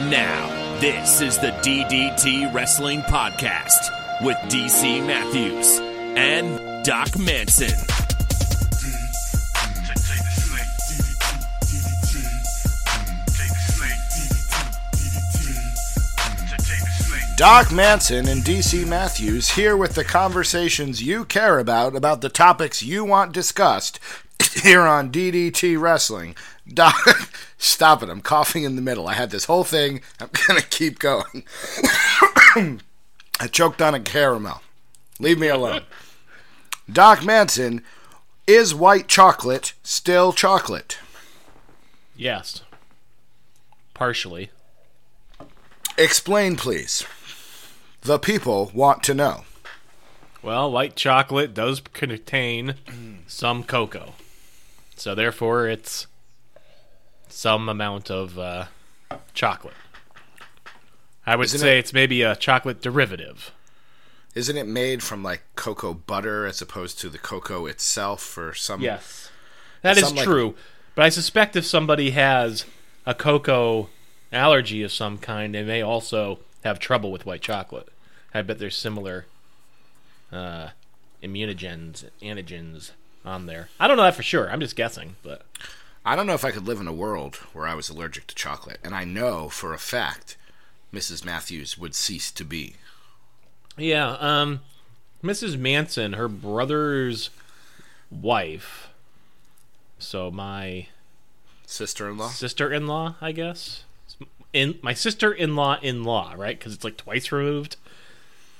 [0.00, 3.90] And now, this is the DDT Wrestling Podcast
[4.24, 5.78] with DC Matthews
[6.16, 7.68] and Doc Manson.
[17.36, 22.82] Doc Manson and DC Matthews here with the conversations you care about, about the topics
[22.82, 24.00] you want discussed
[24.62, 26.34] here on DDT Wrestling.
[26.72, 26.94] Doc,
[27.60, 28.08] stop it.
[28.08, 29.06] I'm coughing in the middle.
[29.06, 30.00] I had this whole thing.
[30.18, 31.44] I'm going to keep going.
[33.40, 34.62] I choked on a caramel.
[35.20, 35.82] Leave me alone.
[36.90, 37.82] Doc Manson,
[38.46, 40.98] is white chocolate still chocolate?
[42.16, 42.62] Yes.
[43.94, 44.50] Partially.
[45.96, 47.04] Explain, please.
[48.02, 49.44] The people want to know.
[50.42, 52.74] Well, white chocolate does contain
[53.26, 54.14] some cocoa.
[54.96, 56.06] So therefore it's
[57.32, 58.66] some amount of uh,
[59.34, 59.74] chocolate.
[61.26, 63.52] I would Isn't say it- it's maybe a chocolate derivative.
[64.34, 68.80] Isn't it made from like cocoa butter as opposed to the cocoa itself or some
[68.80, 69.30] Yes.
[69.82, 70.54] That is like- true.
[70.94, 72.64] But I suspect if somebody has
[73.06, 73.88] a cocoa
[74.32, 77.88] allergy of some kind, they may also have trouble with white chocolate.
[78.34, 79.26] I bet there's similar
[80.30, 80.68] uh,
[81.22, 82.92] immunogens, antigens
[83.24, 83.68] on there.
[83.80, 84.50] I don't know that for sure.
[84.50, 85.42] I'm just guessing, but
[86.04, 88.34] I don't know if I could live in a world where I was allergic to
[88.34, 90.36] chocolate, and I know for a fact
[90.92, 91.24] Mrs.
[91.24, 92.74] Matthews would cease to be.
[93.76, 94.16] yeah.
[94.18, 94.60] Um,
[95.22, 95.58] Mrs.
[95.58, 97.28] Manson, her brother's
[98.10, 98.88] wife.
[99.98, 100.86] So my
[101.66, 102.30] Sister-in-law.
[102.30, 103.84] sister-in-law, I guess.
[104.54, 106.58] In my sister-in-law in-law, right?
[106.58, 107.76] Because it's like twice removed.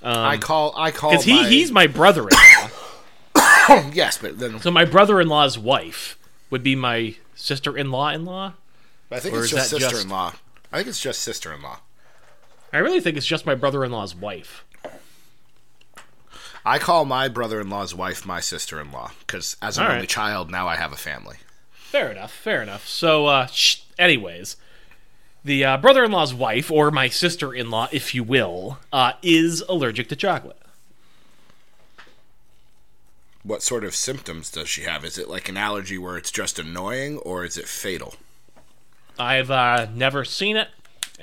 [0.03, 0.75] I call.
[0.77, 1.11] I call.
[1.13, 2.71] Because he my- he's my brother-in-law.
[3.95, 6.19] yes, but then so my brother-in-law's wife
[6.51, 8.55] would be my sister-in-law in-law.
[9.11, 10.35] I think or it's just just- sister-in-law.
[10.73, 11.79] I think it's just sister-in-law.
[12.73, 14.65] I really think it's just my brother-in-law's wife.
[16.65, 20.09] I call my brother-in-law's wife my sister-in-law because as an All only right.
[20.09, 21.37] child, now I have a family.
[21.73, 22.33] Fair enough.
[22.33, 22.87] Fair enough.
[22.87, 24.57] So, uh, sh- anyways,
[25.45, 30.59] the uh, brother-in-law's wife, or my sister-in-law, if you will, uh, is allergic to chocolate.
[33.43, 35.05] What sort of symptoms does she have?
[35.05, 38.15] Is it like an allergy where it's just annoying, or is it fatal?
[39.19, 40.69] I've uh, never seen it,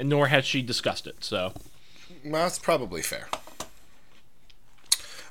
[0.02, 1.24] nor has she discussed it.
[1.24, 1.54] So,
[2.26, 3.28] Well, that's probably fair.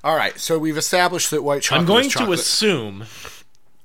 [0.05, 1.81] All right, so we've established that white chocolate.
[1.81, 3.05] I'm going is to assume.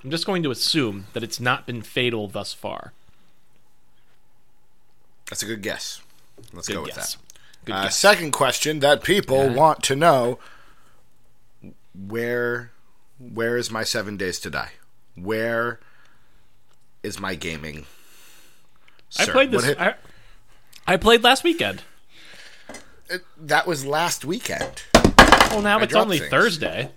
[0.04, 2.94] I'm just going to assume that it's not been fatal thus far.
[5.30, 6.02] That's a good guess.
[6.54, 7.16] Let's Good go with guess.
[7.16, 7.22] that.
[7.66, 7.98] Good Uh, guess.
[7.98, 10.40] second question that people want to know:
[11.96, 12.72] Where,
[13.34, 14.72] where is my seven days to die?
[15.16, 15.80] Where
[17.04, 17.86] is my gaming?
[19.20, 19.76] I played this.
[19.78, 19.96] I,
[20.88, 21.84] I played last weekend.
[23.10, 24.84] it- that was last weekend.
[25.52, 26.30] Well, now I it's only things.
[26.32, 26.92] Thursday.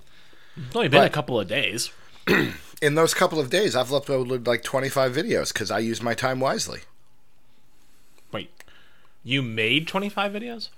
[0.56, 1.90] It's only been a couple of days.
[2.82, 6.38] In those couple of days, I've uploaded like twenty-five videos because I use my time
[6.38, 6.80] wisely.
[8.30, 8.50] Wait,
[9.22, 10.68] you made 25 videos?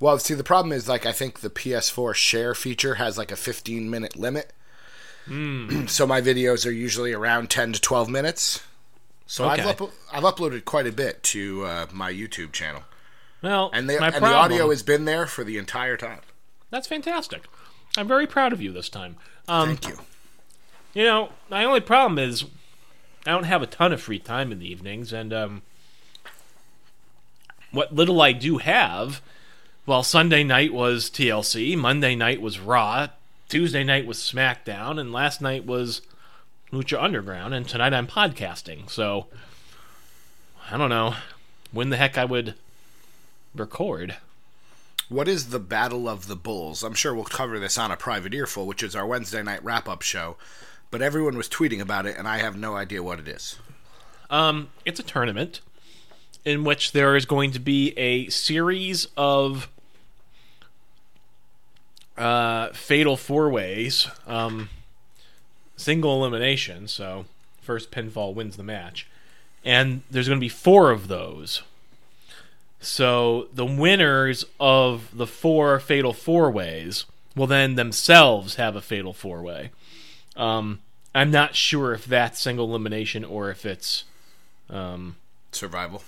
[0.00, 3.36] Well, see, the problem is like I think the PS4 share feature has like a
[3.36, 4.52] 15 minute limit.
[5.26, 5.86] Hmm.
[5.86, 8.62] so my videos are usually around 10 to 12 minutes.
[9.26, 12.82] So I've up- I've uploaded quite a bit to uh, my YouTube channel,
[13.42, 16.20] Well, and the and the audio has been there for the entire time.
[16.70, 17.44] That's fantastic.
[17.96, 19.16] I'm very proud of you this time.
[19.48, 19.98] Um, Thank you.
[20.92, 22.44] You know, my only problem is
[23.26, 25.62] I don't have a ton of free time in the evenings, and um,
[27.70, 29.22] what little I do have,
[29.86, 33.08] well, Sunday night was TLC, Monday night was Raw,
[33.48, 36.02] Tuesday night was SmackDown, and last night was
[36.72, 38.90] Lucha Underground, and tonight I'm podcasting.
[38.90, 39.26] So
[40.70, 41.14] I don't know
[41.72, 42.54] when the heck I would
[43.54, 44.16] record.
[45.08, 46.82] What is the Battle of the Bulls?
[46.82, 49.88] I'm sure we'll cover this on a private earful, which is our Wednesday night wrap
[49.88, 50.36] up show.
[50.90, 53.58] But everyone was tweeting about it, and I have no idea what it is.
[54.30, 55.60] Um, it's a tournament
[56.44, 59.68] in which there is going to be a series of
[62.16, 64.68] uh, fatal four ways, um,
[65.76, 66.88] single elimination.
[66.88, 67.26] So
[67.60, 69.06] first pinfall wins the match,
[69.64, 71.62] and there's going to be four of those.
[72.80, 79.12] So the winners of the four fatal four ways will then themselves have a fatal
[79.12, 79.70] four way.
[80.36, 80.80] Um,
[81.14, 84.04] I'm not sure if that's single elimination or if it's
[84.68, 85.16] um,
[85.52, 86.02] Survival.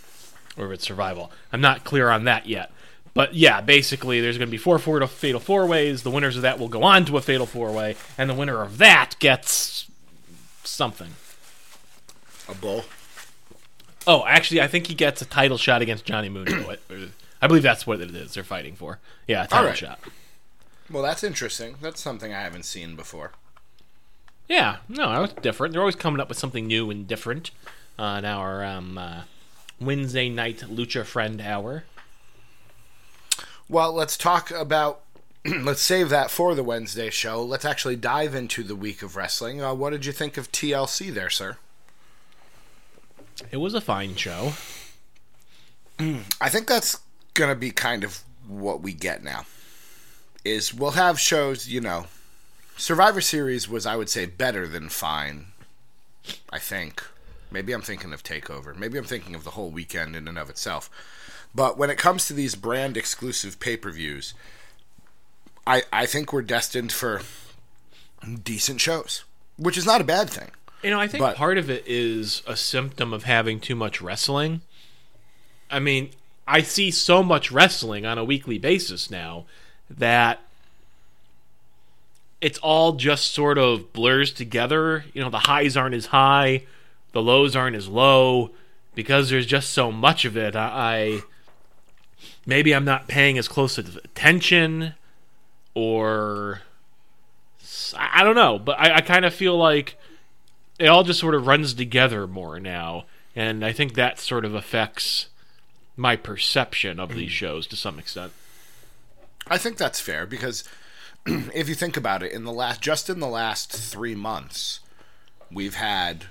[0.57, 1.31] or if it's survival.
[1.53, 2.71] I'm not clear on that yet.
[3.17, 6.03] But yeah, basically, there's going to be four fatal fatal four ways.
[6.03, 8.61] The winners of that will go on to a fatal four way, and the winner
[8.61, 9.91] of that gets
[10.63, 11.13] something.
[12.47, 12.85] A bull.
[14.07, 16.77] Oh, actually, I think he gets a title shot against Johnny Mundo.
[17.43, 18.99] I believe that's what it is they're fighting for.
[19.27, 19.79] Yeah, a title Alright.
[19.79, 19.99] shot.
[20.91, 21.77] Well, that's interesting.
[21.81, 23.33] That's something I haven't seen before.
[24.47, 25.73] Yeah, no, that was different.
[25.73, 27.51] They're always coming up with something new and different
[27.99, 29.23] on our um, uh,
[29.81, 31.85] Wednesday night Lucha Friend Hour.
[33.69, 35.03] Well, let's talk about.
[35.45, 37.43] let's save that for the Wednesday show.
[37.43, 39.63] Let's actually dive into the week of wrestling.
[39.63, 41.57] Uh, what did you think of TLC there, sir?
[43.51, 44.55] It was a fine show.
[45.99, 47.01] I think that's
[47.35, 49.47] going to be kind of what we get now.
[50.45, 52.07] Is we'll have shows, you know.
[52.77, 55.47] Survivor Series was, I would say, better than fine.
[56.51, 57.03] I think.
[57.51, 58.77] Maybe I'm thinking of Takeover.
[58.77, 60.91] Maybe I'm thinking of the whole weekend in and of itself.
[61.57, 64.35] But when it comes to these brand exclusive pay per views,
[65.67, 67.23] I, I think we're destined for
[68.45, 69.25] decent shows,
[69.57, 70.51] which is not a bad thing.
[70.83, 74.03] You know, I think But- part of it is a symptom of having too much
[74.03, 74.61] wrestling.
[75.71, 76.11] I mean,
[76.47, 79.47] I see so much wrestling on a weekly basis now
[79.89, 80.41] that
[82.43, 85.07] it's all just sort of blurs together.
[85.15, 86.65] You know, the highs aren't as high,
[87.13, 88.51] the lows aren't as low
[88.95, 90.55] because there's just so much of it.
[90.55, 91.21] I, I
[92.47, 94.95] maybe I'm not paying as close attention
[95.75, 96.63] or
[97.97, 99.99] I don't know, but I, I kind of feel like
[100.79, 103.05] it all just sort of runs together more now,
[103.35, 105.29] and I think that sort of affects
[105.97, 107.35] my perception of these mm.
[107.35, 108.33] shows to some extent.
[109.49, 110.65] I think that's fair because
[111.27, 114.81] if you think about it, in the last just in the last three months,
[115.51, 116.27] we've had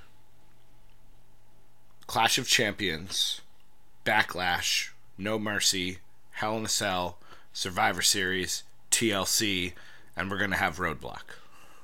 [2.08, 3.42] Clash of Champions,
[4.06, 6.00] Backlash, No Mercy,
[6.36, 7.18] Hell in a Cell,
[7.54, 9.74] Survivor Series, TLC,
[10.16, 11.24] and we're gonna have Roadblock.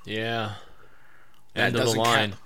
[0.06, 0.54] Yeah,
[1.54, 2.30] That end of the doesn't line.
[2.32, 2.42] count.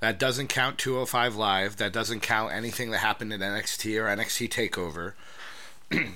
[0.00, 1.76] That doesn't count 205 Live.
[1.78, 5.14] That doesn't count anything that happened in NXT or NXT Takeover.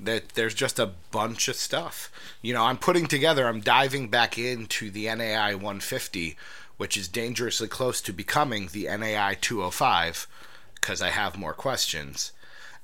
[0.00, 2.10] that there's just a bunch of stuff.
[2.42, 3.46] You know, I'm putting together.
[3.48, 6.36] I'm diving back into the NAI 150,
[6.76, 10.26] which is dangerously close to becoming the NAI 205,
[10.74, 12.32] because I have more questions,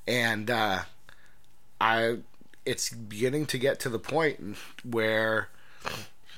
[0.07, 0.83] and uh,
[1.83, 2.17] I.
[2.65, 4.39] It's beginning to get to the point
[4.83, 5.49] where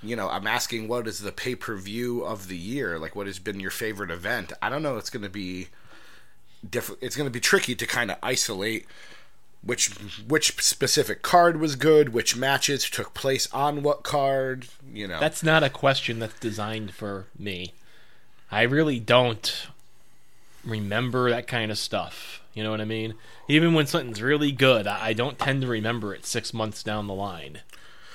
[0.02, 3.00] you know, I'm asking what is the pay per view of the year?
[3.00, 4.54] Like, what has been your favorite event?
[4.62, 4.98] I don't know.
[4.98, 5.70] It's going to be
[6.68, 7.02] different.
[7.02, 8.86] It's going to be tricky to kind of isolate
[9.64, 9.90] which
[10.28, 14.68] which specific card was good, which matches took place on what card.
[14.94, 17.74] You know, That's not a question that's designed for me.
[18.52, 19.68] I really don't
[20.64, 22.42] remember that kind of stuff.
[22.56, 23.14] You know what I mean?
[23.48, 27.14] Even when something's really good, I don't tend to remember it six months down the
[27.14, 27.60] line.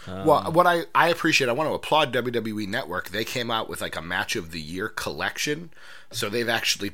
[0.07, 3.11] Well, um, what I, I appreciate, I want to applaud WWE Network.
[3.11, 5.71] They came out with like a match of the year collection.
[6.11, 6.93] So they've actually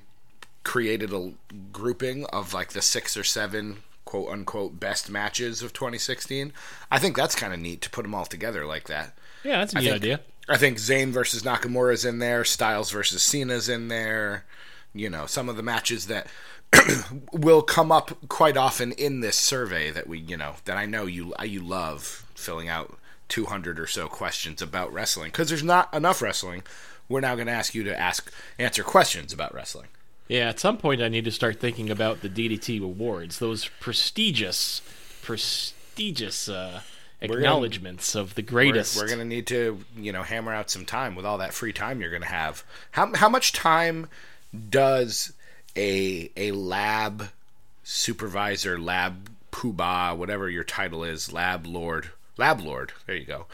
[0.65, 1.33] created a
[1.73, 6.53] grouping of like the six or seven quote unquote best matches of 2016.
[6.91, 9.17] I think that's kind of neat to put them all together like that.
[9.45, 10.21] Yeah, that's a good idea.
[10.49, 14.45] I think Zayn versus Nakamura's in there, Styles versus Cena's in there.
[14.93, 16.27] You know, some of the matches that
[17.33, 21.07] will come up quite often in this survey that we, you know, that I know
[21.07, 22.99] you you love filling out
[23.29, 26.63] 200 or so questions about wrestling because there's not enough wrestling.
[27.09, 29.89] We're now going to ask you to ask answer questions about wrestling.
[30.29, 34.83] Yeah, at some point I need to start thinking about the DDT awards, those prestigious,
[35.23, 36.81] prestigious uh,
[37.21, 38.97] gonna- acknowledgments of the We're, greatest.
[38.97, 41.73] we're going to need to, you know, hammer out some time with all that free
[41.73, 42.65] time you're going to have.
[42.93, 44.09] How how much time
[44.71, 45.33] does
[45.77, 47.29] a a lab
[47.85, 52.93] supervisor, lab poobah, whatever your title is, lab lord, lab lord.
[53.07, 53.47] There you go.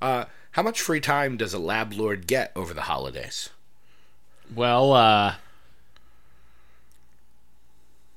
[0.00, 3.50] Uh, how much free time does a lab lord get over the holidays?
[4.54, 5.34] Well, uh,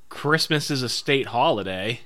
[0.09, 2.01] Christmas is a state holiday.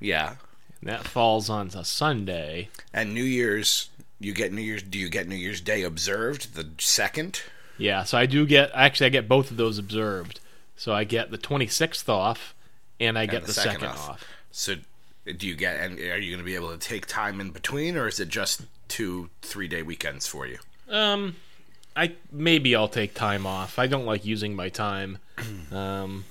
[0.00, 0.36] Yeah,
[0.80, 2.68] and That falls on a Sunday.
[2.92, 3.88] and New Year's.
[4.18, 4.82] You get New Year's.
[4.82, 7.42] Do you get New Year's Day observed the second?
[7.78, 10.40] Yeah, so I do get actually I get both of those observed.
[10.86, 12.54] So I get the 26th off
[13.00, 14.08] and I get the the, second second, off.
[14.10, 14.24] off.
[14.52, 14.76] So,
[15.36, 15.80] do you get?
[15.80, 18.28] And are you going to be able to take time in between, or is it
[18.28, 20.58] just two, three day weekends for you?
[20.88, 21.34] Um
[21.96, 23.80] I maybe I'll take time off.
[23.80, 25.18] I don't like using my time.
[25.72, 26.24] Um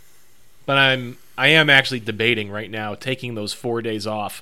[0.66, 4.42] but I'm I am actually debating right now taking those 4 days off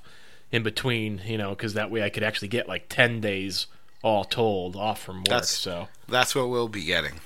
[0.51, 3.65] in between, you know, cuz that way I could actually get like 10 days
[4.03, 5.25] all told off from work.
[5.29, 7.19] That's- so That's what we'll be getting.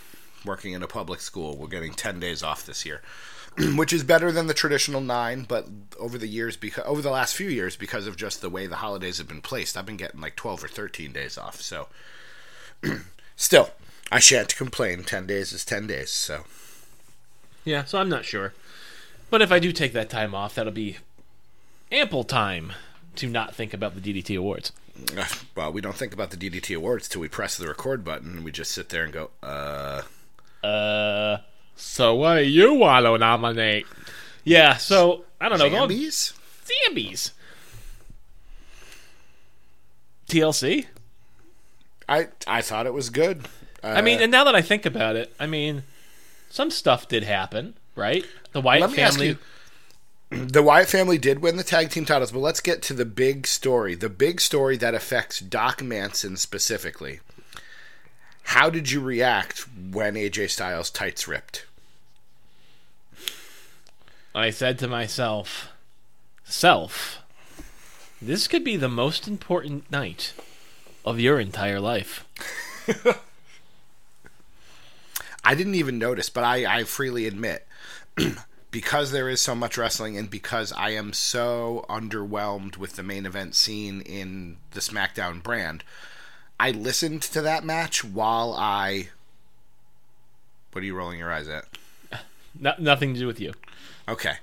[0.47, 3.01] Working in a public school, we're getting ten days off this year,
[3.75, 5.43] which is better than the traditional nine.
[5.43, 5.67] But
[5.99, 8.77] over the years, because over the last few years, because of just the way the
[8.77, 11.61] holidays have been placed, I've been getting like twelve or thirteen days off.
[11.61, 11.87] So,
[13.35, 13.71] still,
[14.11, 15.03] I shan't complain.
[15.03, 16.09] Ten days is ten days.
[16.11, 16.45] So,
[17.65, 18.53] Yeah, so I'm not sure.
[19.29, 20.97] But if I do take that time off, that'll be
[21.91, 22.71] ample time
[23.15, 24.71] to not think about the DDT awards.
[25.55, 28.45] Well, we don't think about the DDT awards till we press the record button and
[28.45, 30.03] we just sit there and go, uh.
[30.63, 31.37] Uh,
[31.75, 33.85] so what do you want to nominate?
[34.43, 35.69] Yeah, so I don't know.
[35.69, 36.33] going- Zambies?
[36.65, 37.31] Zambies.
[40.29, 40.85] TLC.
[42.09, 43.47] I I thought it was good.
[43.83, 45.83] Uh, I mean, and now that I think about it, I mean,
[46.49, 48.25] some stuff did happen, right?
[48.53, 49.27] The Wyatt let me ask family.
[49.29, 49.37] you.
[50.29, 53.47] The Wyatt family did win the tag team titles, but let's get to the big
[53.47, 53.95] story.
[53.95, 57.21] The big story that affects Doc Manson specifically.
[58.47, 61.65] How did you react when AJ Styles tights ripped?
[64.33, 65.73] I said to myself,
[66.45, 67.17] "Self,
[68.21, 70.31] this could be the most important night
[71.03, 72.23] of your entire life."
[75.43, 77.67] I didn't even notice, but I, I freely admit,
[78.71, 83.25] because there is so much wrestling and because I am so underwhelmed with the main
[83.25, 85.83] event scene in the SmackDown brand,
[86.59, 89.09] I listened to that match while I.
[90.71, 91.65] What are you rolling your eyes at?
[92.59, 93.53] No, nothing to do with you.
[94.09, 94.35] Okay.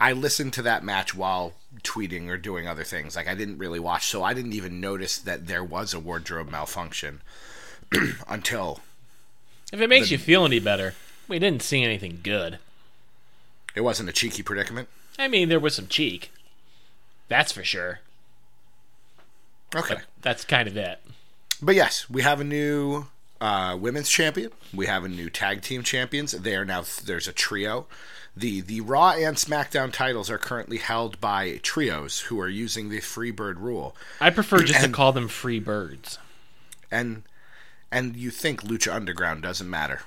[0.00, 3.16] I listened to that match while tweeting or doing other things.
[3.16, 6.50] Like, I didn't really watch, so I didn't even notice that there was a wardrobe
[6.50, 7.20] malfunction
[8.28, 8.80] until
[9.72, 10.94] If it makes you feel any better,
[11.28, 12.58] we didn't see anything good.
[13.74, 14.88] it wasn't a cheeky predicament.
[15.18, 16.30] I mean, there was some cheek.
[17.28, 18.00] That's for sure.
[19.74, 19.96] Okay.
[20.20, 21.00] That's kind of it.
[21.62, 23.06] But yes, we have a new
[23.40, 24.50] uh, women's champion.
[24.74, 26.32] We have a new tag team champions.
[26.32, 27.86] They are now there's a trio.
[28.36, 32.98] The the Raw and SmackDown titles are currently held by trios who are using the
[32.98, 33.94] Freebird rule.
[34.20, 36.18] I prefer just to call them free birds.
[36.90, 37.22] And
[37.92, 40.00] and you think Lucha Underground doesn't matter.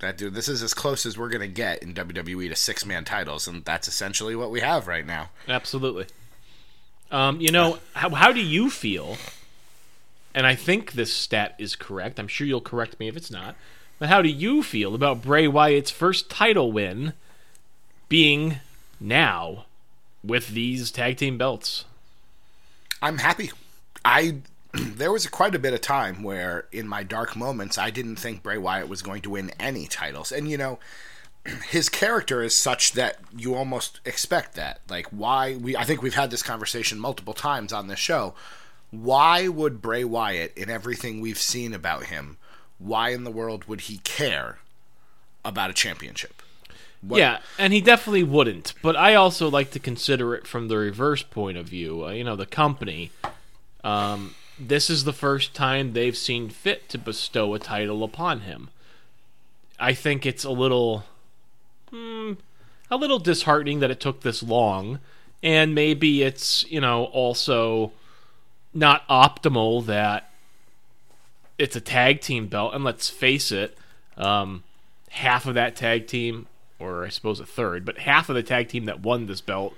[0.00, 3.04] That dude, this is as close as we're gonna get in WWE to six man
[3.04, 5.30] titles, and that's essentially what we have right now.
[5.48, 6.06] Absolutely.
[7.10, 9.16] Um, you know, how, how do you feel?
[10.34, 12.18] And I think this stat is correct.
[12.20, 13.56] I'm sure you'll correct me if it's not.
[13.98, 17.14] But how do you feel about Bray Wyatt's first title win
[18.08, 18.56] being
[19.00, 19.64] now
[20.22, 21.84] with these tag team belts?
[23.02, 23.50] I'm happy.
[24.04, 24.36] I
[24.72, 28.42] there was quite a bit of time where in my dark moments I didn't think
[28.42, 30.30] Bray Wyatt was going to win any titles.
[30.30, 30.78] And you know,
[31.68, 34.80] his character is such that you almost expect that.
[34.88, 38.34] Like why we I think we've had this conversation multiple times on this show.
[38.90, 42.36] Why would Bray Wyatt in everything we've seen about him,
[42.78, 44.58] why in the world would he care
[45.44, 46.42] about a championship?
[47.00, 48.74] What- Yeah, and he definitely wouldn't.
[48.82, 52.06] But I also like to consider it from the reverse point of view.
[52.06, 53.10] Uh, you know, the company.
[53.84, 58.70] Um, this is the first time they've seen fit to bestow a title upon him.
[59.78, 61.04] I think it's a little,
[61.90, 62.32] hmm,
[62.90, 64.98] a little disheartening that it took this long,
[65.42, 67.92] and maybe it's you know also
[68.78, 70.30] not optimal that
[71.58, 72.74] it's a tag team belt.
[72.74, 73.76] And let's face it,
[74.16, 74.62] um,
[75.10, 76.46] half of that tag team,
[76.78, 79.74] or I suppose a third, but half of the tag team that won this belt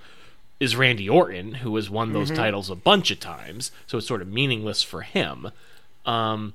[0.60, 3.72] is Randy Orton, who has won those titles a bunch of times.
[3.86, 5.50] So it's sort of meaningless for him.
[6.04, 6.52] Um,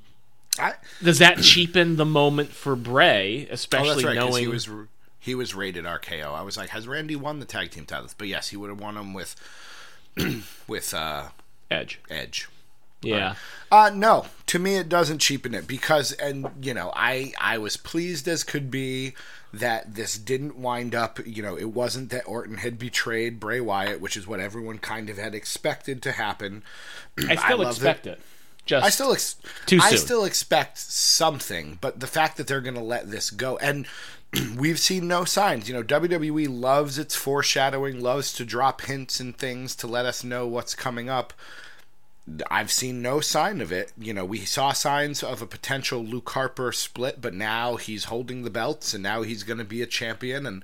[0.59, 0.73] I,
[1.03, 4.69] does that cheapen the moment for Bray, oh, especially that's right, knowing he was
[5.19, 6.33] he was rated RKO.
[6.33, 8.13] I was like, has Randy won the tag team titles?
[8.15, 9.35] But yes, he would have won them with
[10.67, 11.29] with uh,
[11.69, 11.99] Edge?
[12.09, 12.47] Edge.
[13.01, 13.35] Yeah,
[13.71, 17.77] Uh no, to me it doesn't cheapen it because and you know, I I was
[17.77, 19.13] pleased as could be
[19.53, 24.01] that this didn't wind up, you know, it wasn't that Orton had betrayed Bray Wyatt,
[24.01, 26.63] which is what everyone kind of had expected to happen.
[27.29, 28.19] I still love expect it.
[28.65, 29.35] Just I still ex-
[29.71, 33.85] I still expect something, but the fact that they're going to let this go and
[34.57, 35.67] we've seen no signs.
[35.67, 40.23] You know, WWE loves its foreshadowing, loves to drop hints and things to let us
[40.23, 41.33] know what's coming up.
[42.49, 43.93] I've seen no sign of it.
[43.97, 48.43] You know, we saw signs of a potential Luke Harper split, but now he's holding
[48.43, 50.47] the belts and now he's going to be a champion.
[50.47, 50.63] And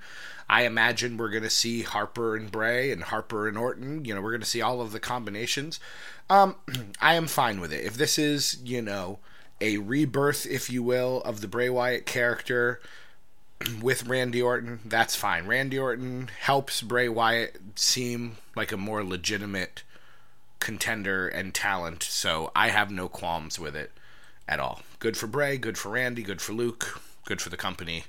[0.50, 4.06] I imagine we're going to see Harper and Bray and Harper and Orton.
[4.06, 5.80] You know, we're going to see all of the combinations.
[6.30, 6.56] Um,
[7.02, 7.86] I am fine with it.
[7.86, 9.20] If this is, you know,
[9.60, 12.82] a rebirth, if you will, of the Bray Wyatt character
[13.82, 15.46] with Randy Orton, that's fine.
[15.46, 19.84] Randy Orton helps Bray Wyatt seem like a more legitimate
[20.60, 23.92] contender and talent, so I have no qualms with it
[24.48, 24.82] at all.
[25.00, 28.06] Good for Bray, good for Randy, good for Luke, good for the company.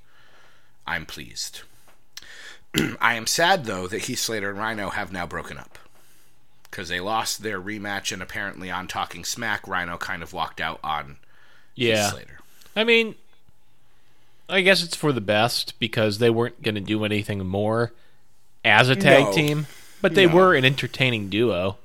[0.86, 1.62] I'm pleased.
[3.00, 5.78] I am sad though that Heath Slater and Rhino have now broken up.
[6.64, 10.80] Because they lost their rematch, and apparently on Talking Smack, Rhino kind of walked out
[10.82, 11.18] on
[11.74, 12.04] yeah.
[12.04, 12.38] Heath Slater.
[12.74, 13.14] I mean,
[14.52, 17.92] I guess it's for the best because they weren't going to do anything more.
[18.64, 19.32] as a tag No.
[19.32, 19.66] team,
[20.00, 20.34] but they No.
[20.36, 21.78] were an entertaining duo.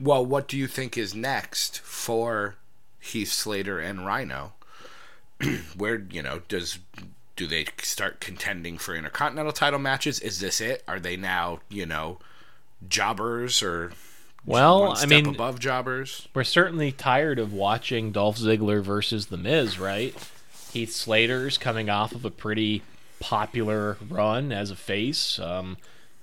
[0.00, 2.54] Well, what do you think is next for
[2.98, 4.54] Heath Slater and Rhino?
[5.76, 6.78] Where you know does
[7.36, 10.18] do they start contending for intercontinental title matches?
[10.20, 10.82] Is this it?
[10.88, 12.18] Are they now you know
[12.88, 13.92] jobbers or
[14.46, 16.26] Well, I mean, above jobbers?
[16.34, 20.14] we're certainly tired of watching Dolph Ziggler versus The Miz, right?
[20.72, 22.82] Heath Slater's coming off of a pretty
[23.20, 25.38] popular run as a face.
[25.38, 25.76] Um,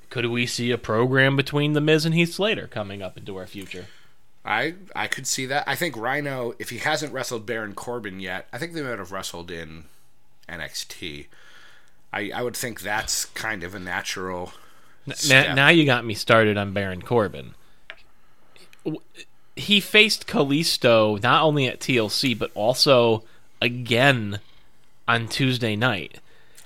[0.09, 3.45] could we see a program between The Miz and Heath Slater coming up into our
[3.45, 3.85] future?
[4.43, 5.65] I I could see that.
[5.67, 9.11] I think Rhino, if he hasn't wrestled Baron Corbin yet, I think they might have
[9.11, 9.85] wrestled in
[10.47, 11.27] NXT.
[12.11, 14.53] I I would think that's kind of a natural.
[15.27, 17.53] Now, now you got me started on Baron Corbin.
[19.55, 23.23] He faced Kalisto not only at TLC but also
[23.61, 24.39] again
[25.07, 26.19] on Tuesday night.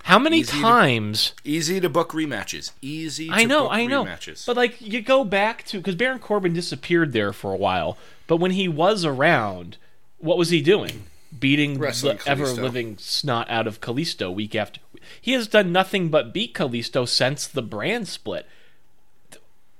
[0.03, 1.33] How many Easy to- times?
[1.45, 2.71] Easy to book rematches.
[2.81, 3.27] Easy.
[3.29, 4.03] To I know, book I know.
[4.05, 4.45] Rematches.
[4.45, 7.97] But like you go back to because Baron Corbin disappeared there for a while,
[8.27, 9.77] but when he was around,
[10.17, 11.03] what was he doing?
[11.39, 14.81] Beating Wrestling the ever living snot out of Kalisto week after.
[15.19, 18.45] He has done nothing but beat Kalisto since the brand split.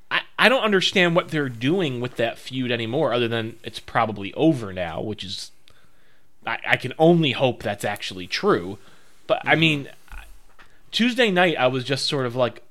[0.10, 4.34] I, I don't understand what they're doing with that feud anymore, other than it's probably
[4.36, 5.52] over now, which is
[6.46, 8.78] I, I can only hope that's actually true.
[9.28, 9.60] But I mm-hmm.
[9.60, 9.90] mean,
[10.92, 12.64] Tuesday night I was just sort of like,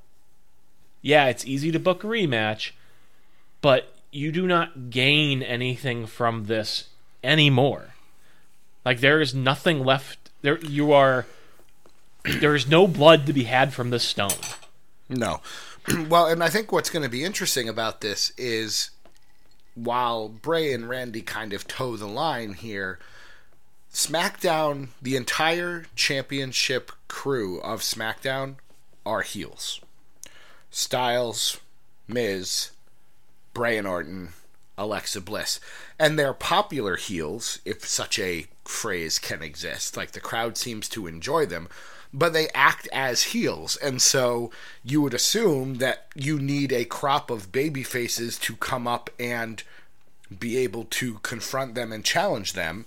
[1.00, 2.70] yeah, it's easy to book a rematch,
[3.60, 6.88] but you do not gain anything from this
[7.24, 7.94] anymore.
[8.84, 10.30] Like there is nothing left.
[10.42, 11.26] There you are.
[12.24, 14.30] There is no blood to be had from this stone.
[15.08, 15.40] No.
[16.08, 18.90] well, and I think what's going to be interesting about this is
[19.74, 23.00] while Bray and Randy kind of toe the line here,
[23.92, 28.54] SmackDown, the entire championship crew of SmackDown
[29.04, 29.80] are heels.
[30.70, 31.60] Styles,
[32.08, 32.70] Miz,
[33.52, 34.30] Bray and Orton,
[34.78, 35.60] Alexa Bliss.
[35.98, 39.94] And they're popular heels, if such a phrase can exist.
[39.94, 41.68] Like the crowd seems to enjoy them,
[42.14, 43.76] but they act as heels.
[43.76, 44.50] And so
[44.82, 49.62] you would assume that you need a crop of baby faces to come up and
[50.38, 52.86] be able to confront them and challenge them.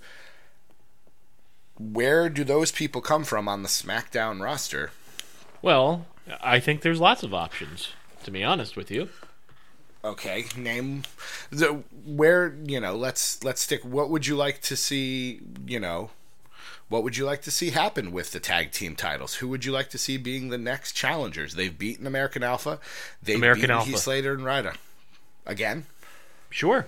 [1.77, 4.91] Where do those people come from on the SmackDown roster?
[5.61, 6.05] Well,
[6.41, 7.89] I think there's lots of options.
[8.23, 9.09] To be honest with you,
[10.05, 11.01] Okay, name
[11.49, 12.95] the where you know.
[12.95, 13.83] Let's let's stick.
[13.83, 15.41] What would you like to see?
[15.65, 16.11] You know,
[16.89, 19.35] what would you like to see happen with the tag team titles?
[19.35, 21.55] Who would you like to see being the next challengers?
[21.55, 22.79] They've beaten American Alpha.
[23.23, 23.89] They've American beaten Alpha.
[23.89, 24.73] Heath Slater and Ryder
[25.45, 25.87] again.
[26.51, 26.85] sure.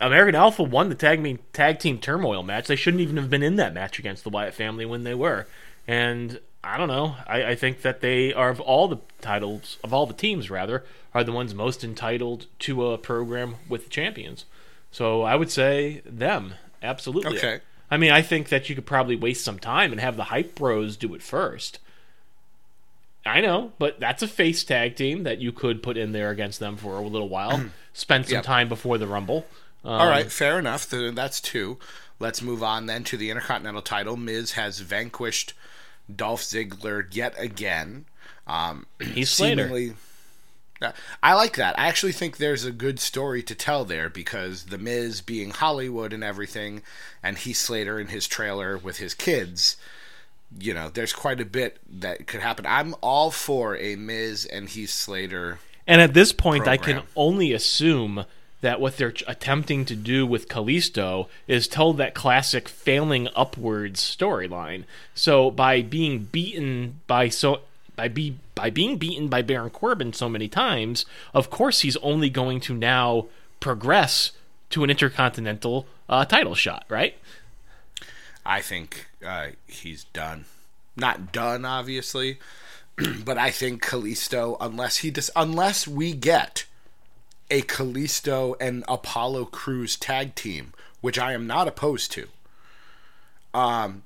[0.00, 2.66] American Alpha won the tag me tag team turmoil match.
[2.66, 5.46] They shouldn't even have been in that match against the Wyatt family when they were.
[5.86, 7.16] And I don't know.
[7.26, 10.84] I, I think that they are of all the titles of all the teams rather
[11.14, 14.44] are the ones most entitled to a program with champions.
[14.90, 17.38] So I would say them absolutely.
[17.38, 17.60] Okay.
[17.90, 20.54] I mean, I think that you could probably waste some time and have the hype
[20.56, 21.78] bros do it first.
[23.26, 26.60] I know, but that's a face tag team that you could put in there against
[26.60, 27.64] them for a little while.
[27.94, 28.44] Spend some Yep.
[28.44, 29.46] time before the Rumble.
[29.84, 30.88] Um, All right, fair enough.
[30.90, 31.78] Th- That's two.
[32.18, 34.16] Let's move on then to the Intercontinental title.
[34.16, 35.52] Miz has vanquished
[36.14, 38.06] Dolph Ziggler yet again.
[38.46, 39.64] Um, Heath Slater.
[39.68, 39.94] seemingly-
[40.82, 40.92] Uh,
[41.22, 41.78] I like that.
[41.78, 46.12] I actually think there's a good story to tell there because the Miz being Hollywood
[46.12, 46.82] and everything,
[47.22, 49.76] and Heath Slater in his trailer with his kids.
[50.58, 52.64] You know, there's quite a bit that could happen.
[52.66, 55.58] I'm all for a Miz and Heath Slater.
[55.86, 58.24] And at this point, I can only assume
[58.60, 64.84] that what they're attempting to do with Kalisto is tell that classic failing upwards storyline.
[65.14, 67.60] So by being beaten by so
[67.96, 72.30] by be by being beaten by Baron Corbin so many times, of course he's only
[72.30, 73.26] going to now
[73.60, 74.32] progress
[74.70, 77.16] to an intercontinental uh, title shot, right?
[78.44, 80.44] I think uh, he's done.
[80.96, 82.38] Not done, obviously,
[83.24, 86.66] but I think Kalisto, unless he dis- unless we get
[87.50, 92.28] a Kalisto and Apollo Crews tag team, which I am not opposed to.
[93.52, 94.02] Um,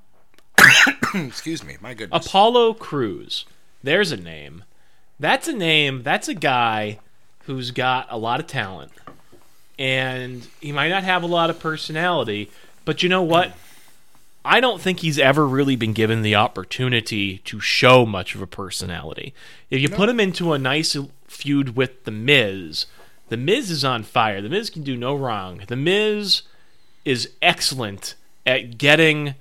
[1.13, 2.25] excuse me, my goodness.
[2.25, 3.45] Apollo Crews.
[3.83, 4.63] There's a name.
[5.19, 6.03] That's a name.
[6.03, 6.99] That's a guy
[7.45, 8.91] who's got a lot of talent.
[9.77, 12.51] And he might not have a lot of personality,
[12.85, 13.53] but you know what?
[14.43, 18.47] I don't think he's ever really been given the opportunity to show much of a
[18.47, 19.33] personality.
[19.69, 20.95] If you put him into a nice
[21.27, 22.85] feud with The Miz,
[23.29, 24.41] The Miz is on fire.
[24.41, 25.61] The Miz can do no wrong.
[25.67, 26.41] The Miz
[27.05, 28.15] is excellent
[28.45, 29.35] at getting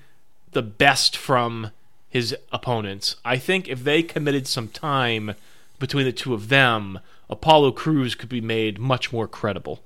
[0.53, 1.71] the best from
[2.11, 3.17] his opponents.
[3.25, 5.35] I think if they committed some time
[5.79, 6.99] between the two of them,
[7.31, 9.81] Apollo Crews could be made much more credible.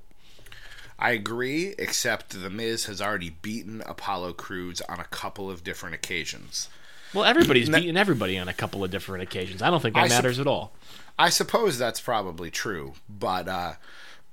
[0.99, 5.95] I agree, except The Miz has already beaten Apollo Crews on a couple of different
[5.95, 6.69] occasions.
[7.13, 9.61] Well, everybody's beaten everybody on a couple of different occasions.
[9.61, 10.73] I don't think that I matters at all.
[11.17, 13.73] I suppose that's probably true, but uh,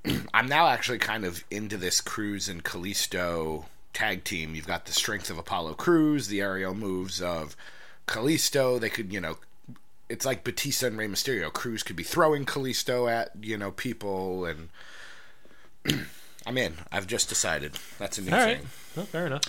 [0.35, 4.55] I'm now actually kind of into this Crews and Kalisto tag team.
[4.55, 7.55] You've got the strength of Apollo Crews, the aerial moves of
[8.07, 8.81] Kalisto.
[8.81, 9.37] They could, you know,
[10.09, 11.53] it's like Batista and Rey Mysterio.
[11.53, 14.69] Crews could be throwing Kalisto at, you know, people, and
[16.47, 16.75] I'm in.
[16.91, 17.75] I've just decided.
[17.99, 18.59] That's a new All right.
[18.59, 18.67] thing.
[18.97, 19.43] Well, fair enough.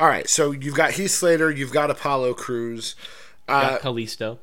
[0.00, 2.94] All right, so you've got Heath Slater, you've got Apollo Crews,
[3.48, 4.38] uh, Got Kalisto,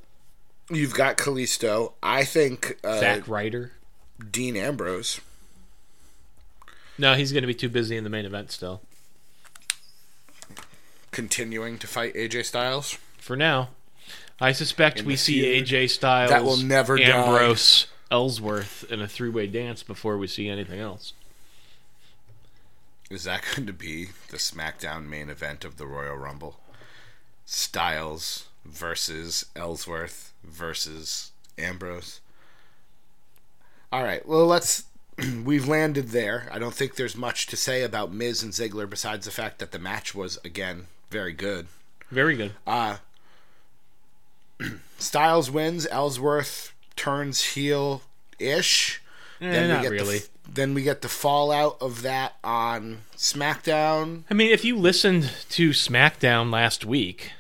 [0.70, 1.94] you've got Kalisto.
[2.04, 3.72] I think uh, Zack Ryder.
[4.32, 5.22] Dean Ambrose.
[6.98, 8.82] No, he's going to be too busy in the main event still.
[11.12, 12.98] continuing to fight AJ Styles.
[13.18, 13.70] For now,
[14.39, 17.04] I suspect In we see feud AJ Styles, that will never die.
[17.06, 21.13] Ambrose, Ellsworth in a three-way dance before we see anything else.
[23.15, 26.60] Is that going to be the SmackDown main event of the Royal Rumble?
[27.45, 32.19] Styles versus Ellsworth versus Ambrose.
[33.91, 34.84] All right, well, let's.
[35.45, 36.49] We've landed there.
[36.51, 39.71] I don't think there's much to say about Miz and Ziggler besides the fact that
[39.71, 41.67] the match was, again, very good.
[42.12, 42.51] Very good.
[42.67, 42.97] Uh,
[44.97, 45.88] Styles wins.
[45.89, 48.01] Ellsworth turns heel
[48.39, 49.01] ish.
[49.39, 50.19] Eh, not get really.
[50.19, 54.23] The, then we get the fallout of that on SmackDown.
[54.29, 57.31] I mean, if you listened to SmackDown last week,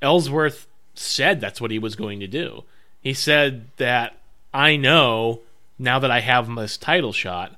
[0.00, 2.64] Ellsworth said that's what he was going to do.
[3.00, 4.16] He said that
[4.52, 5.40] I know
[5.78, 7.56] now that I have this title shot,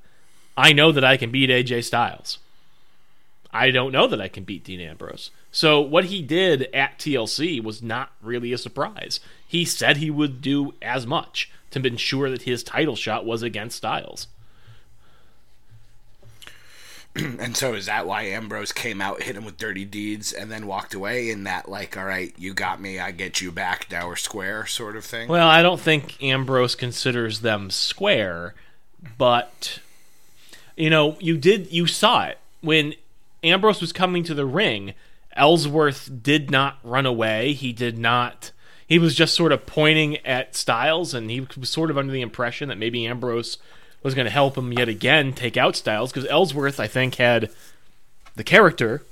[0.57, 2.39] I know that I can beat AJ Styles.
[3.53, 5.31] I don't know that I can beat Dean Ambrose.
[5.51, 9.19] So what he did at TLC was not really a surprise.
[9.47, 13.79] He said he would do as much to ensure that his title shot was against
[13.79, 14.29] Styles.
[17.41, 20.67] And so is that why Ambrose came out, hit him with dirty deeds, and then
[20.67, 24.07] walked away in that like, all right, you got me, I get you back, now
[24.07, 25.29] we're square sort of thing?
[25.29, 28.55] Well, I don't think Ambrose considers them square,
[29.19, 29.81] but
[30.77, 32.95] you know, you did you saw it when
[33.43, 34.95] Ambrose was coming to the ring.
[35.37, 37.53] Ellsworth did not run away.
[37.53, 38.51] He did not.
[38.87, 42.21] He was just sort of pointing at Styles, and he was sort of under the
[42.21, 43.59] impression that maybe Ambrose
[44.03, 47.51] was going to help him yet again take out Styles because Ellsworth, I think, had
[48.35, 49.03] the character,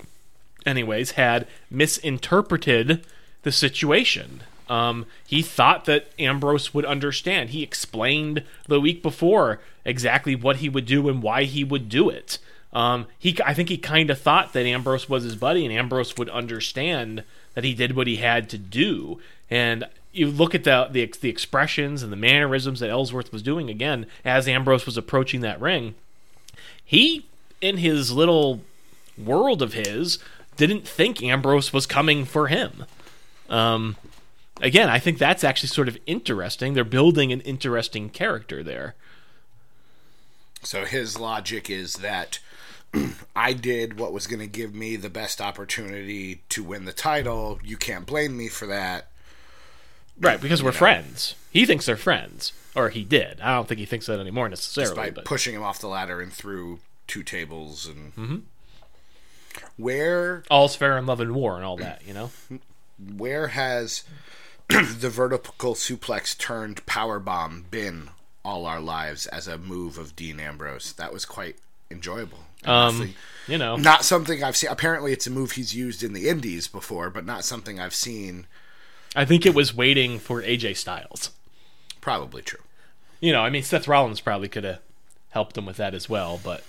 [0.64, 3.04] anyways, had misinterpreted
[3.42, 4.42] the situation.
[4.68, 7.50] Um, he thought that Ambrose would understand.
[7.50, 12.10] He explained the week before exactly what he would do and why he would do
[12.10, 12.38] it.
[12.72, 16.16] Um, he, I think, he kind of thought that Ambrose was his buddy, and Ambrose
[16.18, 17.24] would understand
[17.54, 19.18] that he did what he had to do.
[19.50, 19.86] And
[20.18, 24.06] you look at the, the the expressions and the mannerisms that Ellsworth was doing again
[24.24, 25.94] as Ambrose was approaching that ring.
[26.84, 27.26] He,
[27.60, 28.62] in his little
[29.16, 30.18] world of his,
[30.56, 32.84] didn't think Ambrose was coming for him.
[33.48, 33.96] Um,
[34.60, 36.74] again, I think that's actually sort of interesting.
[36.74, 38.94] They're building an interesting character there.
[40.62, 42.40] So his logic is that
[43.36, 47.60] I did what was going to give me the best opportunity to win the title.
[47.62, 49.08] You can't blame me for that.
[50.20, 51.34] Right, because we're friends.
[51.50, 52.52] He thinks they're friends.
[52.74, 53.40] Or he did.
[53.40, 54.94] I don't think he thinks that anymore necessarily.
[54.94, 58.44] By but pushing him off the ladder and through two tables and
[59.76, 62.30] where all's fair in love and war and all that, you know?
[63.16, 64.04] where has
[64.68, 68.10] the vertical suplex turned power bomb been
[68.44, 70.92] all our lives as a move of Dean Ambrose?
[70.94, 71.56] That was quite
[71.90, 72.40] enjoyable.
[72.64, 73.14] Um,
[73.46, 73.76] you know.
[73.76, 74.70] not something I've seen.
[74.70, 78.46] Apparently, it's a move he's used in the Indies before, but not something I've seen.
[79.16, 81.30] I think it was waiting for AJ Styles.
[82.00, 82.60] Probably true.
[83.20, 84.80] You know, I mean, Seth Rollins probably could have
[85.30, 86.62] helped him with that as well, but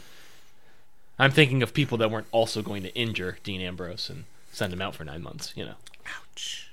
[1.18, 4.82] I'm thinking of people that weren't also going to injure Dean Ambrose and send him
[4.82, 5.76] out for nine months, you know.
[6.08, 6.72] Ouch.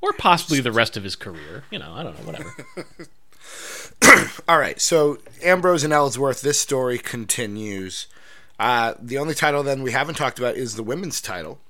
[0.00, 1.64] Or possibly the rest of his career.
[1.70, 2.54] You know, I don't know, whatever.
[4.48, 6.40] All right, so Ambrose and Ellsworth.
[6.40, 8.06] This story continues.
[8.58, 11.60] Uh, the only title then we haven't talked about is the women's title.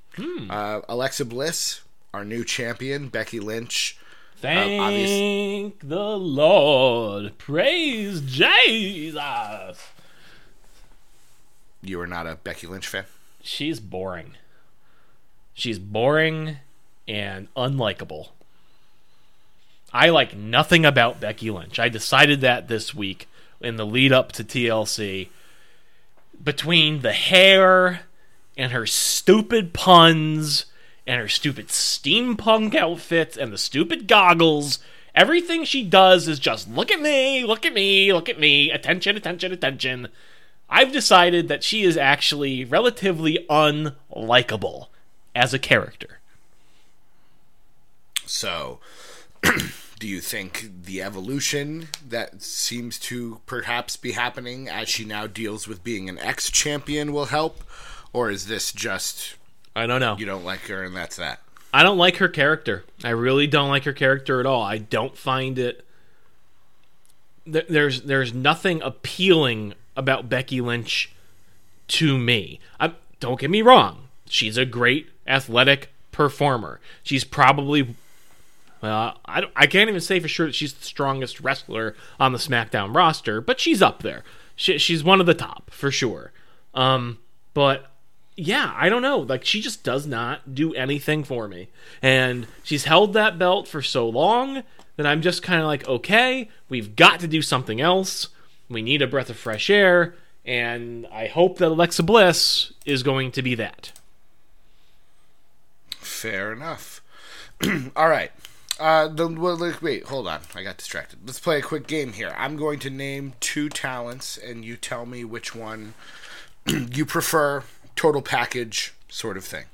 [0.51, 3.09] Uh, Alexa Bliss, our new champion.
[3.09, 3.97] Becky Lynch.
[4.01, 7.38] Uh, Thank obvious- the Lord.
[7.38, 9.18] Praise Jesus.
[11.83, 13.05] You are not a Becky Lynch fan.
[13.42, 14.35] She's boring.
[15.55, 16.59] She's boring
[17.07, 18.29] and unlikable.
[19.92, 21.79] I like nothing about Becky Lynch.
[21.79, 23.27] I decided that this week
[23.61, 25.29] in the lead up to TLC.
[26.42, 28.03] Between the hair
[28.57, 30.66] and her stupid puns
[31.09, 34.79] and her stupid steampunk outfits and the stupid goggles.
[35.14, 39.16] Everything she does is just look at me, look at me, look at me, attention,
[39.16, 40.09] attention, attention.
[40.68, 44.88] I've decided that she is actually relatively unlikable
[45.35, 46.18] as a character.
[48.27, 48.79] So,
[49.99, 55.66] do you think the evolution that seems to perhaps be happening as she now deals
[55.66, 57.64] with being an ex champion will help?
[58.12, 59.37] Or is this just
[59.79, 60.17] I don't know.
[60.19, 61.41] you don't like her and that's that?
[61.73, 62.85] I don't like her character.
[63.05, 64.62] I really don't like her character at all.
[64.62, 65.85] I don't find it.
[67.47, 71.12] There's there's nothing appealing about Becky Lynch
[71.88, 72.61] to me.
[72.79, 74.09] I, don't get me wrong.
[74.29, 76.79] She's a great athletic performer.
[77.03, 77.95] She's probably
[78.83, 82.33] well, I, don't- I can't even say for sure that she's the strongest wrestler on
[82.33, 84.23] the SmackDown roster, but she's up there.
[84.55, 86.33] She, she's one of the top for sure.
[86.75, 87.19] Um,
[87.55, 87.91] but
[88.38, 89.18] yeah, I don't know.
[89.18, 91.68] Like she just does not do anything for me.
[92.01, 94.62] And she's held that belt for so long
[94.96, 98.29] that I'm just kind of like, okay, we've got to do something else.
[98.68, 103.33] We need a breath of fresh air, and I hope that Alexa Bliss is going
[103.33, 103.92] to be that.
[105.90, 107.03] Fair enough.
[107.96, 108.31] All right.
[108.79, 110.42] Uh, the, well, wait, hold on.
[110.55, 111.20] I got distracted.
[111.27, 112.35] Let's play a quick game here.
[112.38, 115.94] I'm going to name two talents, and you tell me which one
[116.66, 117.64] you prefer,
[117.99, 119.65] total package sort of thing.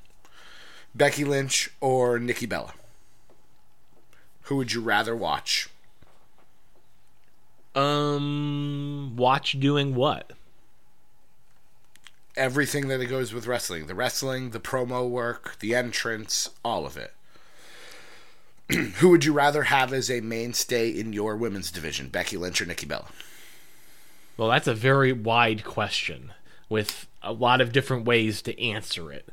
[0.95, 2.73] Becky Lynch or Nikki Bella?
[4.45, 5.69] Who would you rather watch?
[7.75, 10.33] Um, watch doing what?
[12.37, 16.97] Everything that it goes with wrestling the wrestling, the promo work, the entrance, all of
[16.97, 17.13] it.
[18.97, 22.67] Who would you rather have as a mainstay in your women's division, Becky Lynch or
[22.67, 23.09] Nikki Bella?
[24.39, 26.33] Well, that's a very wide question
[26.69, 29.29] with a lot of different ways to answer it.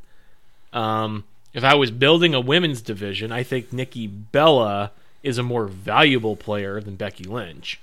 [0.73, 4.91] Um, if I was building a women's division, I think Nikki Bella
[5.23, 7.79] is a more valuable player than Becky Lynch.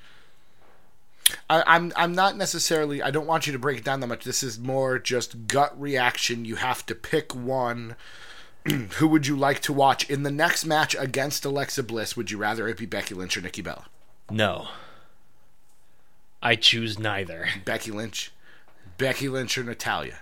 [1.51, 3.03] I, I'm I'm not necessarily.
[3.03, 4.25] I don't want you to break it down that much.
[4.25, 6.47] This is more just gut reaction.
[6.47, 7.97] You have to pick one.
[8.69, 12.17] Who would you like to watch in the next match against Alexa Bliss?
[12.17, 13.87] Would you rather it be Becky Lynch or Nikki Bella?
[14.31, 14.69] No.
[16.43, 17.47] I choose neither.
[17.65, 18.33] Becky Lynch,
[18.99, 20.19] Becky Lynch or Natalya?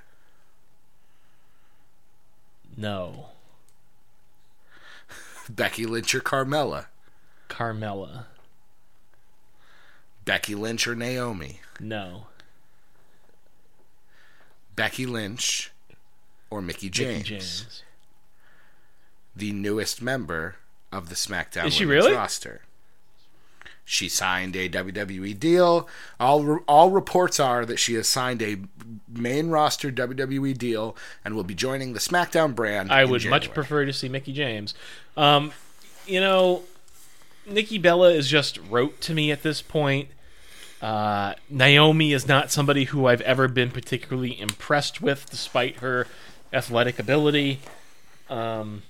[2.77, 3.27] No.
[5.49, 6.87] Becky Lynch or Carmella?
[7.49, 8.25] Carmella.
[10.25, 11.61] Becky Lynch or Naomi?
[11.81, 12.27] No.
[14.75, 15.73] Becky Lynch
[16.51, 17.19] or Mickie James?
[17.19, 17.83] Mickie James.
[19.35, 20.57] the newest member
[20.93, 22.17] of the SmackDown Is she Women's really?
[22.17, 22.61] roster.
[23.89, 25.89] She signed a WWE deal.
[26.19, 28.59] All all reports are that she has signed a
[29.09, 32.91] main roster WWE deal and will be joining the SmackDown brand.
[32.91, 34.75] I would much prefer to see Mickie James.
[35.17, 35.53] Um,
[36.05, 36.65] you know,
[37.47, 40.09] Nikki Bella is just rote to me at this point.
[40.83, 46.09] Uh, Naomi is not somebody who I've ever been particularly impressed with, despite her
[46.53, 47.61] athletic ability.
[48.29, 48.83] Um,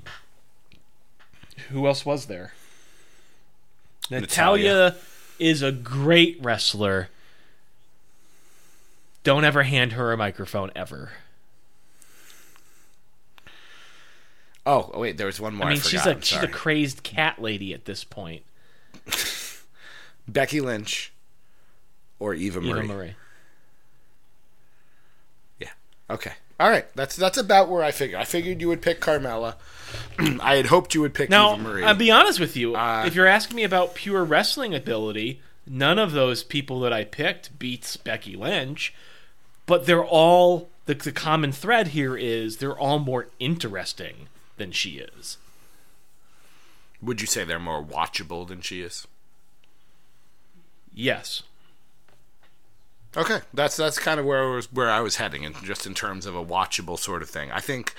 [1.68, 2.54] who else was there?
[4.10, 4.96] Natalya,
[5.38, 7.08] is a great wrestler.
[9.22, 11.10] Don't ever hand her a microphone ever.
[14.64, 15.68] Oh, oh, wait, there was one more.
[15.68, 15.90] I mean, forgot.
[15.90, 18.42] she's a she's a crazed cat lady at this point.
[20.28, 21.12] Becky Lynch
[22.18, 22.70] or Eva Marie.
[22.70, 23.14] Eva Marie.
[25.60, 25.68] Yeah.
[26.10, 26.32] Okay.
[26.58, 26.86] All right.
[26.94, 28.20] That's that's about where I figured.
[28.20, 29.56] I figured you would pick Carmella.
[30.40, 31.84] I had hoped you would pick Now, Eva Marie.
[31.84, 32.74] I'll be honest with you.
[32.74, 37.04] Uh, if you're asking me about pure wrestling ability, none of those people that I
[37.04, 38.94] picked beats Becky Lynch.
[39.66, 44.98] But they're all the, the common thread here is they're all more interesting than she
[44.98, 45.36] is.
[47.02, 49.06] would you say they're more watchable than she is?
[50.94, 51.42] Yes.
[53.16, 55.94] Okay, that's that's kind of where I was where I was heading, and just in
[55.94, 57.50] terms of a watchable sort of thing.
[57.50, 57.94] I think,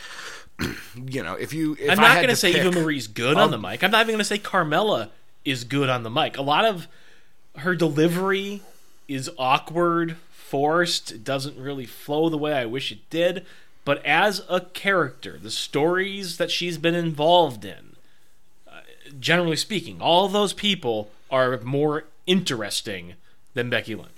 [0.95, 3.51] you know, if you, if I'm not going to say pick- Eva Marie's good on
[3.51, 3.83] the mic.
[3.83, 5.09] I'm not even going to say Carmella
[5.43, 6.37] is good on the mic.
[6.37, 6.87] A lot of
[7.57, 8.61] her delivery
[9.07, 11.11] is awkward, forced.
[11.11, 13.45] It doesn't really flow the way I wish it did.
[13.85, 17.95] But as a character, the stories that she's been involved in,
[18.67, 18.81] uh,
[19.17, 23.13] generally speaking, all those people are more interesting
[23.53, 24.16] than Becky Lynch.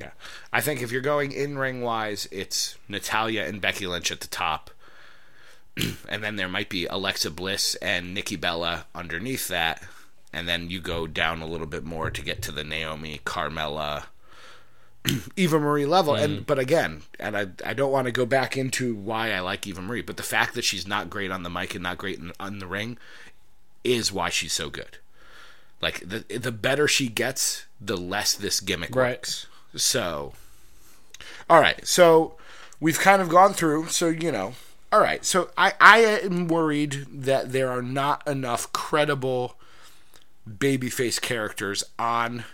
[0.00, 0.10] Yeah,
[0.52, 4.28] I think if you're going in ring wise, it's Natalya and Becky Lynch at the
[4.28, 4.70] top,
[6.08, 9.82] and then there might be Alexa Bliss and Nikki Bella underneath that,
[10.32, 14.04] and then you go down a little bit more to get to the Naomi, Carmella,
[15.36, 16.14] Eva Marie level.
[16.14, 16.22] Mm.
[16.24, 19.66] And but again, and I I don't want to go back into why I like
[19.66, 22.18] Eva Marie, but the fact that she's not great on the mic and not great
[22.18, 22.96] in, on the ring
[23.82, 24.98] is why she's so good.
[25.82, 29.18] Like the the better she gets, the less this gimmick Right.
[29.18, 29.46] works.
[29.76, 30.32] So,
[31.48, 31.86] all right.
[31.86, 32.34] So
[32.80, 33.88] we've kind of gone through.
[33.88, 34.54] So you know,
[34.92, 35.24] all right.
[35.24, 39.56] So I I am worried that there are not enough credible
[40.48, 42.44] babyface characters on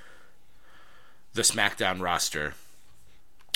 [1.35, 2.55] the SmackDown roster.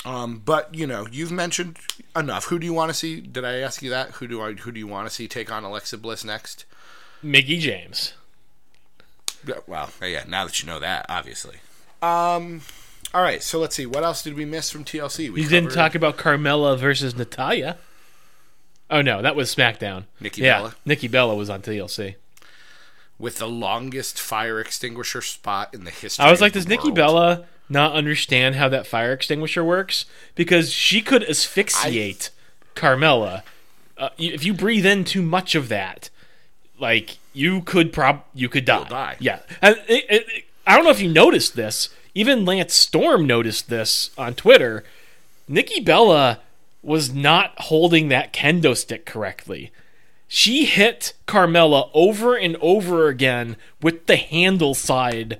[0.05, 1.77] Um, but you know, you've mentioned
[2.15, 2.45] enough.
[2.45, 3.19] Who do you want to see?
[3.21, 4.11] Did I ask you that?
[4.11, 4.53] Who do I?
[4.53, 6.65] Who do you want to see take on Alexa Bliss next?
[7.23, 8.13] Mickie James.
[9.47, 10.23] Yeah, Well, yeah.
[10.27, 11.57] Now that you know that, obviously.
[12.01, 12.61] Um.
[13.13, 13.41] All right.
[13.41, 13.85] So let's see.
[13.85, 15.31] What else did we miss from TLC?
[15.31, 17.77] We You didn't covered talk about Carmella versus Natalya.
[18.89, 20.05] Oh no, that was SmackDown.
[20.19, 20.75] Nikki yeah, Bella.
[20.85, 22.15] Nikki Bella was on TLC.
[23.17, 26.23] with the longest fire extinguisher spot in the history.
[26.25, 26.95] I was like, does Nikki world.
[26.95, 30.05] Bella not understand how that fire extinguisher works?
[30.35, 32.29] Because she could asphyxiate
[32.75, 33.41] Carmella.
[33.97, 36.09] Uh, if you breathe in too much of that,
[36.79, 38.83] like you could prob you could die.
[38.89, 39.15] die.
[39.19, 41.89] Yeah, and it, it, it- I don't know if you noticed this.
[42.15, 44.85] Even Lance Storm noticed this on Twitter.
[45.49, 46.39] Nikki Bella
[46.81, 49.71] was not holding that kendo stick correctly.
[50.27, 55.39] She hit Carmella over and over again with the handle side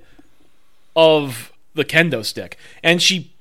[0.94, 2.58] of the kendo stick.
[2.82, 3.32] And she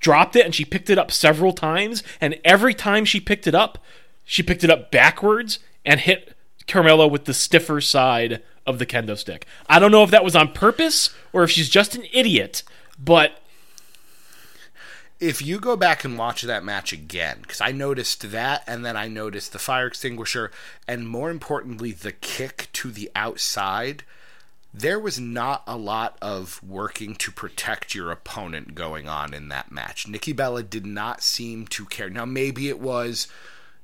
[0.00, 2.02] dropped it and she picked it up several times.
[2.20, 3.78] And every time she picked it up,
[4.24, 6.34] she picked it up backwards and hit
[6.66, 9.46] Carmella with the stiffer side of the kendo stick.
[9.68, 12.62] I don't know if that was on purpose or if she's just an idiot,
[12.98, 13.32] but
[15.20, 18.96] if you go back and watch that match again, because I noticed that, and then
[18.96, 20.50] I noticed the fire extinguisher,
[20.88, 24.04] and more importantly, the kick to the outside,
[24.72, 29.70] there was not a lot of working to protect your opponent going on in that
[29.70, 30.08] match.
[30.08, 32.08] Nikki Bella did not seem to care.
[32.08, 33.28] Now, maybe it was.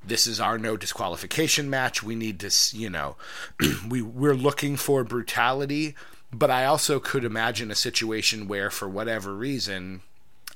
[0.05, 2.01] This is our no disqualification match.
[2.01, 3.15] We need to, you know,
[3.89, 5.95] we we're looking for brutality,
[6.31, 10.01] but I also could imagine a situation where, for whatever reason,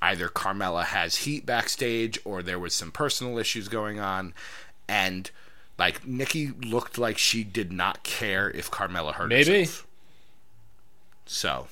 [0.02, 4.34] either Carmella has heat backstage or there was some personal issues going on
[4.88, 5.30] and
[5.78, 9.62] like Nikki looked like she did not care if Carmella hurt Maybe.
[9.62, 9.88] herself.
[11.26, 11.68] So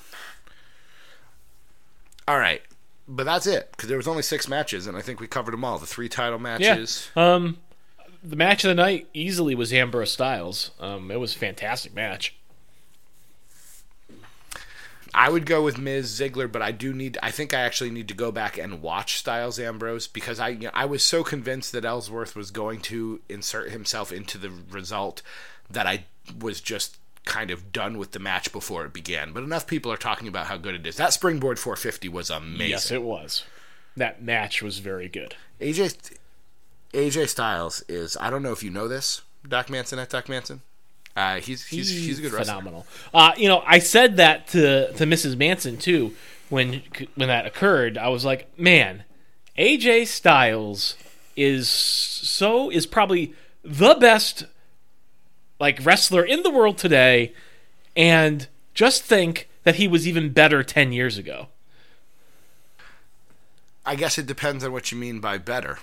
[2.26, 2.62] All right.
[3.12, 5.64] But that's it cuz there was only 6 matches and I think we covered them
[5.64, 5.78] all.
[5.78, 6.42] The 3 title yeah.
[6.58, 7.10] matches.
[7.16, 7.58] Um,
[8.22, 10.70] the match of the night easily was Ambrose Styles.
[10.78, 12.36] Um, it was a fantastic match.
[15.12, 17.18] I would go with Miz Ziggler, but I do need.
[17.22, 20.58] I think I actually need to go back and watch Styles Ambrose because I you
[20.60, 25.22] know, I was so convinced that Ellsworth was going to insert himself into the result
[25.68, 26.04] that I
[26.38, 26.98] was just
[27.30, 29.32] kind of done with the match before it began.
[29.32, 30.96] But enough people are talking about how good it is.
[30.96, 32.70] That springboard 450 was amazing.
[32.70, 33.44] Yes, it was.
[33.96, 35.36] That match was very good.
[35.60, 36.18] AJ
[36.92, 38.16] AJ Styles is.
[38.20, 40.62] I don't know if you know this, Doc Manson at Doc Manson.
[41.16, 42.54] Uh, he's he's he's a good wrestler.
[42.54, 42.86] phenomenal.
[43.14, 45.36] Uh, you know, I said that to to Mrs.
[45.36, 46.14] Manson too
[46.48, 46.82] when
[47.14, 47.96] when that occurred.
[47.96, 49.04] I was like, man,
[49.56, 50.96] AJ Styles
[51.36, 54.46] is so is probably the best
[55.60, 57.32] like wrestler in the world today,
[57.96, 61.48] and just think that he was even better ten years ago.
[63.84, 65.78] I guess it depends on what you mean by better.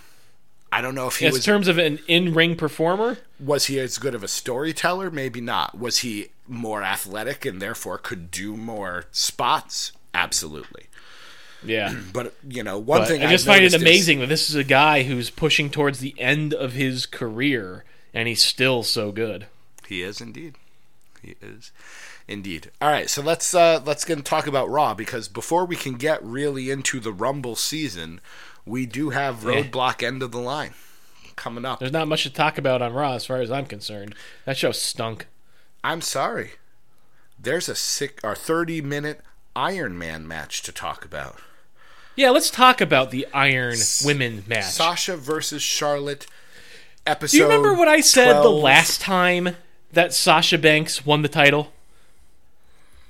[0.71, 3.65] I don't know if he In was in terms of an in ring performer, was
[3.67, 5.09] he as good of a storyteller?
[5.09, 5.77] Maybe not.
[5.77, 9.93] Was he more athletic and therefore could do more spots?
[10.13, 10.87] Absolutely.
[11.63, 11.93] yeah.
[12.13, 14.27] But you know, one But thing I just I've find it noticed is- amazing that
[14.29, 18.83] this is a guy who's pushing towards the end of his career, and he's still
[18.83, 19.47] so good.
[19.87, 20.55] He is indeed.
[21.21, 21.71] He is
[22.27, 22.71] indeed.
[22.81, 25.95] All right, so let's uh, let's get and talk about Raw because before we can
[25.95, 28.21] get really into the Rumble season,
[28.65, 30.73] we do have Roadblock End of the Line
[31.35, 31.79] coming up.
[31.79, 34.15] There's not much to talk about on Raw, as far as I'm concerned.
[34.45, 35.27] That show stunk.
[35.83, 36.53] I'm sorry.
[37.39, 39.21] There's a sick or 30 minute
[39.55, 41.37] Iron Man match to talk about.
[42.15, 44.65] Yeah, let's talk about the Iron Women match.
[44.65, 46.25] Sasha versus Charlotte
[47.05, 47.37] episode.
[47.37, 49.55] Do you remember what I said the last time
[49.91, 51.71] that Sasha Banks won the title?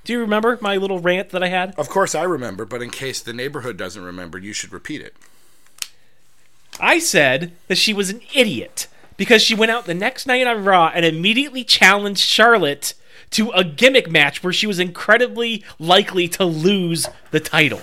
[0.04, 1.76] Do you remember my little rant that I had?
[1.78, 5.14] Of course I remember, but in case the neighborhood doesn't remember, you should repeat it.
[6.80, 10.64] I said that she was an idiot because she went out the next night on
[10.64, 12.94] Raw and immediately challenged Charlotte
[13.32, 17.82] to a gimmick match where she was incredibly likely to lose the title.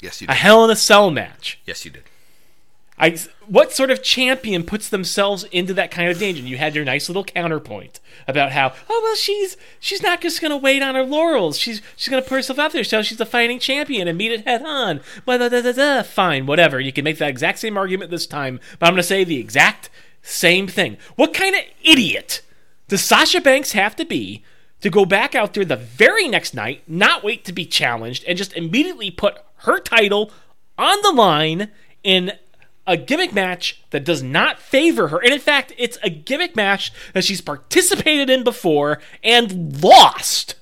[0.00, 0.32] Yes, you did.
[0.34, 0.36] A.
[0.36, 1.58] Hell in a Cell match.
[1.64, 2.02] Yes, you did.
[2.96, 6.42] I what sort of champion puts themselves into that kind of danger?
[6.42, 10.56] You had your nice little counterpoint about how oh well she's she's not just gonna
[10.56, 11.58] wait on her laurels.
[11.58, 14.46] She's she's gonna put herself out there so she's a fighting champion and meet it
[14.46, 15.00] head on.
[15.24, 16.02] Blah, blah, blah.
[16.02, 16.78] Fine, whatever.
[16.78, 19.90] You can make that exact same argument this time, but I'm gonna say the exact
[20.22, 20.96] same thing.
[21.16, 22.42] What kind of idiot
[22.86, 24.44] does Sasha Banks have to be
[24.82, 28.38] to go back out there the very next night, not wait to be challenged, and
[28.38, 30.30] just immediately put her title
[30.78, 31.70] on the line
[32.04, 32.32] in
[32.86, 35.18] a gimmick match that does not favor her.
[35.18, 40.56] And in fact, it's a gimmick match that she's participated in before and lost.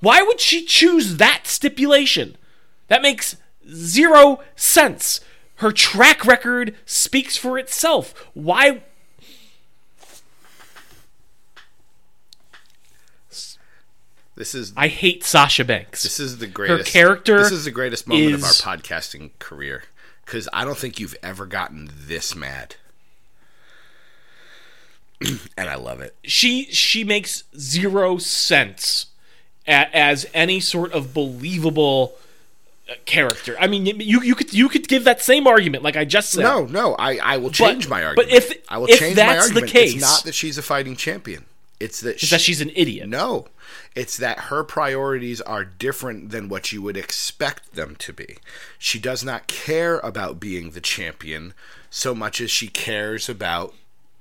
[0.00, 2.36] Why would she choose that stipulation?
[2.86, 3.36] That makes
[3.68, 5.20] zero sense.
[5.56, 8.14] Her track record speaks for itself.
[8.32, 8.82] Why?
[14.36, 16.04] This is I hate Sasha Banks.
[16.04, 19.82] this is the greatest Her character This is the greatest moment of our podcasting career
[20.28, 22.76] because I don't think you've ever gotten this mad,
[25.56, 26.14] and I love it.
[26.22, 29.06] she she makes zero sense
[29.66, 32.12] a- as any sort of believable
[32.88, 33.56] uh, character.
[33.58, 36.42] I mean, you you could you could give that same argument, like I just said.
[36.42, 38.28] No, no, I, I will change my argument.
[38.30, 39.72] but if- I will if change my that's the argument.
[39.72, 41.46] case- it's not that she's a fighting champion.
[41.80, 43.08] It's that she, that she's an idiot.
[43.08, 43.46] no,
[43.94, 48.38] it's that her priorities are different than what you would expect them to be.
[48.78, 51.54] She does not care about being the champion
[51.90, 53.74] so much as she cares about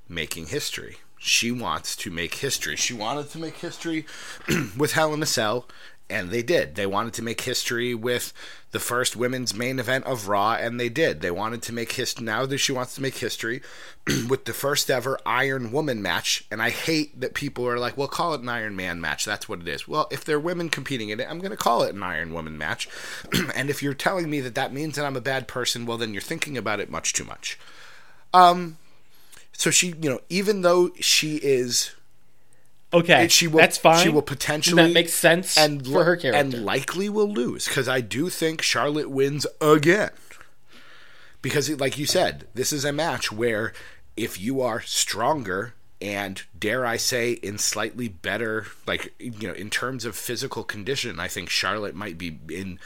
[0.08, 0.98] making history.
[1.18, 2.76] She wants to make history.
[2.76, 4.06] She wanted to make history
[4.78, 5.68] with Hell in a Cell,
[6.10, 6.76] and they did.
[6.76, 8.34] They wanted to make history with
[8.72, 11.22] the first women's main event of Raw, and they did.
[11.22, 12.26] They wanted to make history.
[12.26, 13.62] Now that she wants to make history
[14.30, 18.08] with the first ever Iron Woman match, and I hate that people are like, "Well,
[18.08, 19.26] call it an Iron Man match.
[19.26, 21.84] That's what it is." Well, if they're women competing in it, I'm going to call
[21.84, 22.88] it an Iron Woman match.
[23.56, 26.14] and if you're telling me that that means that I'm a bad person, well, then
[26.14, 27.60] you're thinking about it much too much.
[28.34, 28.78] Um,
[29.54, 31.92] so she, you know, even though she is
[32.94, 34.02] Okay, and she will, that's fine.
[34.02, 36.40] She will potentially that makes sense and for her character.
[36.40, 40.12] and likely will lose because I do think Charlotte wins again.
[41.42, 43.74] Because, like you said, this is a match where
[44.16, 49.70] if you are stronger and dare I say in slightly better, like you know, in
[49.70, 52.80] terms of physical condition, I think Charlotte might be in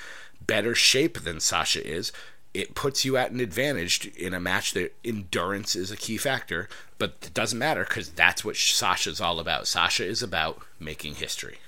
[0.45, 2.11] better shape than Sasha is.
[2.53, 6.67] It puts you at an advantage in a match that endurance is a key factor,
[6.97, 9.67] but it doesn't matter because that's what Sasha's all about.
[9.67, 11.59] Sasha is about making history.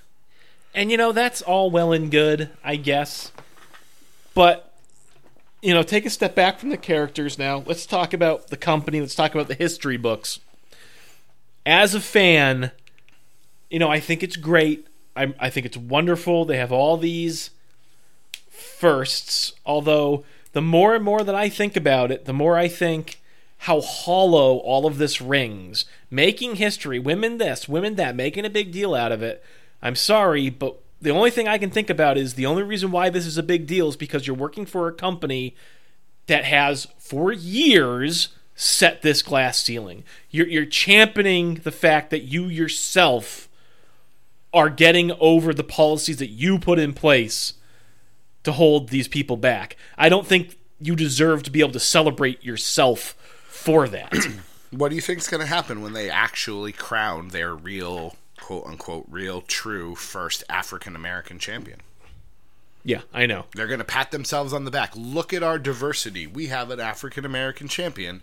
[0.73, 3.31] And you know, that's all well and good, I guess.
[4.33, 4.73] But
[5.61, 7.63] you know, take a step back from the characters now.
[7.65, 10.39] Let's talk about the company, let's talk about the history books.
[11.65, 12.71] As a fan,
[13.69, 14.87] you know, I think it's great.
[15.15, 16.43] I I think it's wonderful.
[16.43, 17.51] They have all these
[18.49, 23.19] firsts, although the more and more that I think about it, the more I think
[23.59, 25.85] how hollow all of this rings.
[26.09, 29.43] Making history, women this, women that, making a big deal out of it.
[29.81, 33.09] I'm sorry, but the only thing I can think about is the only reason why
[33.09, 35.55] this is a big deal is because you're working for a company
[36.27, 40.03] that has for years set this glass ceiling.
[40.29, 43.49] You're, you're championing the fact that you yourself
[44.53, 47.53] are getting over the policies that you put in place
[48.43, 49.77] to hold these people back.
[49.97, 53.15] I don't think you deserve to be able to celebrate yourself
[53.47, 54.13] for that.
[54.71, 59.05] What do you think's going to happen when they actually crown their real, quote unquote,
[59.07, 61.79] real, true first African American champion?
[62.83, 63.45] yeah, I know.
[63.55, 64.93] They're going to pat themselves on the back.
[64.95, 66.27] Look at our diversity.
[66.27, 68.21] We have an African American champion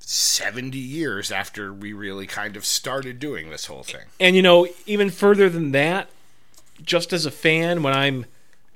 [0.00, 4.06] 70 years after we really kind of started doing this whole thing.
[4.18, 6.08] And you know, even further than that,
[6.82, 8.26] just as a fan, when I'm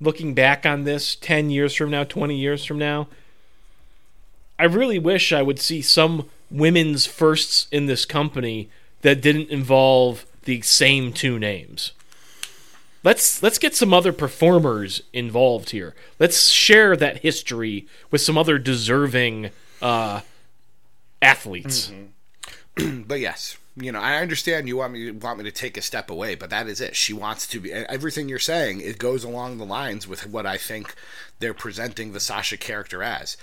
[0.00, 3.08] looking back on this 10 years from now, 20 years from now,
[4.58, 8.68] I really wish I would see some women's firsts in this company
[9.02, 11.92] that didn't involve the same two names.
[13.02, 15.94] Let's let's get some other performers involved here.
[16.18, 20.20] Let's share that history with some other deserving uh,
[21.22, 21.92] athletes.
[23.06, 26.10] But yes, you know, I understand you want me want me to take a step
[26.10, 26.96] away, but that is it.
[26.96, 28.80] She wants to be everything you're saying.
[28.80, 30.94] It goes along the lines with what I think
[31.38, 33.36] they're presenting the Sasha character as.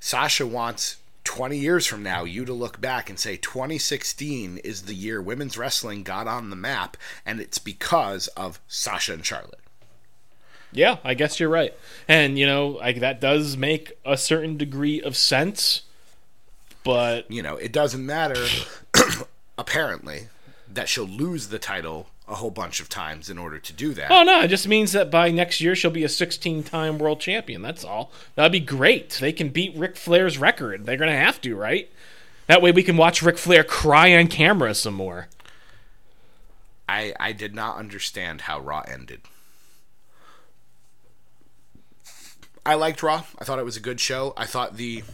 [0.00, 4.94] Sasha wants 20 years from now you to look back and say 2016 is the
[4.94, 9.60] year women's wrestling got on the map, and it's because of Sasha and Charlotte.
[10.72, 11.72] Yeah, I guess you're right.
[12.08, 15.82] And you know, like that does make a certain degree of sense.
[16.82, 18.44] But You know, it doesn't matter,
[19.56, 20.28] apparently,
[20.68, 24.10] that she'll lose the title a whole bunch of times in order to do that.
[24.10, 27.60] Oh no, it just means that by next year she'll be a 16-time world champion.
[27.60, 28.10] That's all.
[28.34, 29.10] That'd be great.
[29.10, 30.86] They can beat Ric Flair's record.
[30.86, 31.90] They're gonna have to, right?
[32.46, 35.28] That way we can watch Ric Flair cry on camera some more.
[36.88, 39.20] I I did not understand how Raw ended.
[42.66, 43.24] I liked Raw.
[43.38, 44.32] I thought it was a good show.
[44.36, 45.04] I thought the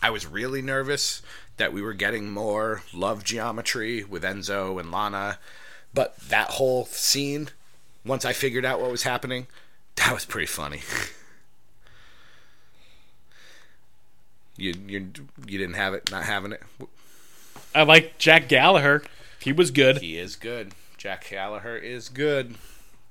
[0.00, 1.20] I was really nervous
[1.58, 5.38] that we were getting more love geometry with Enzo and Lana,
[5.92, 7.50] but that whole scene,
[8.04, 9.46] once I figured out what was happening,
[9.96, 10.80] that was pretty funny.
[14.56, 15.10] you you
[15.46, 16.62] you didn't have it, not having it.
[17.74, 19.02] I like Jack Gallagher.
[19.40, 19.98] He was good.
[19.98, 20.72] He is good.
[20.96, 22.56] Jack Gallagher is good.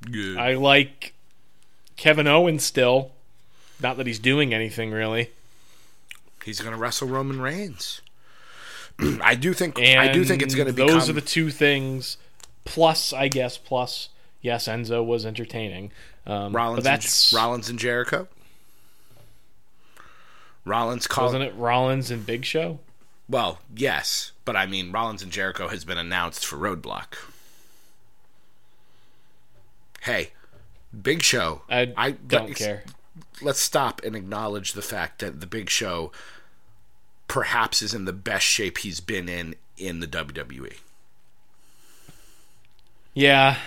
[0.10, 0.38] Good.
[0.38, 1.14] I like
[1.96, 3.12] Kevin Owens still.
[3.82, 5.32] Not that he's doing anything really.
[6.44, 8.02] He's going to wrestle Roman Reigns.
[9.00, 10.82] I do think And I do think it's going to be.
[10.82, 12.18] those become are the two things.
[12.66, 14.10] Plus, I guess, plus
[14.42, 15.92] yes, Enzo was entertaining.
[16.26, 18.28] Um, Rollins that's and, Rollins and Jericho.
[20.66, 22.80] Rollins called wasn't it Rollins and Big Show?
[23.30, 27.14] well, yes, but I mean Rollins and Jericho has been announced for Roadblock.
[30.02, 30.32] Hey,
[31.02, 31.62] Big Show.
[31.70, 32.84] I, don't let's- care.
[33.42, 36.12] Let's stop and acknowledge the fact that the Big Show
[37.28, 40.08] perhaps is in the best shape he's been in in the.
[40.08, 40.78] WWE.
[43.14, 43.58] Yeah,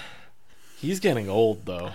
[0.79, 1.93] he's getting old though.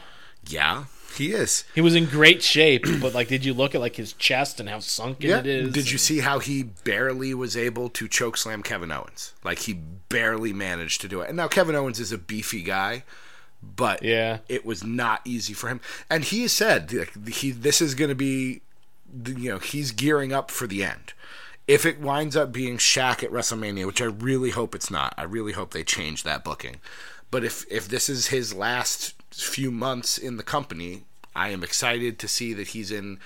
[0.47, 0.85] Yeah,
[1.15, 1.63] he is.
[1.73, 4.67] He was in great shape, but like, did you look at like his chest and
[4.69, 5.73] how sunken it is?
[5.73, 9.33] Did you see how he barely was able to choke slam Kevin Owens?
[9.43, 11.27] Like he barely managed to do it.
[11.29, 13.03] And now Kevin Owens is a beefy guy,
[13.63, 14.39] but Yeah.
[14.49, 15.79] it was not easy for him.
[16.09, 18.61] And he said like, he this is going to be,
[19.25, 21.13] you know, he's gearing up for the end.
[21.67, 25.23] If it winds up being Shaq at WrestleMania, which I really hope it's not, I
[25.23, 26.77] really hope they change that booking.
[27.31, 31.03] But if if this is his last few months in the company,
[31.35, 33.19] I am excited to see that he's in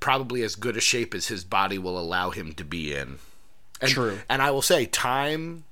[0.00, 3.18] probably as good a shape as his body will allow him to be in.
[3.80, 4.18] And, True.
[4.28, 5.64] And I will say, time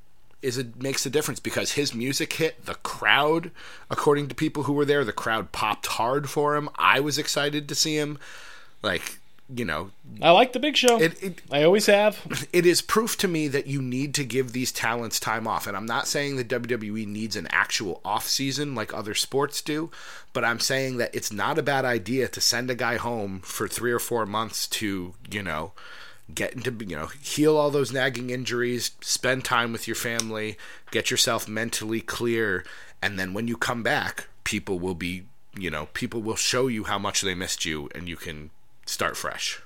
[0.42, 3.50] is a, makes a difference because his music hit the crowd.
[3.90, 6.68] According to people who were there, the crowd popped hard for him.
[6.76, 8.18] I was excited to see him.
[8.82, 9.18] Like
[9.54, 9.90] you know,
[10.20, 11.00] I like the Big Show.
[11.00, 12.46] it, it I always have.
[12.52, 15.66] it is proof to me that you need to give these talents time off.
[15.66, 19.90] And I'm not saying that WWE needs an actual off season like other sports do,
[20.32, 23.68] but I'm saying that it's not a bad idea to send a guy home for
[23.68, 25.72] three or four months to, you know,
[26.34, 30.56] get into, you know, heal all those nagging injuries, spend time with your family,
[30.90, 32.64] get yourself mentally clear.
[33.02, 35.24] And then when you come back, people will be,
[35.56, 38.50] you know, people will show you how much they missed you and you can
[38.86, 39.60] start fresh.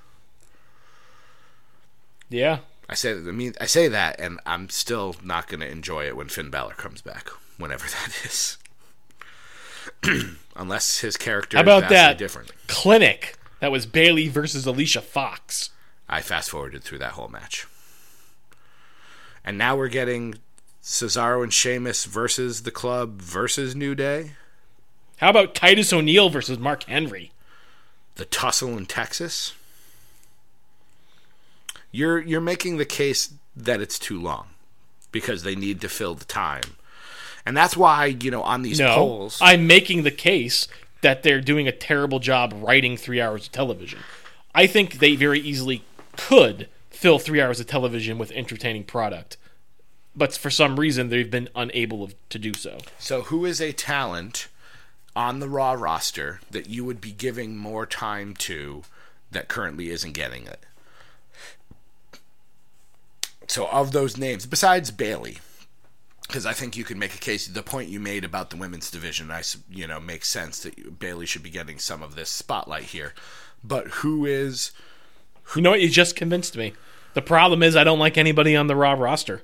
[2.29, 2.59] Yeah.
[2.89, 6.15] I say, I mean, I say that, and I'm still not going to enjoy it
[6.15, 8.57] when Finn Balor comes back, whenever that is.
[10.55, 12.51] Unless his character How about that different.
[12.67, 13.37] clinic?
[13.59, 15.71] That was Bayley versus Alicia Fox.
[16.07, 17.67] I fast forwarded through that whole match,
[19.43, 20.35] and now we're getting
[20.81, 24.31] Cesaro and Sheamus versus the Club versus New Day.
[25.17, 27.31] How about Titus O'Neil versus Mark Henry?
[28.17, 29.53] The tussle in Texas.
[31.91, 34.47] You're you're making the case that it's too long
[35.11, 36.75] because they need to fill the time.
[37.45, 40.67] And that's why, you know, on these No, polls I'm making the case
[41.01, 43.99] that they're doing a terrible job writing three hours of television.
[44.53, 45.83] I think they very easily
[46.17, 49.37] could fill three hours of television with entertaining product,
[50.15, 52.79] but for some reason they've been unable of, to do so.
[52.99, 54.47] So, who is a talent
[55.17, 58.83] on the Raw roster that you would be giving more time to
[59.31, 60.63] that currently isn't getting it?
[63.47, 65.39] So, of those names, besides Bayley,
[66.27, 67.47] because I think you could make a case.
[67.47, 71.25] The point you made about the women's division, I you know, makes sense that Bayley
[71.25, 73.13] should be getting some of this spotlight here.
[73.63, 74.71] But who is?
[75.55, 75.81] You know what?
[75.81, 76.73] You just convinced me.
[77.15, 79.41] The problem is I don't like anybody on the Raw roster.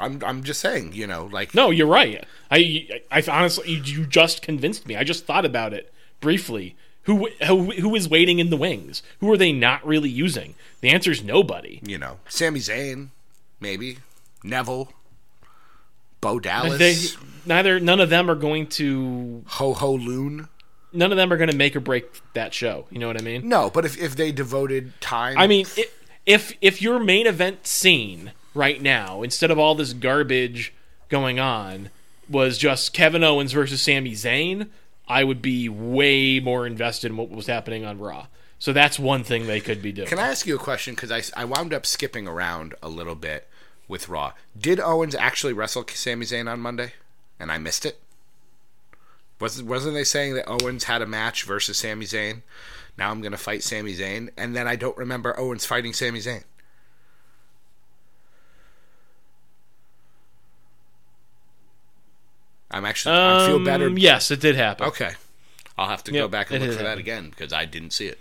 [0.00, 2.24] I'm I'm just saying, you know, like No, you're right.
[2.50, 4.96] I, I honestly, you, you just convinced me.
[4.96, 6.76] I just thought about it briefly.
[7.04, 9.02] Who, who, who is waiting in the wings?
[9.20, 10.54] Who are they not really using?
[10.80, 11.80] The answer is nobody.
[11.82, 13.08] you know, Sami Zayn,
[13.58, 13.98] maybe
[14.44, 14.92] Neville,
[16.20, 16.96] Bo Dallas, They,
[17.46, 19.42] neither, none of them are going to.
[19.46, 20.48] Ho Ho Lun.
[20.92, 22.86] None of them are going to make or break that show.
[22.90, 23.48] You know what I mean?
[23.48, 25.86] No, but if, if they devoted time, I mean, i
[26.26, 30.74] if if your main event scene right now, instead of all this garbage
[31.08, 31.88] going on,
[32.28, 34.68] was just Kevin Owens versus Sami Zayn,
[35.08, 38.26] I would be way more invested in what was happening on Raw.
[38.58, 40.06] So that's one thing they could be doing.
[40.06, 40.94] can I ask you a question?
[40.94, 43.48] Because I, I wound up skipping around a little bit
[43.88, 44.34] with Raw.
[44.56, 46.92] Did Owens actually wrestle Sami Zayn on Monday?
[47.40, 47.98] and I missed it?
[49.40, 52.42] Wasn't wasn't they saying that Owens had a match versus Sami Zayn?
[52.98, 56.20] Now I'm going to fight Sami Zayn, and then I don't remember Owens fighting Sami
[56.20, 56.44] Zayn.
[62.70, 63.86] I'm actually I feel better.
[63.86, 64.86] Um, Yes, it did happen.
[64.88, 65.12] Okay,
[65.76, 68.20] I'll have to go back and look for that again because I didn't see it.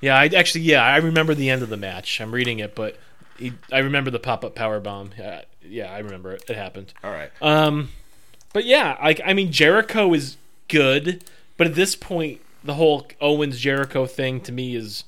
[0.00, 2.20] Yeah, I actually yeah I remember the end of the match.
[2.20, 2.96] I'm reading it, but
[3.38, 5.10] he, I remember the pop up power bomb.
[5.18, 6.44] Yeah, yeah, I remember it.
[6.48, 6.92] It happened.
[7.02, 7.30] All right.
[7.42, 7.90] Um,
[8.52, 10.36] but yeah, like I mean, Jericho is
[10.68, 11.24] good,
[11.56, 15.04] but at this point, the whole Owens Jericho thing to me is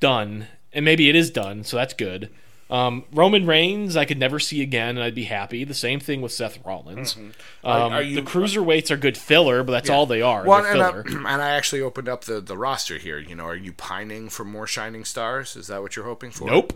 [0.00, 2.30] done, and maybe it is done, so that's good.
[2.70, 5.64] Um, Roman Reigns, I could never see again, and I'd be happy.
[5.64, 7.14] The same thing with Seth Rollins.
[7.16, 10.44] Um, Are- are you- the cruiserweights are good filler, but that's all they are.
[10.44, 10.88] Well, and I,
[11.32, 13.18] and I actually opened up the, the roster here.
[13.18, 15.56] You know, are you pining for more shining stars?
[15.56, 16.46] Is that what you're hoping for?
[16.48, 16.72] nope,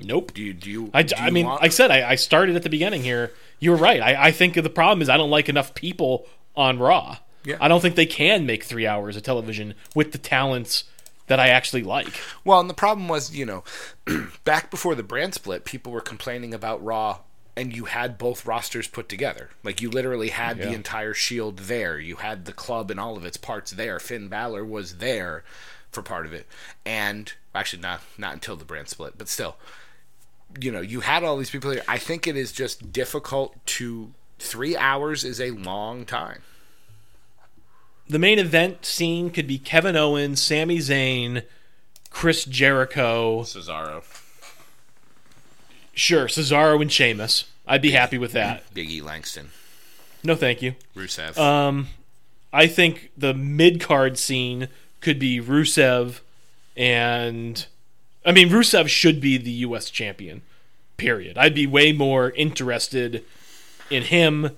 [0.00, 0.34] nope.
[0.34, 0.90] Do you do you?
[0.92, 3.30] I, do I mean, want- like I said, I, I started at the beginning here.
[3.60, 4.00] You were right.
[4.02, 7.18] I, I think the problem is I don't like enough people on Raw.
[7.44, 7.56] Yeah.
[7.60, 10.84] I don't think they can make three hours of television with the talents
[11.26, 12.20] that I actually like.
[12.44, 13.64] Well, and the problem was, you know,
[14.44, 17.20] back before the brand split, people were complaining about Raw,
[17.56, 19.50] and you had both rosters put together.
[19.62, 21.98] Like you literally had the entire Shield there.
[21.98, 23.98] You had the club and all of its parts there.
[24.00, 25.44] Finn Balor was there
[25.90, 26.46] for part of it,
[26.84, 29.56] and actually not not until the brand split, but still,
[30.60, 31.84] you know, you had all these people there.
[31.86, 34.12] I think it is just difficult to.
[34.40, 36.42] Three hours is a long time.
[38.08, 41.42] The main event scene could be Kevin Owens, Sami Zayn,
[42.10, 44.02] Chris Jericho, Cesaro,
[45.94, 47.44] sure, Cesaro and Sheamus.
[47.66, 48.62] I'd be happy with that.
[48.74, 49.50] Big E Langston,
[50.22, 50.74] No, thank you.
[50.94, 51.38] Rusev.
[51.38, 51.88] Um,
[52.52, 54.68] I think the mid card scene
[55.00, 56.20] could be Rusev,
[56.76, 57.66] and
[58.24, 59.88] I mean Rusev should be the U.S.
[59.90, 60.42] champion.
[60.98, 61.36] Period.
[61.38, 63.24] I'd be way more interested
[63.90, 64.50] in him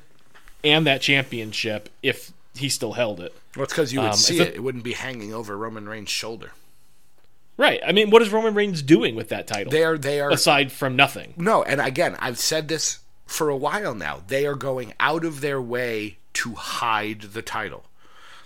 [0.62, 3.34] and that championship if he still held it.
[3.56, 4.48] well, it's because you would um, see it.
[4.48, 6.52] it- It wouldn't be hanging over Roman Reigns' shoulder.
[7.56, 7.80] Right.
[7.86, 9.96] I mean, what is Roman Reigns doing with that title They are.
[9.96, 10.30] They are.
[10.30, 11.32] aside from nothing?
[11.36, 14.22] No, and again, I've said this for a while now.
[14.26, 17.86] They are going out of their way to hide the title.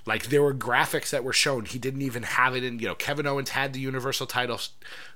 [0.06, 1.64] Like there were graphics that were shown.
[1.66, 2.78] He didn't even have it in.
[2.78, 4.60] You know, Kevin Owens had the Universal title.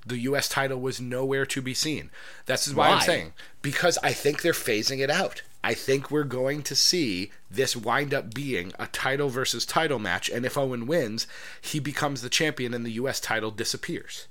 [0.04, 0.48] The U.S.
[0.48, 2.10] title was nowhere to be seen.
[2.46, 3.32] That's why, I'm saying
[3.62, 5.42] because I think they're phasing it out.
[5.64, 10.28] I think we're going to see this wind up being a title versus title match,
[10.28, 11.26] and if Owen wins,
[11.58, 13.18] he becomes the champion, and the U.S.
[13.18, 14.28] title disappears.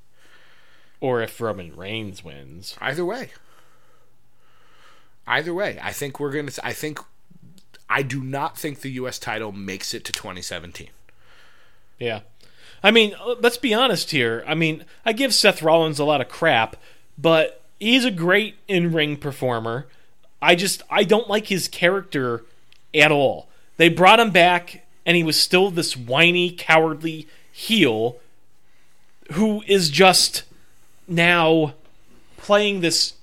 [1.01, 2.77] Or if Roman Reigns wins.
[2.79, 3.31] Either way.
[5.25, 6.99] Either way, I think we're going to I think
[7.89, 10.89] I do not think the US title makes it to 2017.
[11.97, 12.21] Yeah.
[12.84, 14.43] I mean, let's be honest here.
[14.47, 16.75] I mean, I give Seth Rollins a lot of crap,
[17.17, 19.88] but he's a great in-ring performer.
[20.43, 22.43] I just I don't like his character
[22.93, 23.47] at all.
[23.77, 28.17] They brought him back and he was still this whiny, cowardly heel
[29.31, 30.43] who is just
[31.07, 31.73] now
[32.37, 33.13] playing this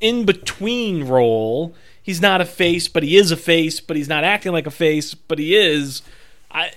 [0.00, 1.74] in between role.
[2.02, 4.70] He's not a face, but he is a face, but he's not acting like a
[4.70, 6.02] face, but he is.
[6.50, 6.72] I,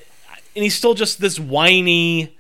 [0.56, 2.36] and he's still just this whiny.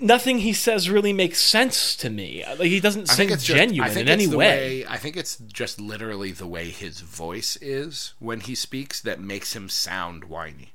[0.00, 2.44] Nothing he says really makes sense to me.
[2.46, 4.84] Like he doesn't seem just, genuine think in any the way.
[4.86, 9.54] I think it's just literally the way his voice is when he speaks that makes
[9.56, 10.72] him sound whiny.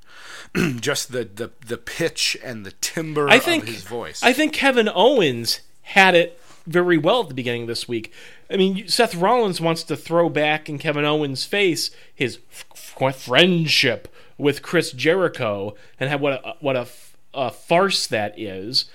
[0.80, 4.22] just the, the the pitch and the timbre I think of his voice.
[4.22, 8.12] I think Kevin Owens had it very well at the beginning of this week.
[8.50, 12.38] I mean, Seth Rollins wants to throw back in Kevin Owens' face his
[12.74, 14.08] f- friendship
[14.38, 18.86] with Chris Jericho and have what a, what a, f- a farce that is.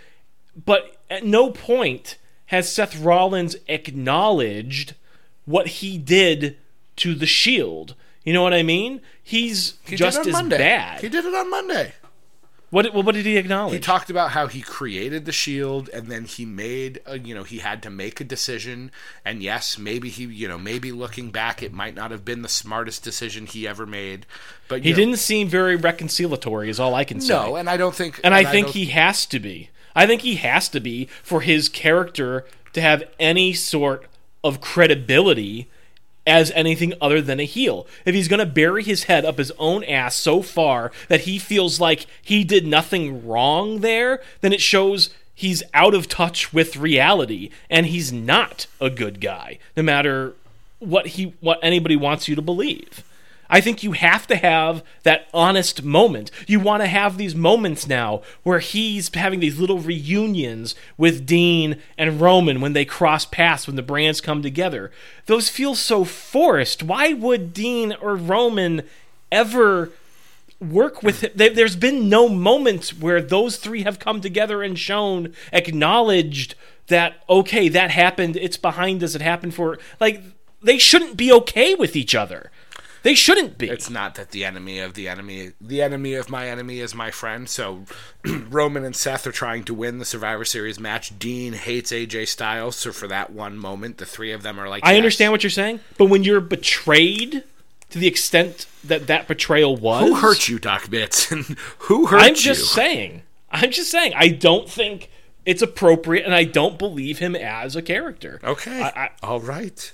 [0.66, 4.94] But at no point has Seth Rollins acknowledged
[5.46, 6.58] what he did
[6.98, 7.96] to the Shield.
[8.24, 9.02] You know what I mean?
[9.24, 10.58] He's He just as Monday.
[10.58, 11.02] bad.
[11.02, 11.94] He did it on Monday.
[12.72, 13.74] What, what did he acknowledge?
[13.74, 17.42] He talked about how he created the shield and then he made a, you know
[17.44, 18.92] he had to make a decision
[19.26, 22.48] and yes maybe he you know maybe looking back it might not have been the
[22.50, 24.28] smartest decision he ever made
[24.68, 27.34] but He know, didn't seem very reconciliatory, is all I can say.
[27.34, 29.72] no and I don't think and I think he has to be.
[29.96, 34.06] I think he has to be for his character to have any sort
[34.44, 35.68] of credibility
[36.26, 37.88] as anything other than a heel.
[38.06, 41.40] If he's going to bury his head up his own ass so far that he
[41.40, 46.78] feels like he did nothing wrong there, then it shows he's out of touch with
[46.78, 50.36] reality and he's not a good guy no matter
[50.80, 53.04] what he what anybody wants you to believe.
[53.50, 56.30] I think you have to have that honest moment.
[56.48, 61.78] You want to have these moments now where he's having these little reunions with Dean
[61.98, 64.92] and Roman when they cross paths, when the brands come together.
[65.26, 66.84] Those feel so forced.
[66.84, 68.84] Why would Dean or Roman
[69.32, 69.92] ever
[70.60, 71.32] work with him?
[71.34, 76.54] There- There's been no moment where those three have come together and shown, acknowledged
[76.88, 79.80] that, okay, that happened, it's behind us, it happened for.
[80.00, 80.22] Like,
[80.62, 82.52] they shouldn't be okay with each other.
[83.04, 83.70] They shouldn't be.
[83.70, 87.12] It's not that the enemy of the enemy, the enemy of my enemy is my
[87.12, 87.48] friend.
[87.48, 87.86] So
[88.50, 91.18] Roman and Seth are trying to win the Survivor Series match.
[91.18, 94.86] Dean hates AJ Styles, so for that one moment, the three of them are like.
[94.86, 94.98] I yes.
[94.98, 97.44] understand what you're saying, but when you're betrayed
[97.90, 101.58] to the extent that that betrayal was, Who hurt you, Doc Mitson?
[101.80, 102.36] Who hurt I'm you?
[102.36, 103.24] just saying.
[103.52, 104.14] I'm just saying.
[104.16, 105.10] I don't think
[105.46, 108.40] it's appropriate, and I don't believe him as a character.
[108.44, 108.82] Okay.
[108.84, 109.92] I- I- All right.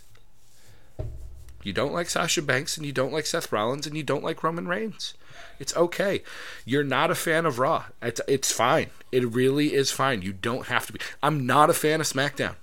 [1.65, 4.43] You don't like Sasha Banks and you don't like Seth Rollins and you don't like
[4.43, 5.15] Roman Reigns.
[5.59, 6.21] It's okay.
[6.63, 7.85] You're not a fan of Raw.
[8.03, 8.91] It's, it's fine.
[9.11, 10.21] It really is fine.
[10.21, 10.99] You don't have to be.
[11.23, 12.53] I'm not a fan of SmackDown.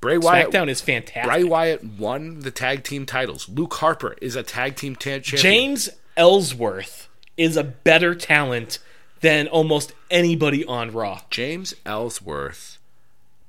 [0.00, 0.50] Bray Wyatt.
[0.50, 1.30] SmackDown is fantastic.
[1.30, 3.48] Bray Wyatt won the tag team titles.
[3.48, 5.40] Luke Harper is a tag team ta- champion.
[5.40, 8.80] James Ellsworth is a better talent
[9.20, 11.20] than almost anybody on Raw.
[11.30, 12.77] James Ellsworth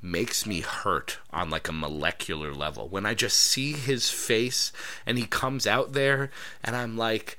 [0.02, 4.72] makes me hurt on like a molecular level when I just see his face
[5.06, 6.32] and he comes out there
[6.64, 7.38] and I'm like,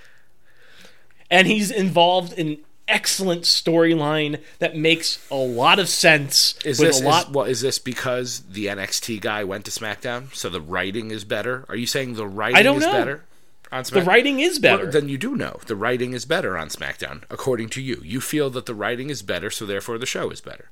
[1.31, 2.59] and he's involved in
[2.91, 7.61] excellent storyline that makes a lot of sense is this a lot is, well, is
[7.61, 11.65] this because the NXT guy went to SmackDown, so the writing is better?
[11.69, 12.93] Are you saying the writing I don't is know.
[12.93, 13.25] better
[13.71, 13.93] on SmackDown?
[13.93, 17.23] the writing is better Well, then you do know the writing is better on SmackDown,
[17.31, 18.03] according to you.
[18.05, 20.69] You feel that the writing is better, so therefore the show is better.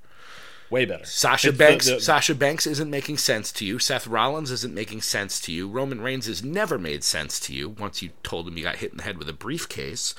[0.71, 3.79] Way better Sasha It's Banks the- Sasha Banks isn't making sense to you.
[3.79, 5.69] Seth Rollins isn't making sense to you.
[5.69, 8.91] Roman Reigns has never made sense to you once you told him you got hit
[8.91, 10.15] in the head with a briefcase.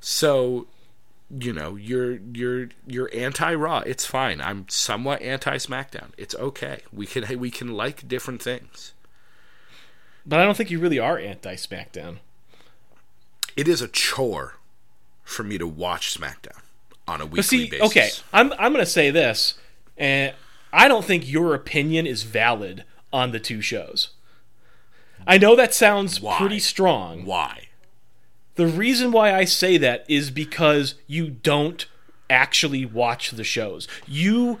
[0.00, 0.66] So,
[1.30, 3.78] you know, you're you're you're anti Raw.
[3.86, 4.40] It's fine.
[4.40, 6.10] I'm somewhat anti SmackDown.
[6.16, 6.80] It's okay.
[6.92, 8.92] We can we can like different things.
[10.26, 12.18] but I don't think you really are anti SmackDown
[13.56, 14.56] It is a chore
[15.24, 16.60] for me to watch SmackDown
[17.08, 17.86] on a weekly see, basis.
[17.90, 19.54] okay, I'm I'm gonna say this,
[19.96, 20.34] and
[20.72, 24.10] I don't think your opinion is valid on the two shows.
[25.26, 26.36] I know that sounds Why?
[26.36, 27.24] pretty strong.
[27.24, 27.68] Why?
[28.56, 31.86] The reason why I say that is because you don't
[32.28, 33.86] actually watch the shows.
[34.06, 34.60] You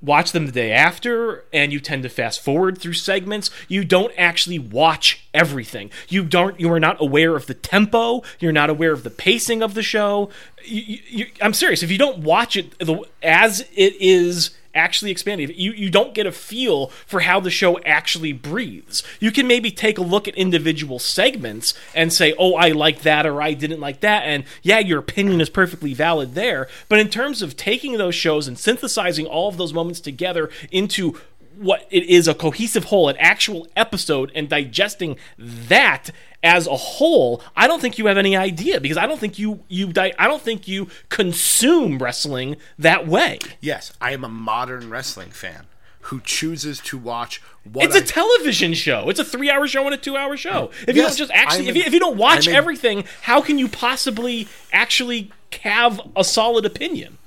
[0.00, 3.50] watch them the day after and you tend to fast forward through segments.
[3.68, 5.90] You don't actually watch everything.
[6.08, 9.62] You don't you are not aware of the tempo, you're not aware of the pacing
[9.62, 10.28] of the show.
[10.64, 15.10] You, you, you, I'm serious, if you don't watch it the, as it is actually
[15.10, 15.52] expanding.
[15.54, 19.02] You you don't get a feel for how the show actually breathes.
[19.20, 23.26] You can maybe take a look at individual segments and say, "Oh, I like that,"
[23.26, 26.68] or "I didn't like that," and yeah, your opinion is perfectly valid there.
[26.88, 31.18] But in terms of taking those shows and synthesizing all of those moments together into
[31.56, 36.10] what it is a cohesive whole, an actual episode, and digesting that
[36.42, 39.60] as a whole, I don't think you have any idea because I don't think you
[39.68, 43.38] you di- I don't think you consume wrestling that way.
[43.60, 45.66] Yes, I am a modern wrestling fan
[46.06, 49.08] who chooses to watch what It's a I- television show.
[49.08, 50.66] It's a three-hour show and a two-hour show.
[50.66, 50.88] Mm.
[50.88, 53.56] If you don't just actually, if you, if you don't watch I'm everything, how can
[53.58, 55.30] you possibly actually
[55.62, 57.18] have a solid opinion?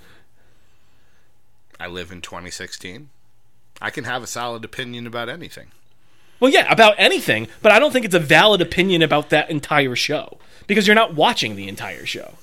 [1.80, 3.10] I live in 2016.
[3.82, 5.68] I can have a solid opinion about anything.
[6.40, 9.96] Well, yeah, about anything, but I don't think it's a valid opinion about that entire
[9.96, 12.36] show because you're not watching the entire show.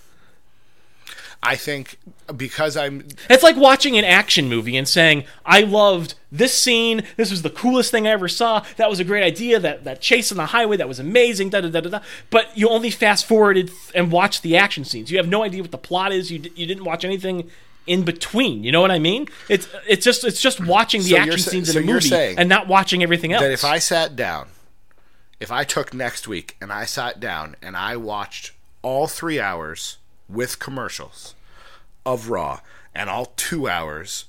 [1.45, 1.99] I think
[2.37, 7.03] because I'm It's like watching an action movie and saying, "I loved this scene.
[7.17, 8.65] This was the coolest thing I ever saw.
[8.77, 9.59] That was a great idea.
[9.59, 11.99] That that chase on the highway that was amazing." Da da da da da.
[12.31, 15.11] But you only fast forwarded and watched the action scenes.
[15.11, 16.31] You have no idea what the plot is.
[16.31, 17.51] You d- you didn't watch anything
[17.87, 18.65] in between.
[18.65, 19.29] You know what I mean?
[19.49, 22.09] It's it's just it's just watching the So action sa- scenes so in a movie
[22.09, 23.43] saying and not watching everything else.
[23.43, 24.49] that if I sat down,
[25.41, 28.53] if I took next week and I sat down and I watched
[28.83, 31.35] all three hours with commercials
[32.07, 32.61] of Raw
[32.95, 34.25] and all two hours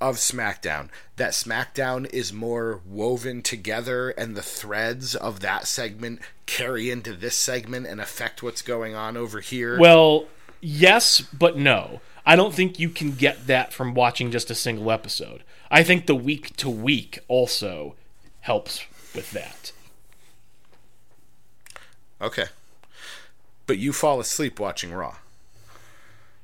[0.00, 6.90] of SmackDown, that SmackDown is more woven together and the threads of that segment carry
[6.90, 9.78] into this segment and affect what's going on over here.
[9.78, 10.24] Well,
[10.62, 12.00] yes, but no.
[12.24, 15.42] I don't think you can get that from watching just a single episode.
[15.70, 17.94] I think the week to week also
[18.40, 19.72] helps with that.
[22.20, 22.46] okay.
[23.66, 25.16] But you fall asleep watching Raw.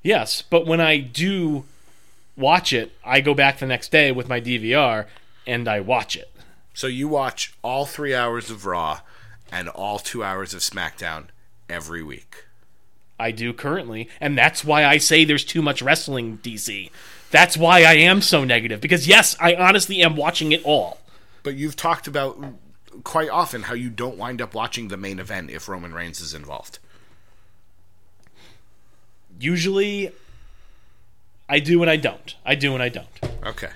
[0.03, 1.65] Yes, but when I do
[2.37, 5.07] watch it, I go back the next day with my DVR
[5.47, 6.31] and I watch it.
[6.75, 9.01] So you watch all three hours of Raw
[9.51, 11.27] and all two hours of SmackDown
[11.69, 12.46] every week.
[13.19, 16.91] I do currently, and that's why I say there's too much wrestling, DC.
[17.31, 20.99] That's why I am so negative because yes, I honestly am watching it all.
[21.43, 22.39] But you've talked about
[23.05, 26.35] quite often how you don't wind up watching the main event if Roman Reigns is
[26.35, 26.79] involved.
[29.39, 30.13] Usually
[31.49, 32.35] I do and I don't.
[32.45, 33.09] I do and I don't.
[33.45, 33.71] Okay.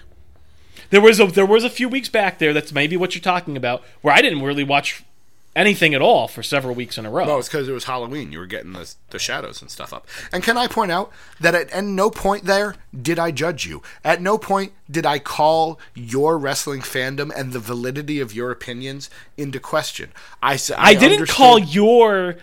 [0.91, 3.57] There was a there was a few weeks back there that's maybe what you're talking
[3.57, 5.05] about where I didn't really watch
[5.57, 7.27] anything at all for several weeks in a row.
[7.27, 8.33] Well, it's because it was Halloween.
[8.33, 10.07] You were getting the, the shadows and stuff up.
[10.33, 13.83] And can I point out that at, at no point there did I judge you.
[14.05, 19.11] At no point did I call your wrestling fandom and the validity of your opinions
[19.37, 20.13] into question.
[20.43, 22.37] I said I, didn't understood- call your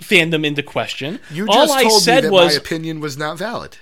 [0.00, 1.20] fandom into question.
[1.30, 3.78] You all just I told said me that was my opinion was not valid.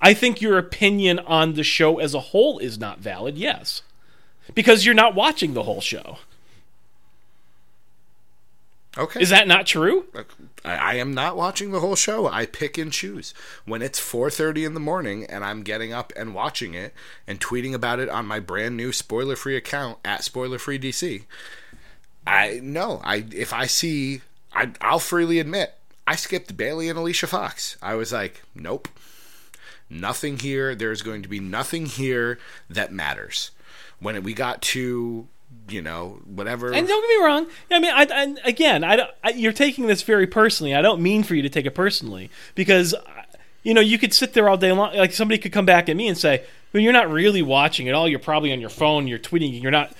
[0.00, 3.38] I think your opinion on the show as a whole is not valid.
[3.38, 3.82] Yes.
[4.54, 6.18] Because you're not watching the whole show.
[8.96, 9.22] Okay.
[9.22, 10.04] Is that not true?
[10.64, 12.28] I, I am not watching the whole show.
[12.28, 13.32] I pick and choose.
[13.64, 16.92] When it's 4:30 in the morning and I'm getting up and watching it
[17.26, 21.24] and tweeting about it on my brand new spoiler-free account at spoilerfreedc,
[22.26, 24.20] I no, I if I see
[24.52, 25.74] I I'll freely admit
[26.06, 27.76] I skipped Bayley and Alicia Fox.
[27.80, 28.88] I was like, nope.
[29.88, 30.74] Nothing here.
[30.74, 32.38] There's going to be nothing here
[32.68, 33.50] that matters.
[34.00, 35.28] When we got to,
[35.68, 37.46] you know, whatever And don't get me wrong.
[37.70, 40.74] I mean, I, I again, I, I, you're taking this very personally.
[40.74, 42.94] I don't mean for you to take it personally because,
[43.62, 44.94] you know, you could sit there all day long.
[44.94, 47.92] Like somebody could come back at me and say, "Well, you're not really watching it
[47.92, 48.08] all.
[48.08, 49.06] You're probably on your phone.
[49.06, 49.60] You're tweeting.
[49.62, 49.92] You're not."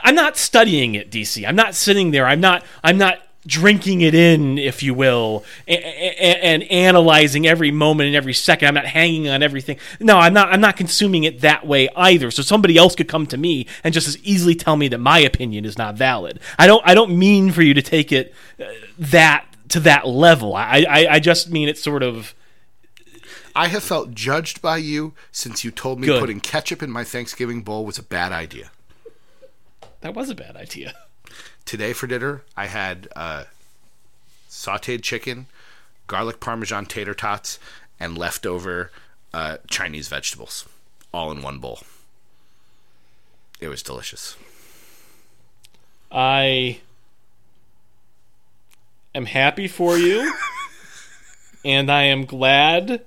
[0.00, 1.46] I'm not studying it, DC.
[1.46, 2.26] I'm not sitting there.
[2.26, 2.64] I'm not.
[2.84, 8.34] I'm not drinking it in, if you will, and, and analyzing every moment and every
[8.34, 8.68] second.
[8.68, 9.78] I'm not hanging on everything.
[9.98, 10.52] No, I'm not.
[10.52, 12.30] I'm not consuming it that way either.
[12.30, 15.18] So somebody else could come to me and just as easily tell me that my
[15.18, 16.38] opinion is not valid.
[16.58, 16.82] I don't.
[16.86, 18.66] I don't mean for you to take it uh,
[18.98, 20.54] that to that level.
[20.54, 21.06] I, I.
[21.14, 22.34] I just mean it's sort of.
[23.56, 26.20] I have felt judged by you since you told me Good.
[26.20, 28.70] putting ketchup in my Thanksgiving bowl was a bad idea.
[30.02, 30.94] That was a bad idea.
[31.68, 33.44] Today for dinner, I had uh,
[34.48, 35.48] sauteed chicken,
[36.06, 37.58] garlic parmesan tater tots,
[38.00, 38.90] and leftover
[39.34, 40.66] uh, Chinese vegetables,
[41.12, 41.80] all in one bowl.
[43.60, 44.34] It was delicious.
[46.10, 46.80] I
[49.14, 50.32] am happy for you,
[51.66, 53.04] and I am glad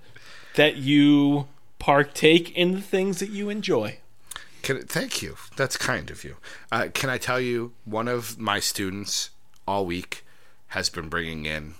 [0.53, 1.47] that you
[1.79, 3.97] partake in the things that you enjoy.
[4.61, 5.35] Can, thank you.
[5.55, 6.37] That's kind of you.
[6.71, 9.29] Uh, can I tell you, one of my students
[9.67, 10.23] all week
[10.67, 11.75] has been bringing in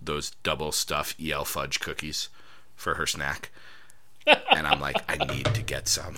[0.00, 2.28] those double stuff EL fudge cookies
[2.76, 3.50] for her snack.
[4.26, 6.14] and I'm like, I need to get some.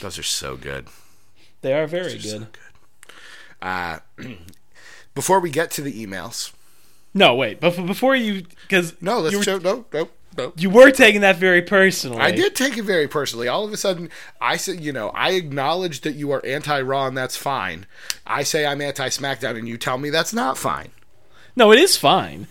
[0.00, 0.88] Those are so good.
[1.60, 2.46] They are very So good.
[2.52, 3.12] good.
[3.62, 3.98] Uh,
[5.14, 6.52] before we get to the emails,
[7.14, 10.52] No, wait, but before you, because no, let's were, show, no, no, no.
[10.56, 12.20] you were taking that very personally.
[12.20, 13.48] I did take it very personally.
[13.48, 14.10] All of a sudden,
[14.40, 17.86] I said, you know, I acknowledge that you are anti Raw and that's fine.
[18.26, 20.90] I say I'm anti SmackDown and you tell me that's not fine.
[21.56, 22.46] No, it is fine.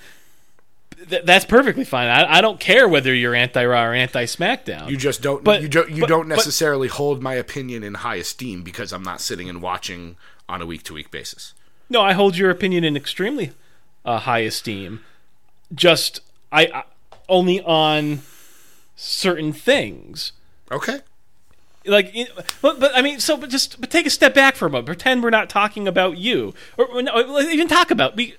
[1.10, 2.08] Th- that's perfectly fine.
[2.08, 4.90] I, I don't care whether you're anti Raw or anti SmackDown.
[4.90, 5.44] You just don't.
[5.44, 5.90] But- you don't.
[5.90, 9.50] You but- don't but- necessarily hold my opinion in high esteem because I'm not sitting
[9.50, 10.16] and watching
[10.48, 11.54] on a week to week basis.
[11.90, 13.52] No, I hold your opinion in extremely
[14.06, 15.02] uh, high esteem.
[15.74, 16.22] Just
[16.52, 16.84] I, I
[17.30, 18.22] only on
[18.96, 20.32] certain things.
[20.72, 21.00] Okay.
[21.86, 22.16] Like,
[22.62, 24.86] but, but I mean, so but just but take a step back for a moment.
[24.86, 28.16] Pretend we're not talking about you, or, no, even talk about.
[28.16, 28.36] We,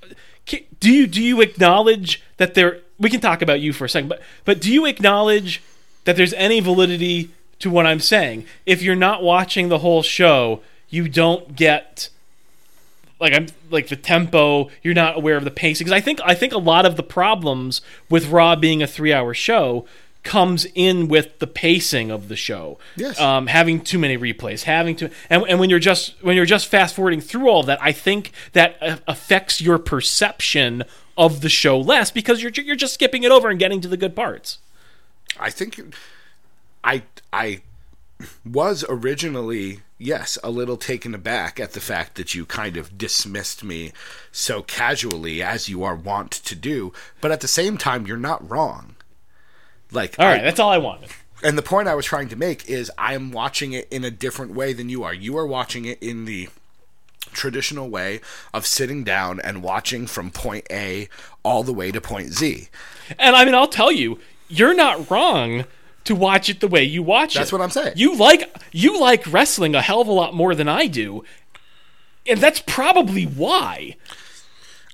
[0.46, 2.80] ca- do you do you acknowledge that there?
[2.98, 5.62] We can talk about you for a second, but but do you acknowledge
[6.04, 8.46] that there's any validity to what I'm saying?
[8.64, 12.08] If you're not watching the whole show, you don't get
[13.24, 14.68] like I'm like the tempo.
[14.82, 15.86] You're not aware of the pacing.
[15.86, 19.12] Because I think I think a lot of the problems with Raw being a three
[19.12, 19.86] hour show
[20.22, 22.78] comes in with the pacing of the show.
[22.96, 23.18] Yes.
[23.18, 26.66] Um, having too many replays, having to, and, and when you're just when you're just
[26.66, 30.84] fast forwarding through all that, I think that uh, affects your perception
[31.16, 33.96] of the show less because you're you're just skipping it over and getting to the
[33.96, 34.58] good parts.
[35.40, 35.80] I think
[36.82, 37.02] I
[37.32, 37.62] I
[38.44, 43.64] was originally yes a little taken aback at the fact that you kind of dismissed
[43.64, 43.92] me
[44.30, 48.48] so casually as you are wont to do, but at the same time you're not
[48.48, 48.94] wrong.
[49.90, 51.10] Like all right, I- that's all I wanted.
[51.42, 54.54] and the point I was trying to make is I'm watching it in a different
[54.54, 55.12] way than you are.
[55.14, 56.48] You are watching it in the
[57.32, 58.20] traditional way
[58.52, 61.08] of sitting down and watching from point A
[61.42, 62.68] all the way to point Z.
[63.18, 65.64] And I mean, I'll tell you, you're not wrong
[66.04, 67.38] to watch it the way you watch it.
[67.38, 67.94] That's what I'm saying.
[67.96, 71.24] You like you like wrestling a hell of a lot more than I do,
[72.26, 73.96] and that's probably why.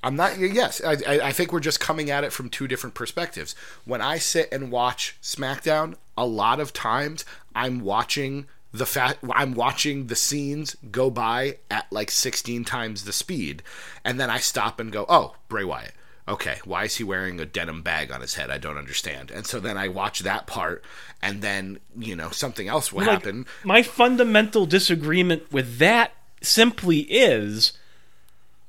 [0.03, 0.39] I'm not.
[0.39, 3.55] Yes, I, I, I think we're just coming at it from two different perspectives.
[3.85, 9.19] When I sit and watch SmackDown, a lot of times I'm watching the fat.
[9.31, 13.61] I'm watching the scenes go by at like 16 times the speed,
[14.03, 15.93] and then I stop and go, "Oh, Bray Wyatt."
[16.27, 18.51] Okay, why is he wearing a denim bag on his head?
[18.51, 19.31] I don't understand.
[19.31, 20.83] And so then I watch that part,
[21.21, 23.45] and then you know something else will Like, happen.
[23.63, 27.73] My fundamental disagreement with that simply is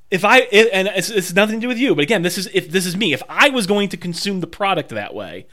[0.09, 2.69] if I and it's, it's nothing to do with you, but again, this is if
[2.69, 3.13] this is me.
[3.13, 5.45] If I was going to consume the product that way,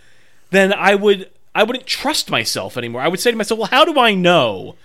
[0.51, 3.03] then I would I wouldn't trust myself anymore.
[3.03, 4.77] I would say to myself, well, how do I know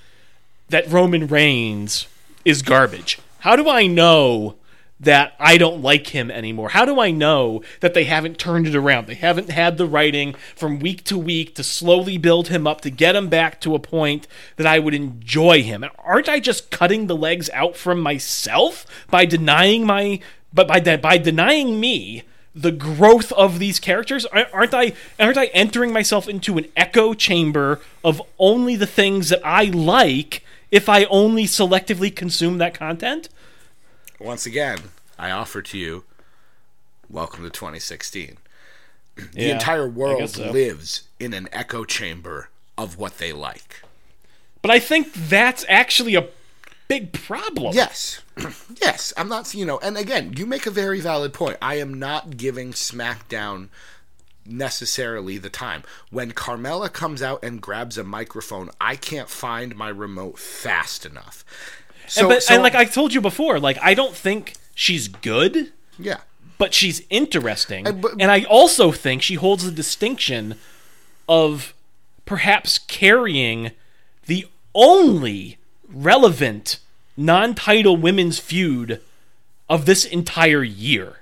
[0.70, 2.07] that Roman Reigns
[2.43, 3.20] is garbage?
[3.39, 4.55] How do I know
[4.99, 6.69] that I don't like him anymore?
[6.69, 9.07] How do I know that they haven't turned it around?
[9.07, 12.89] They haven't had the writing from week to week to slowly build him up to
[12.89, 15.83] get him back to a point that I would enjoy him.
[15.83, 20.19] And aren't I just cutting the legs out from myself by denying my
[20.53, 22.23] but by de- by denying me
[22.55, 27.81] the growth of these characters aren't i aren't i entering myself into an echo chamber
[28.03, 30.41] of only the things that i like
[30.71, 33.27] if i only selectively consume that content
[34.20, 34.80] Once again,
[35.18, 36.03] I offer to you,
[37.09, 38.38] welcome to 2016.
[39.16, 40.51] The Yeah, entire world so.
[40.51, 43.82] lives in an echo chamber of what they like.
[44.61, 46.28] but i think that's actually a
[46.88, 48.22] big problem Yes.
[48.82, 49.13] yes.
[49.18, 51.57] I'm not, you know, and again, you make a very valid point.
[51.61, 53.70] I am not giving SmackDown
[54.45, 55.84] necessarily the time.
[56.11, 61.43] When Carmella comes out and grabs a microphone, I can't find my remote fast enough.
[62.08, 65.08] So, and, but, so- and like i told you before like i don't think she's
[65.08, 66.18] good yeah.
[66.58, 67.88] but she's interesting.
[67.88, 70.56] And- but- and I also think she holds the distinction
[71.28, 71.74] of
[72.26, 73.72] perhaps carrying
[74.26, 76.80] the only relevant
[77.18, 79.01] non title women's feud
[79.70, 81.20] of this entire year.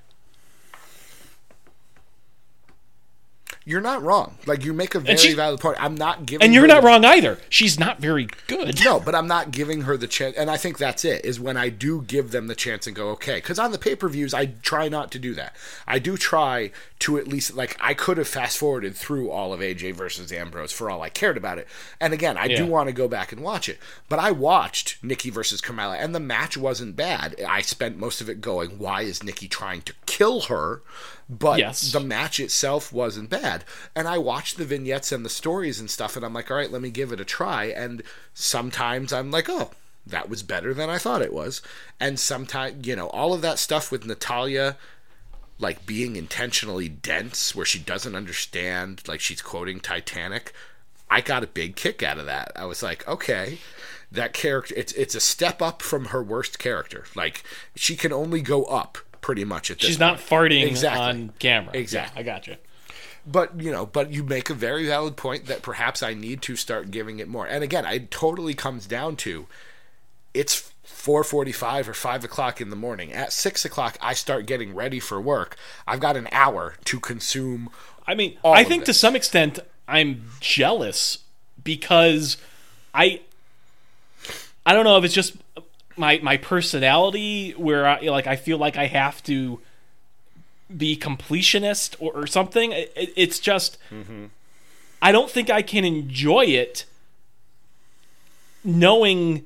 [3.66, 4.38] You're not wrong.
[4.46, 5.78] Like you make a very she- valid point.
[5.80, 7.40] I'm not giving And you're not the- wrong either.
[7.50, 8.84] She's not very good.
[8.84, 11.24] No, but I'm not giving her the chance, and I think that's it.
[11.24, 13.96] Is when I do give them the chance and go, okay, because on the pay
[13.96, 15.56] per views, I try not to do that.
[15.88, 19.60] I do try to at least like I could have fast forwarded through all of
[19.62, 21.68] AJ versus Ambrose for all I cared about it,
[22.02, 23.80] and again, I do want to go back and watch it.
[24.10, 27.36] But I watched Nikki versus Carmella, and the match wasn't bad.
[27.48, 30.82] I spent most of it going, why is Nikki trying to kill her?
[31.30, 31.92] But Yes.
[31.92, 33.64] the match itself wasn't bad.
[33.96, 36.72] And I watched the vignettes and the stories and stuff, and I'm like, all right,
[36.72, 37.66] let me give it a try.
[37.66, 38.04] And
[38.34, 39.72] sometimes I'm like, oh,
[40.06, 41.62] that was better than I thought it was.
[42.00, 44.76] And sometimes, you know, all of that stuff with Natalya,
[45.60, 50.54] like being intentionally dense, where she doesn't understand, like she's quoting Titanic.
[51.10, 52.52] I got a big kick out of that.
[52.56, 53.60] I was like, okay,
[54.12, 57.06] that character, it's it's a step up from her worst character.
[57.16, 57.44] Like
[57.76, 59.88] she can only go up pretty much at this.
[59.88, 61.02] She's not farting Exactly.
[61.02, 61.72] on camera.
[61.74, 62.14] Exactly.
[62.16, 62.58] Yeah, I got you.
[63.26, 66.56] But you know, but you make a very valid point that perhaps I need to
[66.56, 67.48] start giving it more.
[67.48, 69.48] And again, it totally comes down to
[70.34, 73.14] it's four forty-five or five o'clock in the morning.
[73.14, 75.56] At six o'clock, I start getting ready for work.
[75.88, 77.70] I've got an hour to consume.
[78.06, 81.20] I mean, I think to some extent I'm jealous
[81.64, 82.36] because
[82.94, 83.22] I
[84.66, 85.36] I don't know if it's just
[85.96, 89.60] my my personality where I like I feel like I have to
[90.76, 92.72] be completionist or, or something.
[92.72, 94.26] It, it- it's just mm-hmm.
[95.02, 96.86] I don't think I can enjoy it
[98.64, 99.46] knowing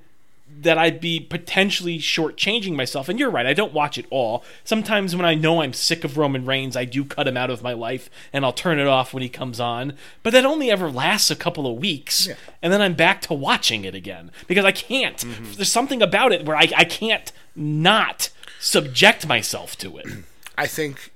[0.61, 3.09] that I'd be potentially shortchanging myself.
[3.09, 4.43] And you're right, I don't watch it all.
[4.63, 7.63] Sometimes when I know I'm sick of Roman Reigns, I do cut him out of
[7.63, 9.93] my life and I'll turn it off when he comes on.
[10.23, 12.27] But that only ever lasts a couple of weeks.
[12.61, 14.31] And then I'm back to watching it again.
[14.47, 15.17] Because I can't.
[15.17, 15.53] Mm-hmm.
[15.53, 18.29] There's something about it where I, I can't not
[18.59, 20.07] subject myself to it.
[20.57, 21.11] I think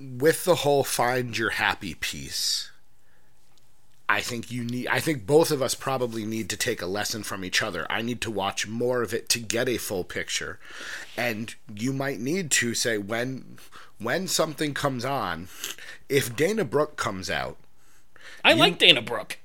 [0.00, 2.70] with the whole find your happy piece,
[4.08, 7.22] I think you need I think both of us probably need to take a lesson
[7.22, 7.86] from each other.
[7.90, 10.58] I need to watch more of it to get a full picture.
[11.16, 13.58] And you might need to say when
[13.98, 15.48] when something comes on,
[16.08, 17.56] if Dana Brooke comes out,
[18.44, 19.38] I like Dana Brooke.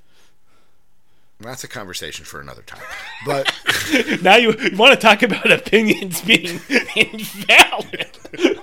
[1.39, 2.81] that's a conversation for another time.
[3.25, 3.49] But
[4.21, 6.59] Now you, you want to talk about opinions being
[6.97, 8.09] invalid.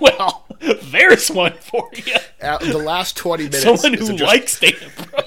[0.00, 2.14] Well, there's one for you.
[2.42, 5.25] uh, the last 20 minutes Someone is who just- likes Dana Brooke.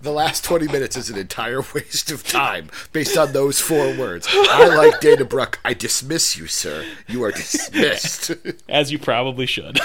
[0.00, 4.28] The last 20 minutes is an entire waste of time based on those four words.
[4.30, 5.58] I like Dana Brooke.
[5.64, 6.84] I dismiss you, sir.
[7.08, 8.30] You are dismissed.
[8.68, 9.80] As you probably should.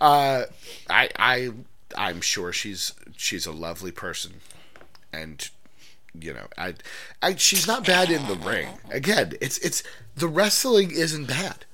[0.00, 0.44] Uh,
[0.88, 1.50] I, I,
[1.96, 4.34] I'm sure she's she's a lovely person,
[5.12, 5.48] and
[6.18, 6.74] you know, I,
[7.22, 8.68] I, she's not bad in the ring.
[8.90, 9.82] Again, it's it's
[10.16, 11.64] the wrestling isn't bad.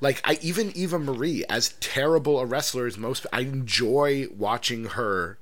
[0.00, 5.38] Like I even Eva Marie, as terrible a wrestler as most, I enjoy watching her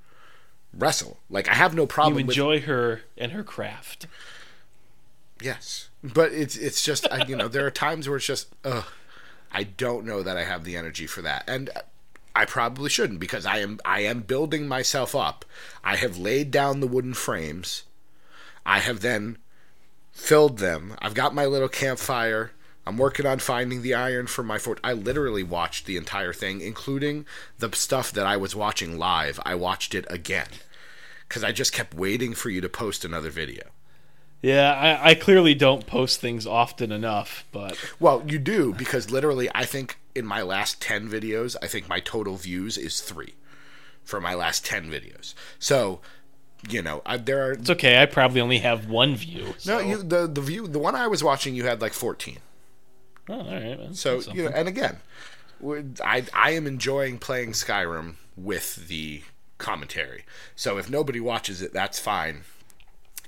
[0.77, 1.19] wrestle.
[1.31, 2.19] Like I have no problem.
[2.21, 4.07] You with- enjoy her and her craft.
[5.41, 8.85] Yes, but it's it's just I, you know there are times where it's just ugh,
[9.51, 11.69] I don't know that I have the energy for that, and
[12.35, 15.45] I probably shouldn't because I am I am building myself up.
[15.83, 17.83] I have laid down the wooden frames.
[18.65, 19.39] I have then
[20.13, 20.95] filled them.
[21.01, 22.53] I've got my little campfire.
[22.87, 24.81] I'm working on finding the iron for my fort.
[24.83, 27.27] I literally watched the entire thing, including
[27.59, 29.39] the stuff that I was watching live.
[29.45, 30.49] I watched it again
[31.29, 33.65] because I just kept waiting for you to post another video.
[34.43, 39.49] Yeah, I, I clearly don't post things often enough, but Well, you do because literally,
[39.55, 43.35] I think in my last ten videos, I think my total views is three
[44.03, 45.35] for my last ten videos.
[45.61, 46.01] So,
[46.69, 48.03] you know, I, there are it's okay.
[48.03, 49.55] I probably only have one view.
[49.65, 52.39] no you the the view the one I was watching you had like fourteen.
[53.29, 53.79] Oh, all right.
[53.79, 54.35] that's So something.
[54.35, 54.99] you know, and again,
[56.05, 59.23] I I am enjoying playing Skyrim with the
[59.59, 60.25] commentary.
[60.57, 62.43] So if nobody watches it, that's fine.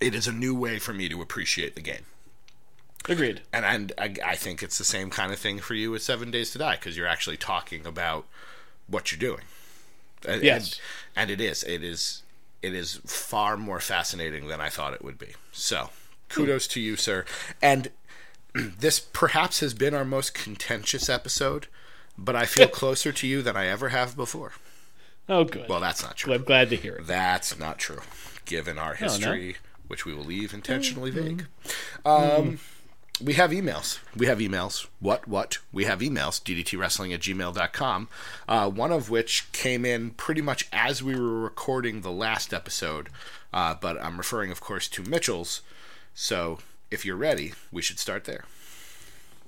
[0.00, 2.06] It is a new way for me to appreciate the game.
[3.08, 3.42] agreed.
[3.52, 6.30] and and I, I think it's the same kind of thing for you with Seven
[6.30, 8.26] Days to Die because you're actually talking about
[8.86, 9.44] what you're doing.
[10.26, 10.80] And, Yes.
[11.16, 12.22] and, and it is it is
[12.62, 15.34] it is far more fascinating than I thought it would be.
[15.52, 15.88] So hmm.
[16.34, 17.24] kudos to you, sir.
[17.62, 17.90] And
[18.78, 21.66] this perhaps has been our most contentious episode,
[22.16, 24.52] but I feel closer to you than I ever have before.
[25.28, 25.68] Oh, good.
[25.68, 26.34] Well, that's not true.
[26.34, 27.06] I'm glad to hear it.
[27.06, 28.00] That's not true,
[28.44, 29.06] given our no.
[29.06, 29.56] history,
[29.88, 31.46] which we will leave intentionally vague.
[32.04, 32.58] Um,
[33.22, 34.00] we have emails.
[34.14, 34.86] We have emails.
[35.00, 35.58] What, what?
[35.72, 38.08] We have emails, ddtwrestling at gmail.com,
[38.48, 43.08] uh, one of which came in pretty much as we were recording the last episode,
[43.52, 45.62] uh, but I'm referring, of course, to Mitchell's.
[46.12, 46.58] So
[46.90, 48.44] if you're ready, we should start there.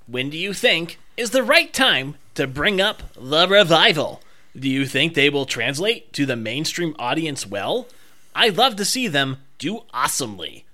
[0.07, 4.21] When do you think is the right time to bring up the revival?
[4.57, 7.87] Do you think they will translate to the mainstream audience well?
[8.33, 10.65] I'd love to see them do awesomely.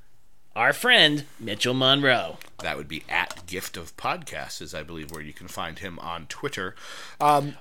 [0.55, 2.37] Our friend Mitchell Monroe.
[2.59, 5.97] That would be at Gift of Podcasts, is I believe where you can find him
[5.99, 6.75] on Twitter.
[7.19, 7.55] Um,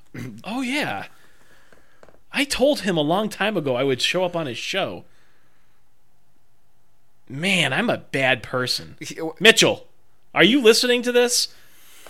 [0.44, 1.06] Oh yeah.
[2.32, 5.04] I told him a long time ago I would show up on his show.
[7.32, 8.96] Man, I'm a bad person.
[9.40, 9.86] Mitchell,
[10.34, 11.48] are you listening to this?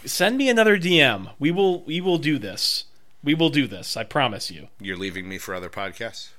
[0.04, 1.30] Send me another DM.
[1.38, 2.84] We will we will do this.
[3.22, 3.96] We will do this.
[3.96, 4.68] I promise you.
[4.80, 6.30] You're leaving me for other podcasts?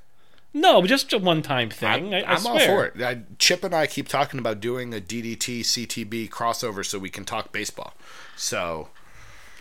[0.53, 2.13] No, just a one-time thing.
[2.13, 2.67] I, I I'm all swear.
[2.67, 3.01] for it.
[3.01, 7.23] I, Chip and I keep talking about doing a DDT CTB crossover so we can
[7.23, 7.93] talk baseball.
[8.35, 8.89] So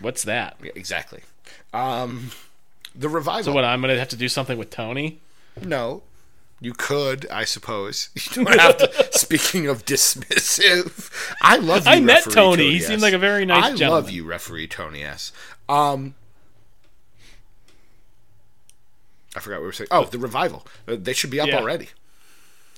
[0.01, 0.57] What's that?
[0.63, 1.23] yeah, exactly.
[1.73, 2.33] Um,
[2.95, 3.45] the revival.
[3.45, 3.65] So what?
[3.65, 5.21] I'm gonna have to do something with Tony.
[5.63, 6.03] No,
[6.63, 8.09] you could, I suppose.
[8.37, 9.09] You don't have to.
[9.19, 11.11] speaking of dismissive,
[11.43, 11.87] I love.
[11.87, 12.71] You, I met referee Tony.
[12.71, 15.33] He seemed like a very nice I love you, referee Tony S.
[15.69, 16.15] Um,
[19.37, 19.89] I forgot what we were saying.
[19.91, 20.67] Oh, the revival.
[20.87, 21.59] Uh, They should be up Yeah.
[21.59, 21.89] already.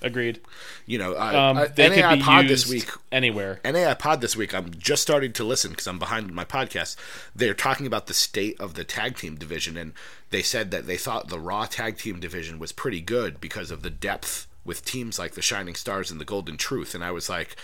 [0.02, 0.40] Agreed.
[0.86, 3.60] You know, uh, Um, they NAI could be Pod used this week anywhere.
[3.64, 6.96] NAI Pod this week, I'm just starting to listen because I'm behind in my podcast.
[7.34, 9.92] They're talking about the state of the tag team division, and
[10.30, 13.82] they said that they thought the Raw tag team division was pretty good because of
[13.82, 16.94] the depth with teams like the Shining Stars and the Golden Truth.
[16.94, 17.56] And I was like,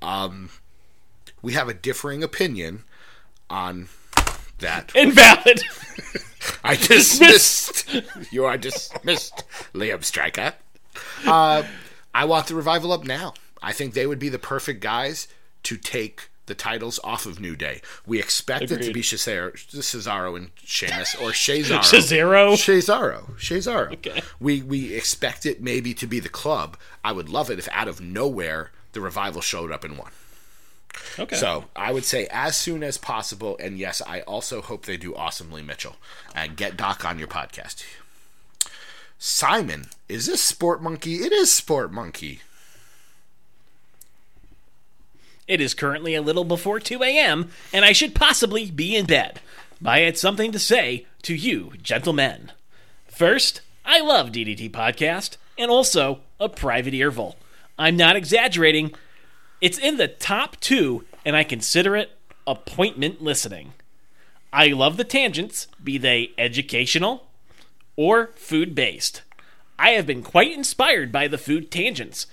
[0.00, 0.48] um,
[1.42, 2.84] we have a differing opinion
[3.50, 3.88] on
[4.60, 4.92] that.
[4.94, 5.62] Invalid.
[6.64, 7.86] I dismissed.
[8.30, 10.54] you are dismissed, Liam Stryker.
[11.26, 11.64] Uh,
[12.14, 13.34] I want the revival up now.
[13.62, 15.28] I think they would be the perfect guys
[15.64, 17.80] to take the titles off of New Day.
[18.04, 21.78] We expect it to be Cesaro, Cesaro and Sheamus or Cesaro.
[21.80, 22.52] Cesaro?
[22.54, 23.36] Cesaro.
[23.38, 23.92] Cesaro.
[23.92, 24.22] Okay.
[24.40, 26.76] We we expect it maybe to be the club.
[27.04, 30.10] I would love it if out of nowhere the revival showed up and won.
[31.18, 31.36] Okay.
[31.36, 33.56] So I would say as soon as possible.
[33.58, 35.96] And yes, I also hope they do awesomely, Mitchell.
[36.34, 37.84] And get Doc on your podcast.
[39.24, 41.18] Simon, is this Sport Monkey?
[41.22, 42.40] It is Sport Monkey.
[45.46, 49.40] It is currently a little before 2 a.m., and I should possibly be in bed.
[49.80, 52.50] But I had something to say to you, gentlemen.
[53.06, 57.36] First, I love DDT Podcast, and also a private earful.
[57.78, 58.92] I'm not exaggerating.
[59.60, 62.10] It's in the top two, and I consider it
[62.44, 63.74] appointment listening.
[64.52, 67.28] I love the tangents, be they educational
[67.96, 69.22] or food based.
[69.78, 72.26] I have been quite inspired by the food tangents.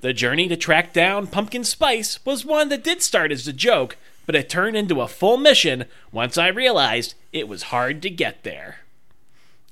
[0.00, 3.96] The journey to track down pumpkin spice was one that did start as a joke,
[4.26, 8.42] but it turned into a full mission once I realized it was hard to get
[8.42, 8.78] there.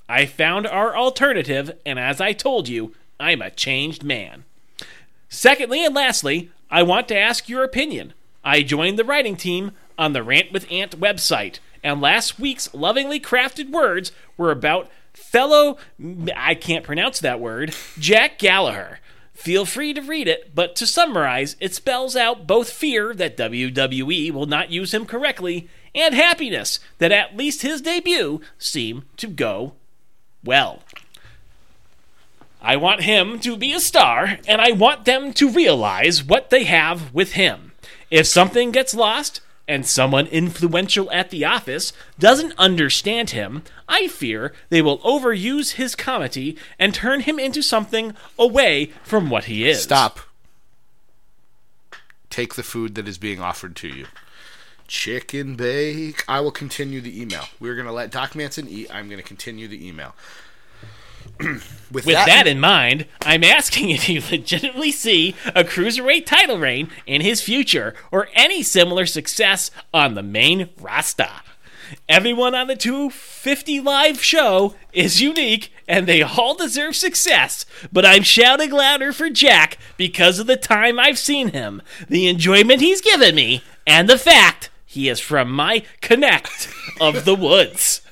[0.08, 4.44] I found our alternative, and as I told you, I'm a changed man.
[5.28, 8.12] Secondly and lastly, I want to ask your opinion.
[8.44, 13.20] I joined the writing team on the Rant with Ant website, and last week's lovingly
[13.20, 14.90] crafted words were about
[15.20, 15.76] fellow,
[16.36, 18.98] I can't pronounce that word, Jack Gallagher.
[19.32, 24.32] Feel free to read it, but to summarize, it spells out both fear that WWE
[24.32, 29.72] will not use him correctly and happiness that at least his debut seemed to go
[30.44, 30.82] well.
[32.62, 36.64] I want him to be a star, and I want them to realize what they
[36.64, 37.72] have with him.
[38.10, 39.40] If something gets lost,
[39.70, 45.94] and someone influential at the office doesn't understand him, I fear they will overuse his
[45.94, 49.82] comedy and turn him into something away from what he is.
[49.82, 50.18] Stop.
[52.28, 54.06] Take the food that is being offered to you.
[54.88, 56.24] Chicken bake.
[56.26, 57.44] I will continue the email.
[57.60, 58.92] We're going to let Doc Manson eat.
[58.92, 60.16] I'm going to continue the email.
[61.92, 67.20] With that, in mind, I'm asking if you legitimately see a cruiserweight title reign in
[67.20, 71.28] his future or any similar success on the main roster.
[72.08, 78.22] Everyone on the 250 live show is unique and they all deserve success, but I'm
[78.22, 83.34] shouting louder for Jack because of the time I've seen him, the enjoyment he's given
[83.34, 86.68] me, and the fact he is from my connect
[87.00, 88.02] of the woods.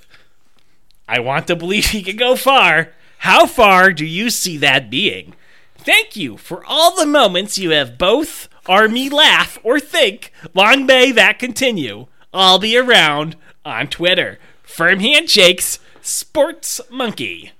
[1.09, 2.93] I want to believe he can go far.
[3.19, 5.35] How far do you see that being?
[5.77, 10.33] Thank you for all the moments you have both are me laugh or think.
[10.55, 12.07] Long may that continue.
[12.33, 14.39] I'll be around on Twitter.
[14.63, 17.53] Firm handshakes, Sports Monkey.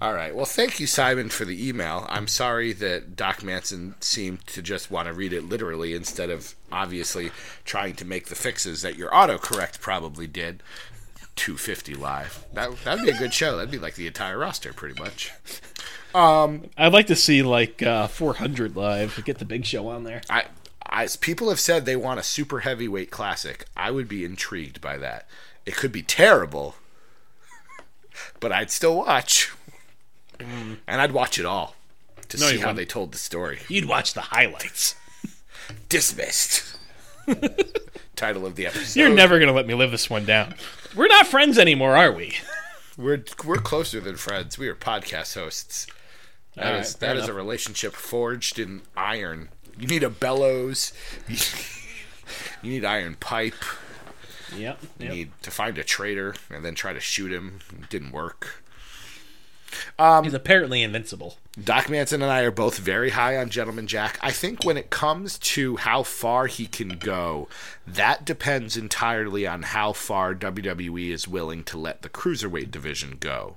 [0.00, 0.34] All right.
[0.34, 2.06] Well, thank you, Simon, for the email.
[2.10, 6.54] I'm sorry that Doc Manson seemed to just want to read it literally instead of
[6.70, 7.30] obviously
[7.64, 10.62] trying to make the fixes that your autocorrect probably did.
[11.36, 12.44] 250 live.
[12.52, 13.56] That that'd be a good show.
[13.56, 15.32] That'd be like the entire roster, pretty much.
[16.14, 19.22] Um, I'd like to see like uh, 400 live.
[19.24, 20.22] Get the big show on there.
[20.30, 20.44] I,
[20.84, 23.66] I, people have said they want a super heavyweight classic.
[23.76, 25.26] I would be intrigued by that.
[25.66, 26.76] It could be terrible,
[28.40, 29.52] but I'd still watch,
[30.40, 31.74] and I'd watch it all
[32.28, 32.76] to No, see how wouldn't.
[32.76, 33.60] they told the story.
[33.68, 34.94] You'd watch the highlights.
[35.88, 36.75] Dismissed.
[38.16, 38.98] Title of the episode.
[38.98, 40.54] You're never gonna let me live this one down.
[40.94, 42.36] We're not friends anymore, are we?
[42.96, 44.58] We're we're closer than friends.
[44.58, 45.86] We are podcast hosts.
[46.54, 49.50] That All is right, that is a relationship forged in iron.
[49.78, 50.92] You need a bellows.
[52.62, 53.62] You need iron pipe.
[54.56, 54.78] Yep.
[54.98, 57.60] You need to find a traitor and then try to shoot him.
[57.82, 58.64] It didn't work.
[59.98, 61.36] He's apparently invincible.
[61.62, 64.18] Doc Manson and I are both very high on Gentleman Jack.
[64.20, 67.48] I think when it comes to how far he can go,
[67.86, 73.56] that depends entirely on how far WWE is willing to let the cruiserweight division go.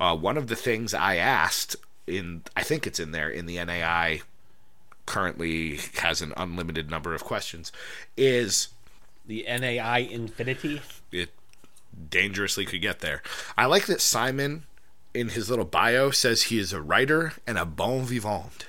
[0.00, 1.76] Uh, one of the things I asked
[2.06, 4.22] in, I think it's in there in the NAI,
[5.06, 7.70] currently has an unlimited number of questions,
[8.16, 8.68] is
[9.26, 10.80] The NAI Infinity.
[11.12, 11.30] it
[12.10, 13.22] dangerously could get there.
[13.56, 14.64] I like that Simon,
[15.16, 18.66] in his little bio, says he is a writer and a bon vivant.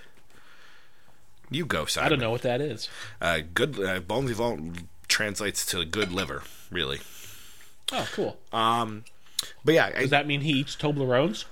[1.49, 2.05] You go, Simon.
[2.05, 2.89] I don't know what that is.
[3.21, 6.99] Uh, good uh, bon vivant translates to good liver, really.
[7.93, 8.37] Oh, cool.
[8.51, 9.05] Um,
[9.63, 11.45] but yeah, I- Does that mean he eats Toblerones?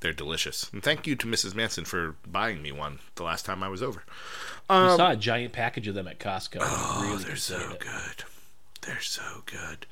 [0.00, 0.70] they're delicious.
[0.72, 1.54] And thank you to Mrs.
[1.54, 4.02] Manson for buying me one the last time I was over.
[4.68, 6.58] we saw a giant package of them at Costco.
[6.60, 7.80] Oh, really They're so it.
[7.80, 8.24] good.
[8.82, 9.86] They're so good.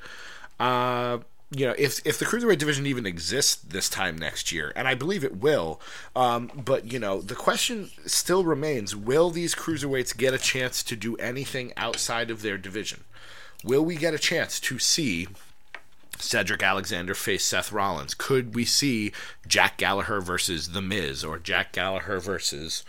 [0.61, 1.19] Uh,
[1.55, 4.95] you know, if if the cruiserweight division even exists this time next year, and I
[4.95, 5.81] believe it will,
[6.17, 10.97] um, but you know, the question still remains: Will these cruiserweights get a chance to
[10.97, 13.05] do anything outside of their division?
[13.65, 15.29] Will we get a chance to see
[16.19, 18.15] Cedric Alexander face Seth Rollins?
[18.15, 19.13] Could we see
[19.47, 22.85] Jack Gallagher versus The Miz, or Jack Gallagher versus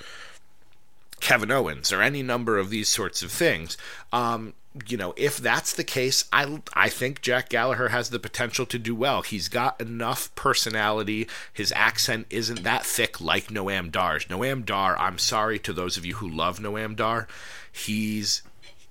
[1.23, 3.77] Kevin Owens or any number of these sorts of things.
[4.11, 4.53] Um,
[4.87, 8.79] you know, if that's the case, I I think Jack Gallagher has the potential to
[8.79, 9.21] do well.
[9.21, 11.27] He's got enough personality.
[11.51, 14.25] His accent isn't that thick like Noam Dar's.
[14.25, 17.27] Noam Dar, I'm sorry to those of you who love Noam Dar,
[17.71, 18.41] he's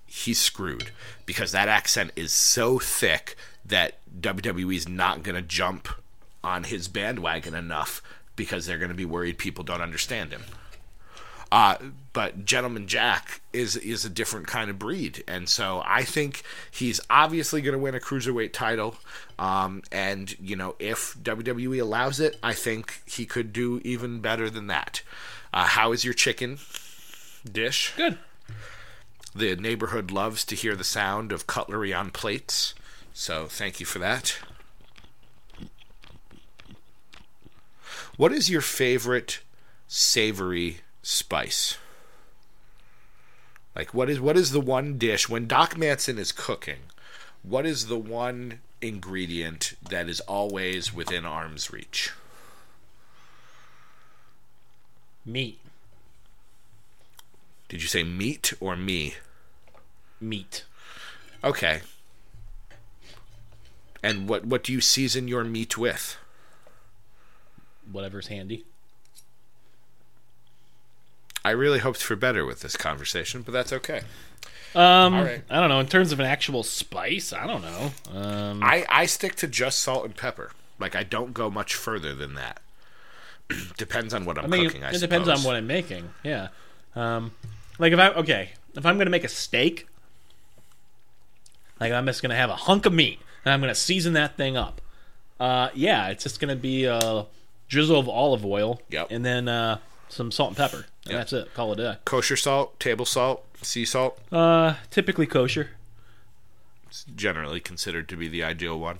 [0.06, 0.90] he's screwed
[1.26, 5.88] because that accent is so thick that WWE is not going to jump
[6.44, 8.02] on his bandwagon enough
[8.36, 10.42] because they're going to be worried people don't understand him.
[11.50, 11.76] Uh,
[12.12, 17.00] but Gentleman Jack is is a different kind of breed, and so I think he's
[17.08, 18.96] obviously going to win a cruiserweight title.
[19.38, 24.50] Um, and you know, if WWE allows it, I think he could do even better
[24.50, 25.02] than that.
[25.54, 26.58] Uh, how is your chicken
[27.50, 27.92] dish?
[27.96, 28.18] Good.
[29.34, 32.74] The neighborhood loves to hear the sound of cutlery on plates,
[33.14, 34.38] so thank you for that.
[38.18, 39.40] What is your favorite
[39.88, 41.78] savory spice?
[43.74, 46.78] Like what is what is the one dish when Doc Manson is cooking?
[47.42, 52.12] what is the one ingredient that is always within arm's reach?
[55.24, 55.58] Meat.
[57.68, 59.14] Did you say meat or me?
[60.20, 60.64] Meat.
[61.42, 61.82] Okay.
[64.02, 66.16] And what what do you season your meat with?
[67.90, 68.64] Whatever's handy.
[71.44, 74.02] I really hoped for better with this conversation, but that's okay.
[74.74, 75.42] Um, right.
[75.50, 75.80] I don't know.
[75.80, 77.90] In terms of an actual spice, I don't know.
[78.14, 80.52] Um, I, I stick to just salt and pepper.
[80.78, 82.60] Like I don't go much further than that.
[83.76, 84.84] depends on what I'm I mean, cooking.
[84.84, 86.10] I it depends on what I'm making.
[86.22, 86.48] Yeah.
[86.94, 87.32] Um,
[87.78, 89.86] like if I okay, if I'm gonna make a steak,
[91.80, 94.56] like I'm just gonna have a hunk of meat and I'm gonna season that thing
[94.56, 94.80] up.
[95.38, 97.26] Uh, yeah, it's just gonna be a
[97.68, 98.80] drizzle of olive oil.
[98.90, 99.08] Yep.
[99.10, 99.78] And then uh,
[100.12, 100.86] some salt and pepper.
[101.06, 101.52] And that's it.
[101.54, 101.96] Call it a day.
[102.04, 104.18] kosher salt, table salt, sea salt.
[104.30, 105.70] Uh, typically kosher.
[106.86, 108.98] It's generally considered to be the ideal one.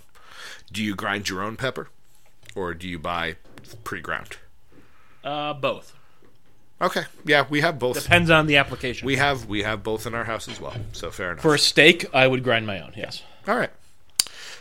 [0.72, 1.90] Do you grind your own pepper,
[2.54, 3.36] or do you buy
[3.84, 4.38] pre-ground?
[5.22, 5.94] Uh, both.
[6.80, 8.02] Okay, yeah, we have both.
[8.02, 9.06] Depends on the application.
[9.06, 10.74] We have we have both in our house as well.
[10.92, 11.42] So fair enough.
[11.42, 12.92] For a steak, I would grind my own.
[12.96, 13.22] Yes.
[13.46, 13.70] All right.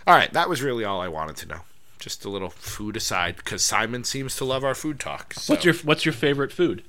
[0.06, 0.32] All right.
[0.34, 1.62] That was really all I wanted to know.
[2.02, 5.36] Just a little food aside, because Simon seems to love our food talk.
[5.36, 6.84] so- What's your What's your favorite food?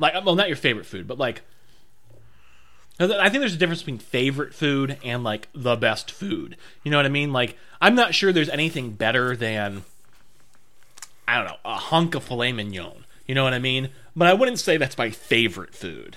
[0.00, 1.42] Like, uh, well, not your favorite food, but like,
[3.00, 6.56] I think there's a difference between favorite food and like the best food.
[6.82, 7.32] You know what I mean?
[7.32, 9.84] Like, I'm not sure there's anything better than
[11.28, 13.04] I don't know a hunk of filet mignon.
[13.24, 13.90] You know what I mean?
[14.16, 16.16] But I wouldn't say that's my favorite food.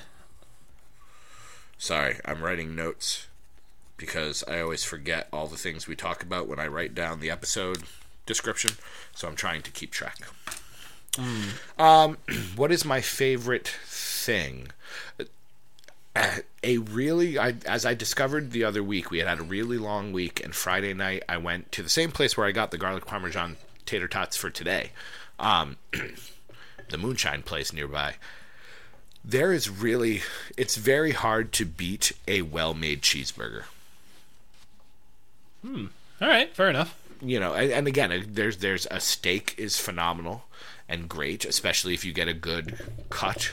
[1.78, 3.28] Sorry, I'm writing notes
[4.02, 7.32] because I always forget all the things we talk about when I write down the
[7.32, 7.84] episode
[8.26, 8.72] description.
[9.16, 10.18] So I'm trying to keep track.
[11.80, 12.18] Um,
[12.58, 14.70] what is my favorite thing?
[16.64, 20.12] A really, I as I discovered the other week, we had had a really long
[20.12, 23.06] week, and Friday night I went to the same place where I got the garlic
[23.06, 23.56] parmesan
[23.86, 24.92] tater tots for today,
[25.40, 25.78] um,
[26.90, 28.16] the moonshine place nearby
[29.24, 30.22] there is really
[30.58, 33.64] it's very hard to beat a well-made cheeseburger
[35.66, 36.98] All right, fair enough.
[37.22, 40.44] you know and, and again uh, there's there's a steak is phenomenal
[40.90, 42.80] and great especially if you get a good
[43.10, 43.52] cut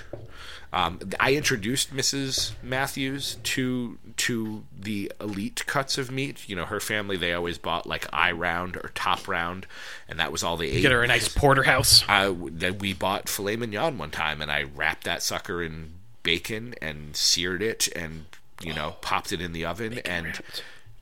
[0.72, 2.52] um, I introduced Mrs.
[2.62, 6.46] Matthews to to the elite cuts of meat.
[6.46, 9.66] You know, her family they always bought like eye round or top round,
[10.08, 10.82] and that was all they ate.
[10.82, 12.04] Get her a nice porterhouse.
[12.06, 16.74] I, that we bought filet mignon one time, and I wrapped that sucker in bacon
[16.82, 18.26] and seared it, and
[18.60, 20.38] you know popped it in the oven, and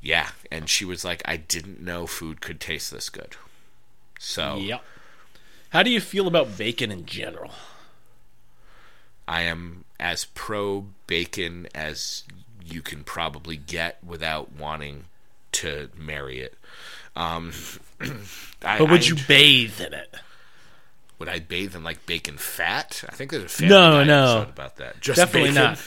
[0.06, 3.36] yeah, and she was like, I didn't know food could taste this good.
[4.18, 4.82] So Yep.
[5.70, 7.50] How do you feel about bacon in general?
[9.28, 12.22] I am as pro bacon as
[12.64, 15.04] you can probably get without wanting
[15.52, 16.54] to marry it.
[17.16, 17.52] Um,
[18.62, 20.14] I, But would I- you bathe in it?
[21.18, 23.02] would I bathe in like bacon fat?
[23.08, 24.42] I think there's a family No, no.
[24.42, 25.00] about that.
[25.00, 25.62] Just Definitely bacon?
[25.64, 25.78] not.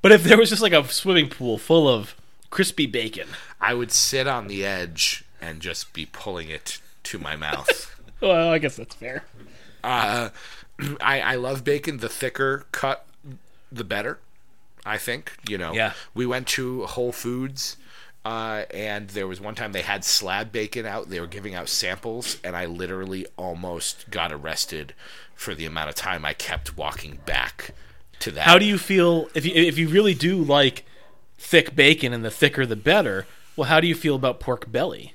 [0.00, 2.16] But if there was just like a swimming pool full of
[2.52, 3.28] crispy bacon,
[3.60, 8.00] I would sit on the edge and just be pulling it to my mouth.
[8.20, 9.24] well, I guess that's fair.
[9.82, 10.28] uh,
[11.00, 11.96] I, I love bacon.
[11.96, 13.06] The thicker cut,
[13.72, 14.20] the better.
[14.84, 15.72] I think you know.
[15.72, 15.94] Yeah.
[16.14, 17.76] We went to Whole Foods,
[18.24, 21.08] uh, and there was one time they had slab bacon out.
[21.08, 24.94] They were giving out samples, and I literally almost got arrested
[25.34, 27.74] for the amount of time I kept walking back
[28.20, 28.44] to that.
[28.44, 30.84] How do you feel if you if you really do like
[31.42, 33.26] thick bacon and the thicker the better?
[33.56, 35.14] Well, how do you feel about pork belly?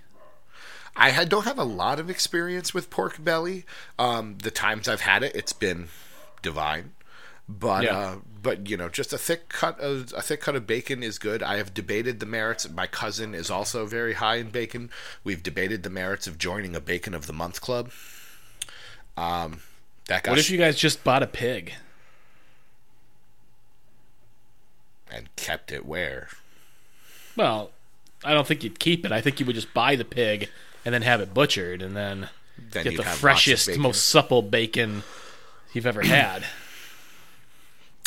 [0.96, 3.66] I don't have a lot of experience with pork belly.
[4.00, 5.90] Um, the times I've had it, it's been
[6.42, 6.94] divine.
[7.48, 7.98] But Yeah.
[7.98, 11.18] uh, but you know, just a thick cut of a thick cut of bacon is
[11.18, 11.42] good.
[11.42, 12.70] I have debated the merits.
[12.70, 14.90] My cousin is also very high in bacon.
[15.24, 17.92] We've debated the merits of joining a bacon of the month club.
[19.16, 19.62] Um,
[20.08, 21.74] that got What if you guys just bought a pig?
[25.12, 26.28] And kept it where?
[27.36, 27.72] Well,
[28.24, 29.12] I don't think you'd keep it.
[29.12, 30.50] I think you would just buy the pig
[30.86, 34.06] and then have it butchered and then Then get the have lots of freshest, most
[34.10, 35.04] supple bacon
[35.74, 36.46] you've ever had.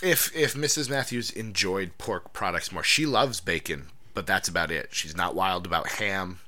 [0.02, 0.89] if if Mrs.
[0.90, 4.89] Matthews enjoyed pork products more, she loves bacon, but that's about it.
[4.93, 6.40] She's not wild about ham.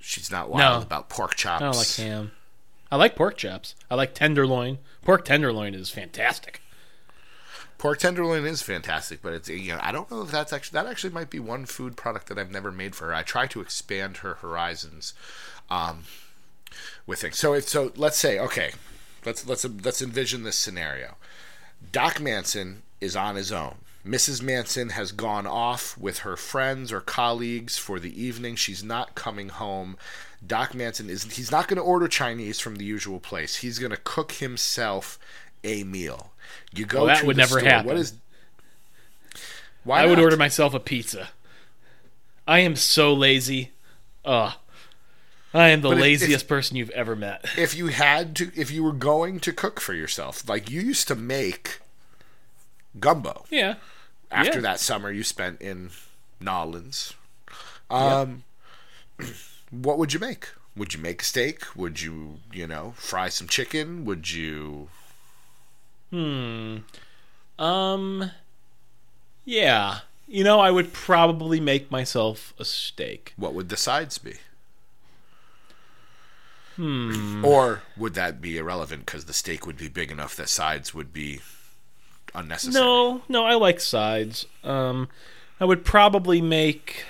[0.00, 0.86] She's not wild No.
[0.86, 1.62] about pork chops.
[1.62, 2.32] I don't like ham.
[2.92, 3.74] I like pork chops.
[3.90, 4.78] I like tenderloin.
[5.02, 6.60] Pork tenderloin is fantastic.
[7.84, 10.86] Pork tenderloin is fantastic, but it's you know I don't know if that's actually that
[10.86, 13.14] actually might be one food product that I've never made for her.
[13.14, 15.12] I try to expand her horizons
[15.68, 16.04] um,
[17.06, 17.38] with things.
[17.38, 18.70] So if so, let's say okay,
[19.26, 21.16] let's let's let's envision this scenario.
[21.92, 23.74] Doc Manson is on his own.
[24.02, 24.40] Mrs.
[24.40, 28.56] Manson has gone off with her friends or colleagues for the evening.
[28.56, 29.98] She's not coming home.
[30.46, 33.56] Doc Manson is he's not going to order Chinese from the usual place.
[33.56, 35.18] He's going to cook himself
[35.62, 36.30] a meal.
[36.74, 37.68] You go Well, that to would the never store.
[37.68, 37.86] happen.
[37.86, 38.14] What is
[39.84, 41.28] Why I would order myself a pizza.
[42.46, 43.72] I am so lazy.
[44.24, 44.52] Ugh.
[45.52, 47.44] I am the But if- laziest person you've ever met.
[47.56, 50.48] if you had to if you were going to cook for yourself.
[50.48, 51.80] Like you used to make
[52.98, 53.44] gumbo.
[53.50, 53.74] Yeah.
[54.30, 54.60] after Yeah.
[54.62, 55.90] that summer you spent in
[56.40, 57.14] Nolans.
[57.90, 58.42] Um,
[59.70, 60.48] what would you make?
[60.76, 61.76] Would you make a steak?
[61.76, 64.04] Would you, you know, fry some chicken?
[64.06, 64.88] Would you?
[67.58, 68.30] Um.
[69.44, 69.98] Yeah.
[70.26, 73.34] You know, I would probably make myself a steak.
[73.36, 74.34] What would the sides be?
[76.76, 77.44] Hmm.
[77.44, 81.12] Or would that be irrelevant because the steak would be big enough that sides would
[81.12, 81.40] be
[82.34, 82.84] unnecessary?
[82.84, 84.46] No, no, I like sides.
[84.64, 85.08] Um,
[85.60, 87.04] I would probably make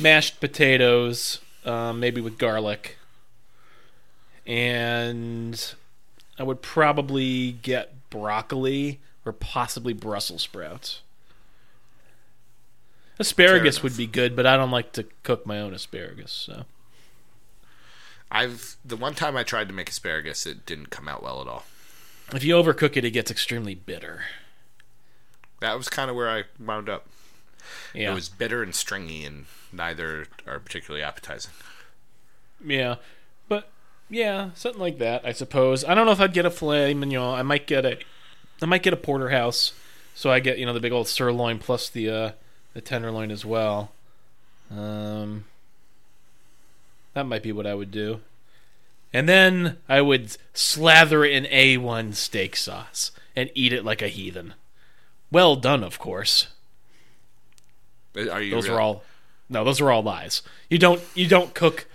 [0.00, 2.96] mashed potatoes, um, maybe with garlic,
[4.46, 5.74] and
[6.38, 11.00] I would probably get broccoli or possibly Brussels sprouts.
[13.18, 16.30] Asparagus would be good, but I don't like to cook my own asparagus.
[16.30, 16.64] So
[18.30, 21.48] I've the one time I tried to make asparagus, it didn't come out well at
[21.48, 21.64] all.
[22.32, 24.22] if you overcook it, it gets extremely bitter.
[25.60, 27.06] That was kind of where I wound up.
[27.92, 31.52] Yeah, It was bitter and stringy, and neither are particularly appetizing.
[32.64, 32.96] Yeah,
[34.10, 35.24] yeah, something like that.
[35.24, 35.84] I suppose.
[35.84, 37.38] I don't know if I'd get a filet mignon.
[37.38, 37.98] I might get a,
[38.62, 39.72] I might get a porterhouse.
[40.14, 42.30] So I get you know the big old sirloin plus the uh,
[42.74, 43.92] the tenderloin as well.
[44.70, 45.44] Um,
[47.14, 48.20] that might be what I would do.
[49.12, 54.08] And then I would slather it in A1 steak sauce and eat it like a
[54.08, 54.54] heathen.
[55.30, 56.48] Well done, of course.
[58.16, 58.50] Are you?
[58.50, 59.04] Those are all
[59.48, 60.42] no, those are all lies.
[60.68, 61.86] You don't you don't cook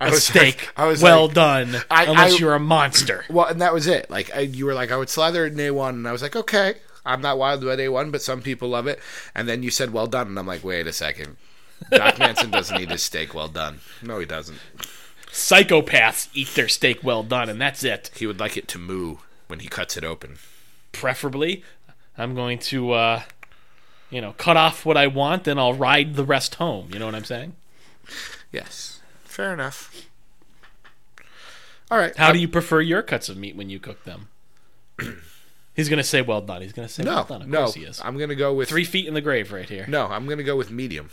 [0.00, 2.60] I a was steak like- I was well like- done I- unless I- you're a
[2.60, 3.24] monster.
[3.30, 4.10] Well, and that was it.
[4.10, 6.36] Like I, you were like, I would slather it in A1, and I was like,
[6.36, 6.74] okay,
[7.04, 8.98] I'm not wild about A1, but some people love it.
[9.34, 11.36] And then you said, well done, and I'm like, wait a second.
[11.90, 13.80] Doc Manson doesn't eat his steak well done.
[14.02, 14.58] No, he doesn't.
[15.30, 18.10] Psychopaths eat their steak well done, and that's it.
[18.16, 19.16] He would like it to moo
[19.48, 20.38] when he cuts it open.
[20.92, 21.62] Preferably,
[22.16, 23.22] I'm going to, uh,
[24.10, 26.88] you know, cut off what I want, and I'll ride the rest home.
[26.92, 27.54] You know what I'm saying?
[28.50, 28.95] Yes,
[29.36, 30.08] fair enough.
[31.90, 32.16] All right.
[32.16, 34.28] How do uh, you prefer your cuts of meat when you cook them?
[35.76, 36.62] He's going to say well done.
[36.62, 37.42] He's going to say well No, done.
[37.42, 37.58] Of no.
[37.58, 38.00] course he is.
[38.02, 39.84] I'm gonna go with Three feet in the grave right here.
[39.86, 41.10] No, I'm gonna go with medium.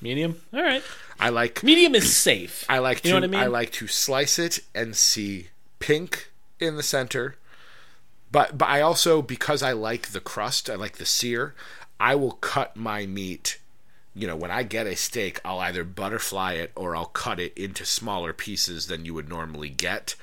[0.00, 0.40] Medium?
[0.52, 0.82] All right.
[1.20, 1.62] I like.
[1.62, 2.64] Medium is safe.
[2.68, 3.08] I like to.
[3.08, 3.40] You know what I mean?
[3.40, 5.48] I like to slice it and see
[5.78, 7.36] pink in the center.
[8.32, 11.54] But but I also because I like the crust, I like the sear.
[12.00, 13.58] I will cut my meat.
[14.14, 17.56] You know, when I get a steak, I'll either butterfly it or I'll cut it
[17.56, 20.14] into smaller pieces than you would normally get,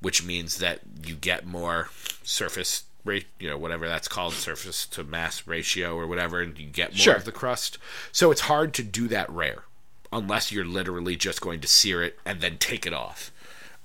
[0.00, 1.88] which means that you get more
[2.22, 6.66] surface rate, you know, whatever that's called, surface to mass ratio or whatever, and you
[6.66, 7.16] get more Sure.
[7.16, 7.78] of the crust.
[8.12, 9.64] So it's hard to do that rare,
[10.12, 13.32] unless you're literally just going to sear it and then take it off,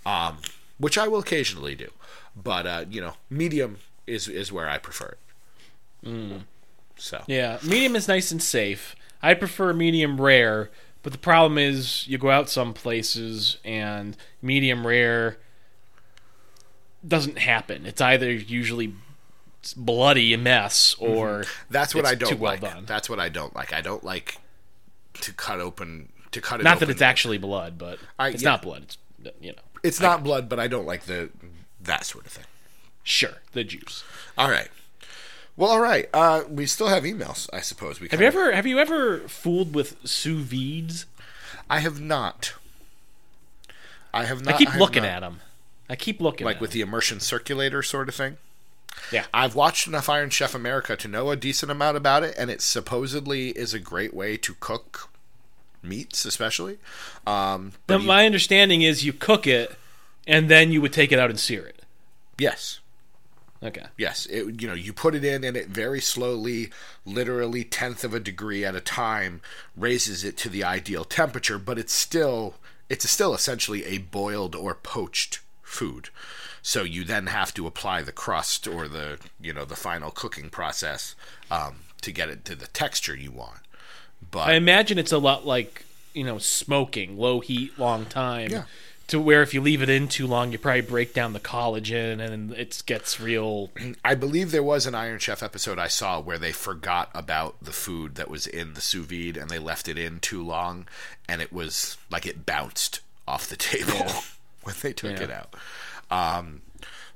[0.05, 0.37] um,
[0.77, 1.89] which I will occasionally do.
[2.35, 5.15] But uh, you know, medium is is where I prefer
[6.03, 6.41] it.
[6.95, 8.95] So Yeah, medium is nice and safe.
[9.21, 10.69] I prefer medium rare,
[11.03, 15.37] but the problem is you go out some places and medium rare
[17.07, 17.85] doesn't happen.
[17.85, 18.93] It's either usually
[19.75, 21.11] bloody a mess mm-hmm.
[21.11, 22.61] or that's what I don't too well like.
[22.61, 22.85] done.
[22.85, 23.73] That's what I don't like.
[23.73, 24.37] I don't like
[25.21, 26.63] to cut open to cut it.
[26.63, 28.49] not that it's actually blood, but I- it's yeah.
[28.49, 28.83] not blood.
[28.83, 28.97] It's
[29.41, 31.29] you know, It's not blood, but I don't like the
[31.81, 32.45] that sort of thing.
[33.03, 34.03] sure the juice.
[34.37, 34.69] All right.
[35.57, 36.07] Well, all right.
[36.13, 37.99] Uh, we still have emails, I suppose.
[37.99, 41.05] We Have you ever have you ever fooled with sous vides?
[41.69, 42.53] I have not.
[44.13, 44.53] I have not.
[44.53, 45.09] I keep have looking not.
[45.11, 45.39] at them.
[45.89, 46.73] I keep looking like with 'em.
[46.75, 48.37] the immersion circulator sort of thing.
[49.11, 49.25] yeah.
[49.33, 52.61] I've watched enough Iron Chef America to know a decent amount about it, and it
[52.61, 55.09] supposedly is a great way to cook
[55.83, 56.77] meats, especially.
[57.25, 59.77] Um, Now, you- my understanding is you cook it
[60.25, 61.83] and then you would take it out and sear it.
[62.37, 62.79] yes,
[63.61, 63.85] Okay.
[63.97, 64.25] yes.
[64.27, 66.69] It, you know, you put it in, and it very slowly,
[67.05, 69.41] literally tenth of a degree at a time,
[69.75, 71.57] raises it to the ideal temperature.
[71.57, 72.55] But it's still,
[72.89, 76.09] it's still essentially a boiled or poached food.
[76.61, 80.49] So you then have to apply the crust or the, you know, the final cooking
[80.49, 81.15] process
[81.49, 83.61] um, to get it to the texture you want.
[84.31, 88.63] But I imagine it's a lot like you know smoking, low heat, long time, Yeah.
[89.07, 92.19] To where if you leave it in too long, you probably break down the collagen
[92.19, 93.69] and it gets real.
[94.03, 97.71] I believe there was an Iron Chef episode I saw where they forgot about the
[97.71, 100.87] food that was in the sous vide and they left it in too long,
[101.29, 104.11] and it was like it bounced off the table
[104.63, 105.23] when they took Yeah.
[105.23, 105.53] it out.
[106.11, 106.61] Um,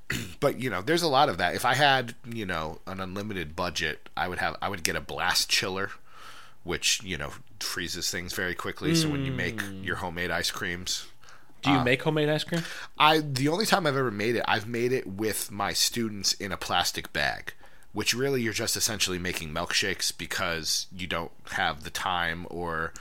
[0.39, 1.55] but you know, there's a lot of that.
[1.55, 5.01] If I had you know an unlimited budget, I would have I would get a
[5.01, 5.91] blast chiller,
[6.63, 8.93] which you know freezes things very quickly.
[8.95, 9.85] So when you make Mm.
[9.85, 11.05] your homemade ice creams,
[11.61, 12.63] Do you make homemade ice cream?
[12.97, 16.51] I the only time I've ever made it, I've made it with my students in
[16.51, 17.53] a plastic bag,
[17.93, 22.93] which really you're just essentially making milkshakes because you don't have the time or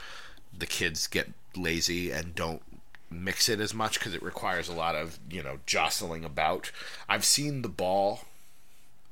[0.57, 2.61] the kids get lazy and don't
[3.09, 6.71] mix it as much because it requires a lot of you know jostling about.
[7.09, 8.21] I've seen the ball.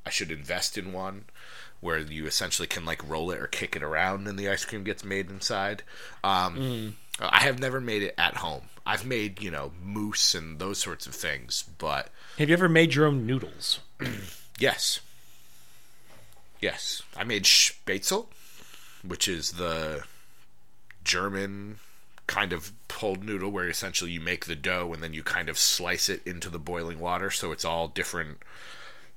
[0.06, 1.26] I should invest in one
[1.82, 4.84] where you essentially can like roll it or kick it around and the ice cream
[4.84, 5.84] gets made inside.
[6.24, 8.64] Um, I have never made it at home.
[8.90, 12.10] I've made you know mousse and those sorts of things, but
[12.40, 13.82] Have you ever made your own noodles?
[14.60, 15.02] yes,
[16.60, 18.26] yes, I made Spätzle,
[19.04, 20.06] which is the
[21.04, 21.78] German
[22.26, 25.60] kind of pulled noodle where essentially you make the dough and then you kind of
[25.60, 28.38] slice it into the boiling water so it's all different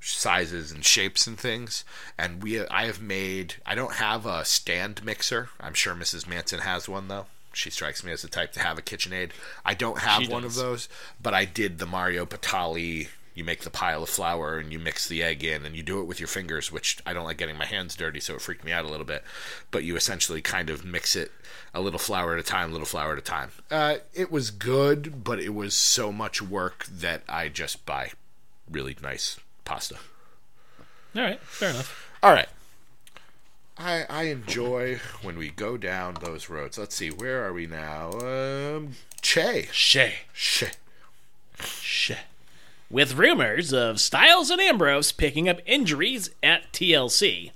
[0.00, 1.84] sizes and shapes and things
[2.18, 6.26] and we I have made I don't have a stand mixer I'm sure Mrs.
[6.26, 9.30] Manson has one though she strikes me as the type to have a KitchenAid
[9.64, 10.56] I don't have She one does.
[10.56, 10.88] of those
[11.22, 15.08] but I did the Mario Batali you make the pile of flour and you mix
[15.08, 17.56] the egg in and you do it with your fingers which I don't like getting
[17.56, 19.24] my hands dirty so it freaked me out a little bit
[19.70, 21.32] but you essentially kind of mix it
[21.72, 25.24] a little flour at a time little flour at a time uh, it was good
[25.24, 28.10] but it was so much work that I just buy
[28.70, 29.96] really nice pasta
[31.16, 32.10] All right, fair enough.
[32.22, 32.48] all right.
[33.78, 36.78] I I enjoy when we go down those roads.
[36.78, 38.12] Let's see, where are we now?
[38.12, 39.68] Um, Che.
[39.72, 40.14] Che.
[40.34, 40.70] Che.
[41.60, 42.18] shay.
[42.90, 47.52] With rumors of Styles and Ambrose picking up injuries at TLC,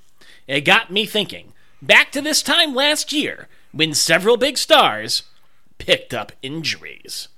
[0.47, 1.52] it got me thinking
[1.82, 5.24] back to this time last year when several big stars
[5.76, 7.28] picked up injuries.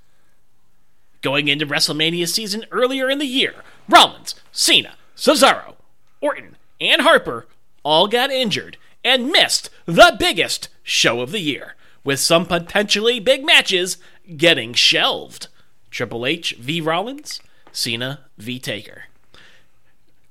[1.21, 3.55] Going into WrestleMania season earlier in the year,
[3.89, 5.75] Rollins, Cena, Cesaro,
[6.21, 7.45] Orton, and Harper
[7.89, 13.43] all got injured and missed the biggest show of the year, with some potentially big
[13.43, 13.97] matches
[14.37, 15.47] getting shelved.
[15.89, 17.41] Triple H v Rollins,
[17.71, 19.05] Cena v Taker.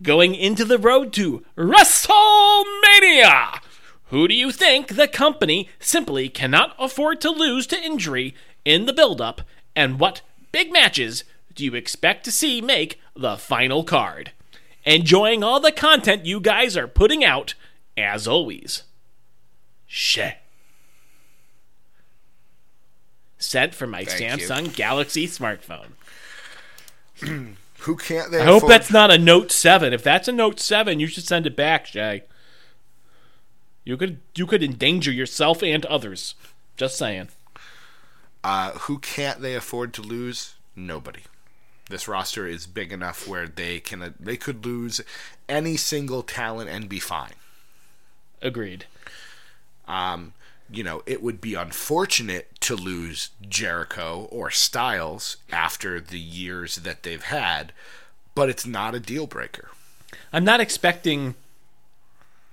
[0.00, 3.58] Going into the road to WrestleMania!
[4.10, 8.92] Who do you think the company simply cannot afford to lose to injury in the
[8.92, 9.42] build-up,
[9.74, 10.20] and what
[10.52, 11.24] big matches
[11.56, 14.30] do you expect to see make the final card?
[14.88, 17.52] Enjoying all the content you guys are putting out,
[17.96, 18.84] as always.
[19.86, 20.38] Shay.
[23.38, 24.46] Sent from my Thank you.
[24.48, 25.90] Samsung Galaxy smartphone.
[27.80, 29.92] Who can't they I hope afford- that's not a Note Seven.
[29.92, 32.22] If that's a Note Seven, you should send it back, Shay.
[33.84, 36.34] You could you could endanger yourself and others.
[36.76, 37.28] Just saying.
[38.44, 40.54] uh, who can't they afford to lose?
[40.74, 41.22] Nobody.
[41.88, 45.00] This roster is big enough where they can they could lose
[45.48, 47.34] any single talent and be fine.
[48.42, 48.84] Agreed.
[49.86, 50.34] Um,
[50.70, 57.02] you know, it would be unfortunate to lose Jericho or Styles after the years that
[57.02, 57.72] they've had,
[58.34, 59.70] but it's not a deal breaker.
[60.32, 61.34] I'm not expecting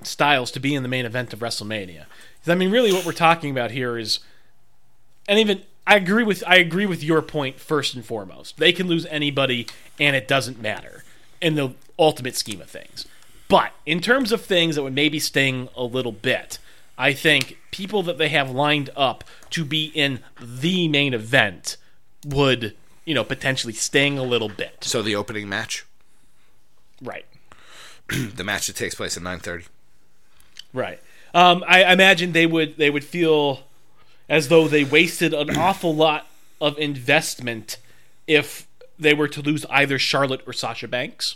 [0.02, 2.06] Styles to be in the main event of WrestleMania.
[2.48, 4.20] I mean, really, what we're talking about here is,
[5.28, 8.58] and even I agree with I agree with your point first and foremost.
[8.58, 9.68] They can lose anybody,
[10.00, 11.04] and it doesn't matter
[11.42, 13.06] in the ultimate scheme of things.
[13.48, 16.58] But in terms of things that would maybe sting a little bit,
[16.98, 21.78] I think people that they have lined up to be in the main event
[22.26, 22.76] would,
[23.06, 24.78] you know, potentially sting a little bit.
[24.84, 25.86] So the opening match,
[27.02, 27.26] Right.
[28.08, 29.66] the match that takes place at 9:30.
[30.74, 31.00] Right.
[31.34, 33.62] Um, I I imagine they would they would feel
[34.28, 36.28] as though they wasted an awful lot
[36.60, 37.78] of investment
[38.28, 41.36] if they were to lose either Charlotte or Sasha Banks.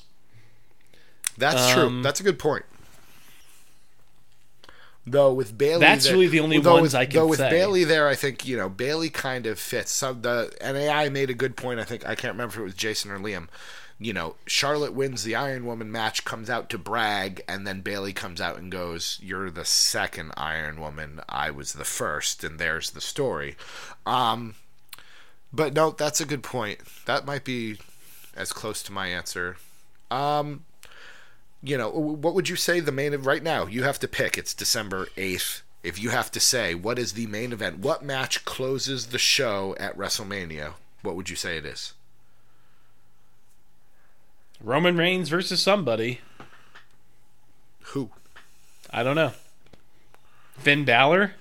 [1.38, 1.88] That's true.
[1.88, 2.66] Um, That's a good point.
[5.12, 7.40] Though with Bayley, That's there- really the only though ones with, I can Though with
[7.40, 7.50] say.
[7.50, 9.92] Bayley there, I think you know Bayley kind of fits.
[9.92, 11.80] Some the NAI made a good point.
[11.80, 13.48] I think I can't remember if it was Jason or Liam.
[14.02, 18.14] You know, Charlotte wins the Iron Woman match, comes out to brag, and then Bayley
[18.14, 21.20] comes out and goes, "You're the second Iron Woman.
[21.28, 23.58] I was the first, and there's the story."
[24.06, 24.56] Um,
[25.52, 26.80] but no, that's a good point.
[27.08, 27.78] That might be
[28.36, 29.58] as close to my answer.
[30.10, 30.64] Um,
[31.62, 33.66] you know, what would you say the main event right now?
[33.66, 34.38] You have to pick.
[34.38, 35.62] It's December 8th.
[35.84, 39.76] If you have to say what is the main event, what match closes the show
[39.80, 41.94] at WrestleMania, What would you say it is?
[44.62, 46.20] Roman Reigns versus somebody.
[47.94, 48.10] Who?
[48.92, 49.32] I don't know.
[50.58, 51.36] Finn Balor?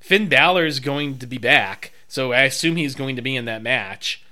[0.00, 3.46] Finn Balor is going to be back, so I assume he's going to be in
[3.46, 4.22] that match.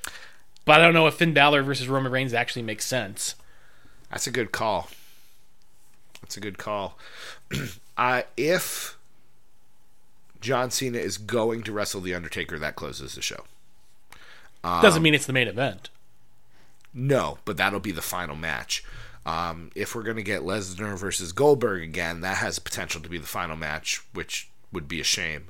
[0.64, 3.34] But I don't know if Finn Balor versus Roman Reigns actually makes sense.
[4.10, 4.88] That's a good call.
[6.22, 6.98] That's a good call.
[7.96, 8.96] uh, if
[10.40, 13.44] John Cena is going to wrestle The Undertaker, that closes the show.
[14.82, 15.88] Doesn't mean it's the main event.
[16.92, 18.84] No, but that'll be the final match.
[19.24, 23.18] Um, if we're going to get Lesnar versus Goldberg again, that has potential to be
[23.18, 25.46] the final match, which would be a shame.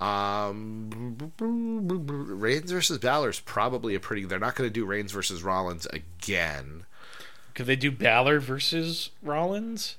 [0.00, 4.24] Um, Reigns versus Balor is probably a pretty.
[4.24, 6.84] They're not going to do Reigns versus Rollins again.
[7.54, 9.96] Could they do Balor versus Rollins?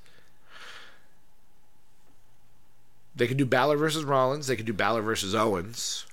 [3.15, 4.47] They could do Balor versus Rollins.
[4.47, 6.05] They could do Balor versus Owens.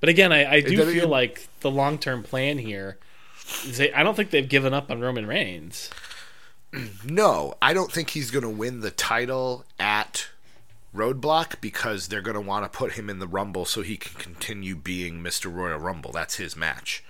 [0.00, 2.98] But again, I, I do feel like the long term plan here.
[3.64, 5.90] Is they, I don't think they've given up on Roman Reigns.
[7.04, 10.26] No, I don't think he's going to win the title at
[10.92, 14.20] Roadblock because they're going to want to put him in the Rumble so he can
[14.20, 15.54] continue being Mr.
[15.54, 16.10] Royal Rumble.
[16.10, 17.04] That's his match.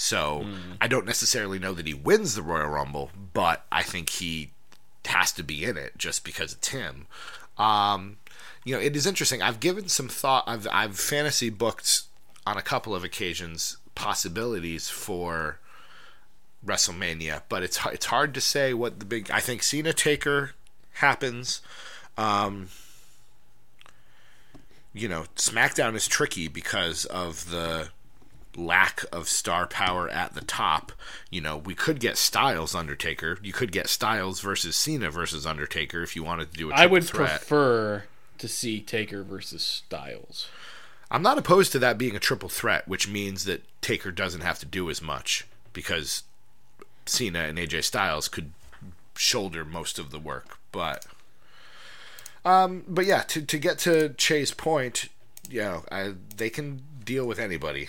[0.00, 0.46] So
[0.80, 4.52] I don't necessarily know that he wins the Royal Rumble, but I think he
[5.06, 7.08] has to be in it just because it's him.
[7.58, 8.18] Um,
[8.64, 9.42] you know, it is interesting.
[9.42, 10.44] I've given some thought.
[10.46, 12.02] I've I've fantasy booked
[12.46, 15.58] on a couple of occasions possibilities for
[16.64, 19.32] WrestleMania, but it's it's hard to say what the big.
[19.32, 20.52] I think Cena Taker
[20.92, 21.60] happens.
[22.16, 22.68] Um,
[24.94, 27.88] you know, SmackDown is tricky because of the
[28.58, 30.92] lack of star power at the top.
[31.30, 33.38] You know, we could get Styles Undertaker.
[33.42, 36.82] You could get Styles versus Cena versus Undertaker if you wanted to do a triple
[36.82, 37.38] I would threat.
[37.40, 38.04] prefer
[38.38, 40.48] to see Taker versus Styles.
[41.10, 44.58] I'm not opposed to that being a triple threat, which means that Taker doesn't have
[44.58, 46.24] to do as much because
[47.06, 48.52] Cena and AJ Styles could
[49.16, 50.58] shoulder most of the work.
[50.70, 51.06] But,
[52.44, 55.08] um, but yeah, to to get to Che's point,
[55.48, 57.88] you know, I, they can deal with anybody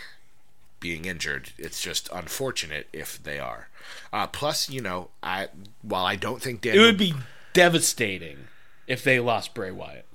[0.79, 1.51] being injured.
[1.57, 3.69] It's just unfortunate if they are.
[4.13, 5.49] Uh, plus, you know, I
[5.81, 7.13] while I don't think It would be
[7.53, 8.47] devastating
[8.87, 10.05] if they lost Bray Wyatt.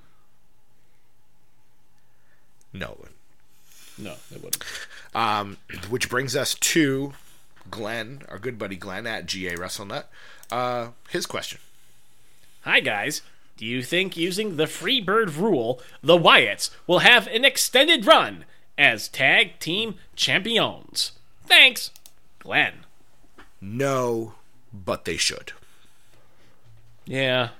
[2.72, 2.98] no,
[3.96, 4.64] No, they wouldn't.
[5.14, 5.58] Um,
[5.88, 7.12] which brings us to
[7.70, 10.04] Glenn, our good buddy Glenn at GA WrestleNut.
[10.50, 11.60] Uh, his question.
[12.62, 13.22] Hi, guys.
[13.56, 18.44] Do you think using the Freebird rule, the Wyatts will have an extended run
[18.78, 21.12] as tag team champions?
[21.46, 21.90] Thanks,
[22.38, 22.84] Glenn.
[23.60, 24.34] No,
[24.72, 25.52] but they should.
[27.06, 27.50] Yeah.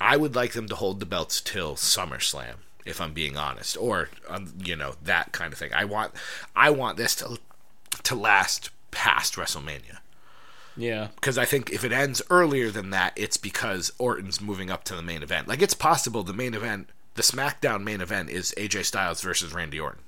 [0.00, 2.54] I would like them to hold the belts till SummerSlam,
[2.84, 5.72] if I'm being honest, or um, you know that kind of thing.
[5.72, 6.12] I want,
[6.56, 7.38] I want this to
[8.04, 9.98] to last past WrestleMania
[10.76, 11.08] Yeah.
[11.16, 14.96] because I think if it ends earlier than that, it's because Orton's moving up to
[14.96, 15.46] the main event.
[15.46, 19.78] Like it's possible the main event, the SmackDown main event, is AJ Styles versus Randy
[19.78, 20.00] Orton.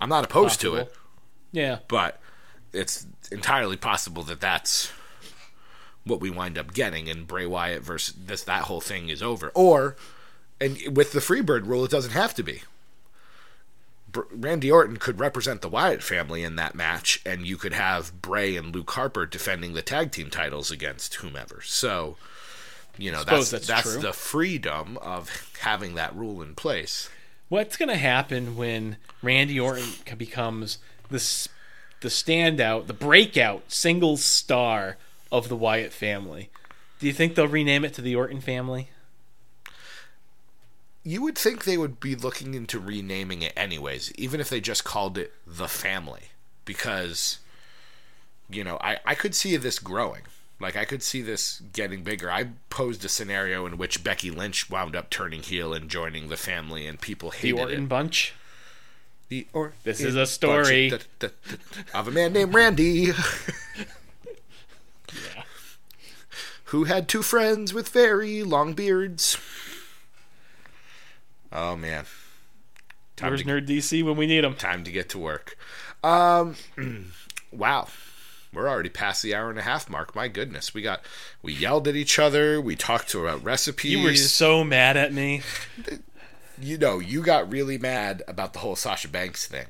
[0.00, 0.92] I'm not opposed to it.
[1.52, 1.78] Yeah.
[1.88, 2.20] but
[2.72, 4.92] it's entirely possible that that's
[6.04, 9.50] what we wind up getting and Bray Wyatt versus this that whole thing is over.
[9.54, 9.96] Or
[10.60, 12.62] and with the Freebird rule it doesn't have to be.
[14.30, 18.56] Randy Orton could represent the Wyatt family in that match and you could have Bray
[18.56, 21.60] and Luke Harper defending the tag team titles against whomever.
[21.62, 22.16] So
[22.98, 27.10] you know that's that's that's the freedom of having that rule in place
[27.48, 30.78] What's going to happen when Randy Orton becomes
[31.08, 31.48] the
[32.00, 34.96] the standout, the breakout single star
[35.32, 36.50] of the Wyatt family?
[36.98, 38.90] Do you think they'll rename it to the Orton family?
[41.06, 44.82] you would think they would be looking into renaming it anyways, even if they just
[44.82, 46.30] called it the family,
[46.64, 47.38] because
[48.50, 50.22] you know I I could see this growing.
[50.58, 52.30] Like I could see this getting bigger.
[52.30, 56.36] I posed a scenario in which Becky Lynch wound up turning heel and joining the
[56.36, 57.88] family, and people hated The Orton it.
[57.88, 58.34] bunch?
[59.28, 60.90] The or This is a story.
[60.92, 61.06] of,
[61.92, 63.10] of a man named Randy.
[65.12, 65.42] yeah.
[66.66, 69.36] Who had two friends with very long beards.
[71.52, 72.06] Oh man.
[73.16, 74.54] Time Where's to, Nerd DC when we need him?
[74.54, 75.56] time to get to work.
[76.02, 76.54] Um
[77.52, 77.88] wow.
[78.56, 80.16] We're already past the hour and a half mark.
[80.16, 80.72] My goodness.
[80.72, 81.02] We got
[81.42, 83.92] we yelled at each other, we talked about recipes.
[83.92, 85.42] You were so mad at me.
[86.58, 89.66] you know, you got really mad about the whole Sasha Banks thing.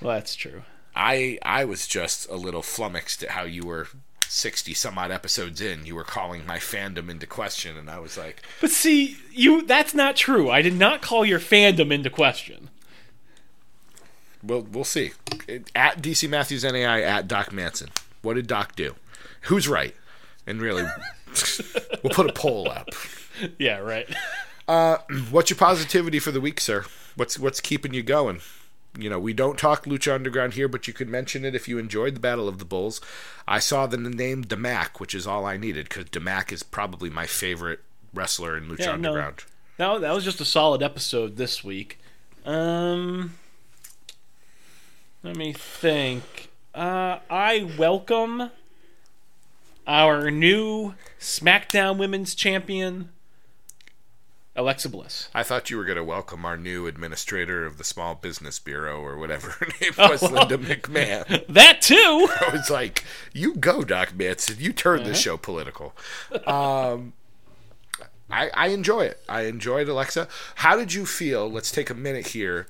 [0.00, 0.62] Well, that's true.
[0.94, 3.88] I I was just a little flummoxed at how you were
[4.28, 8.16] 60 some odd episodes in, you were calling my fandom into question, and I was
[8.16, 10.48] like, But see, you that's not true.
[10.48, 12.70] I did not call your fandom into question.
[14.42, 15.12] Well, we'll see.
[15.74, 17.90] At DC Matthews NAI at Doc Manson.
[18.22, 18.94] What did Doc do?
[19.42, 19.94] Who's right?
[20.46, 20.84] And really,
[22.02, 22.88] we'll put a poll up.
[23.58, 24.08] Yeah, right.
[25.30, 26.84] What's your positivity for the week, sir?
[27.16, 28.40] What's what's keeping you going?
[28.98, 31.78] You know, we don't talk Lucha Underground here, but you could mention it if you
[31.78, 33.00] enjoyed the Battle of the Bulls.
[33.48, 37.26] I saw the name Damac, which is all I needed because Damac is probably my
[37.26, 37.80] favorite
[38.12, 39.10] wrestler in Lucha Yeah, no.
[39.10, 39.44] Underground.
[39.78, 41.98] That, that was just a solid episode this week.
[42.44, 43.34] Um,
[45.22, 46.50] let me think.
[46.74, 48.50] Uh, I welcome
[49.86, 53.10] our new SmackDown Women's Champion,
[54.56, 55.28] Alexa Bliss.
[55.34, 59.00] I thought you were going to welcome our new administrator of the Small Business Bureau
[59.02, 61.44] or whatever her name Oh, was, Linda McMahon.
[61.48, 61.94] That too.
[62.40, 63.04] I was like,
[63.34, 64.56] "You go, Doc Manson.
[64.58, 65.94] You turn this show political."
[66.46, 67.12] Um,
[68.30, 69.20] I, I enjoy it.
[69.28, 70.26] I enjoyed Alexa.
[70.56, 71.50] How did you feel?
[71.50, 72.66] Let's take a minute here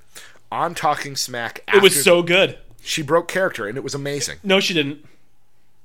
[0.50, 1.62] on Talking Smack.
[1.72, 2.58] It was so good.
[2.82, 4.38] She broke character, and it was amazing.
[4.42, 5.04] No, she didn't.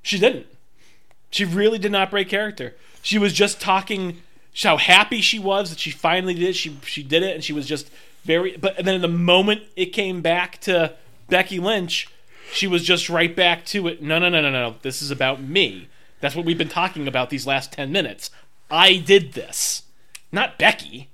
[0.02, 0.48] She didn't.
[1.30, 2.76] She really did not break character.
[3.02, 4.22] She was just talking
[4.64, 6.56] how happy she was that she finally did it.
[6.56, 7.90] She she did it, and she was just
[8.24, 8.57] very.
[8.57, 10.94] But then in the moment it came back to
[11.30, 12.07] Becky Lynch,
[12.52, 14.02] she was just right back to it.
[14.02, 14.76] No, no, no, no, no.
[14.82, 15.90] This is about me.
[16.19, 18.32] That's what we've been talking about these last ten minutes.
[18.72, 19.84] I did this,
[20.32, 21.10] not Becky.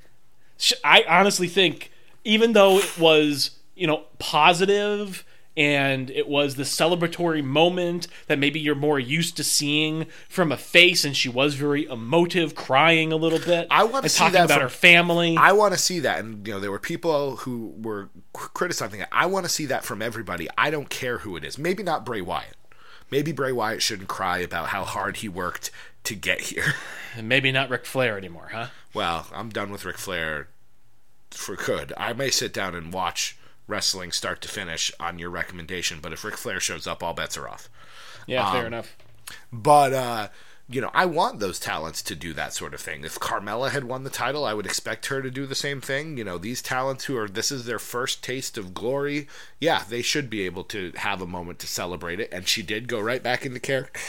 [0.83, 1.91] I honestly think,
[2.23, 8.59] even though it was, you know, positive and it was the celebratory moment that maybe
[8.59, 13.15] you're more used to seeing from a face, and she was very emotive, crying a
[13.15, 13.67] little bit.
[13.69, 15.37] I wanna see talking that about from- her family.
[15.37, 19.07] I want to see that, and you know, there were people who were criticizing it.
[19.11, 20.47] I want to see that from everybody.
[20.57, 21.57] I don't care who it is.
[21.57, 22.55] Maybe not Bray Wyatt.
[23.11, 25.69] Maybe Bray Wyatt shouldn't cry about how hard he worked
[26.05, 26.73] to get here.
[27.15, 28.67] and maybe not Ric Flair anymore, huh?
[28.93, 30.47] Well, I'm done with Ric Flair
[31.31, 31.93] for good.
[31.95, 33.37] I may sit down and watch
[33.67, 37.37] wrestling start to finish on your recommendation, but if Ric Flair shows up, all bets
[37.37, 37.69] are off.
[38.27, 38.95] Yeah, Um, fair enough.
[39.51, 40.27] But uh,
[40.69, 43.03] you know, I want those talents to do that sort of thing.
[43.03, 46.17] If Carmella had won the title, I would expect her to do the same thing.
[46.17, 49.27] You know, these talents who are this is their first taste of glory,
[49.59, 52.29] yeah, they should be able to have a moment to celebrate it.
[52.31, 53.99] And she did go right back into character,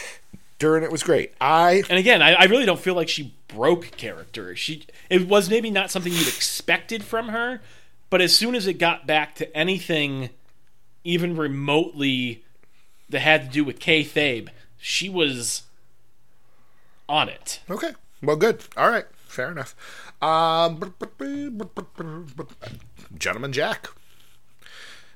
[0.61, 1.35] and it was great.
[1.41, 4.55] I And again, I, I really don't feel like she broke character.
[4.55, 7.61] She it was maybe not something you'd expected from her,
[8.15, 10.31] but as soon as it got back to anything
[11.03, 12.45] even remotely
[13.09, 15.63] that had to do with kayfabe, she was
[17.09, 17.59] on it.
[17.69, 17.91] Okay.
[18.23, 18.63] Well, good.
[18.77, 19.07] All right.
[19.27, 19.75] Fair enough.
[20.23, 20.95] Um,
[23.19, 23.89] Gentleman Jack.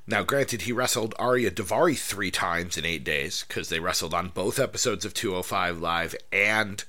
[0.05, 4.31] Now, granted, he wrestled Ariya Daivari three times in eight days because they wrestled on
[4.31, 6.83] both episodes of 205 Live and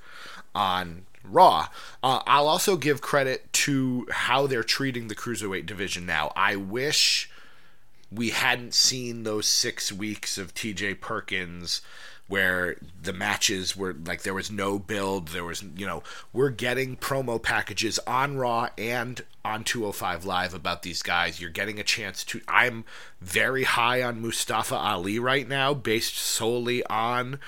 [0.55, 1.67] on Raw.
[2.03, 6.31] Uh, I'll also give credit to how they're treating the cruiserweight division now.
[6.35, 7.29] I wish
[8.11, 11.81] we hadn't seen those six weeks of TJ Perkins
[12.29, 16.95] where the matches were like there was no build there was you know we're getting
[16.95, 22.23] promo packages on raw and on 205 live about these guys you're getting a chance
[22.23, 22.85] to i'm
[23.19, 27.39] very high on mustafa ali right now based solely on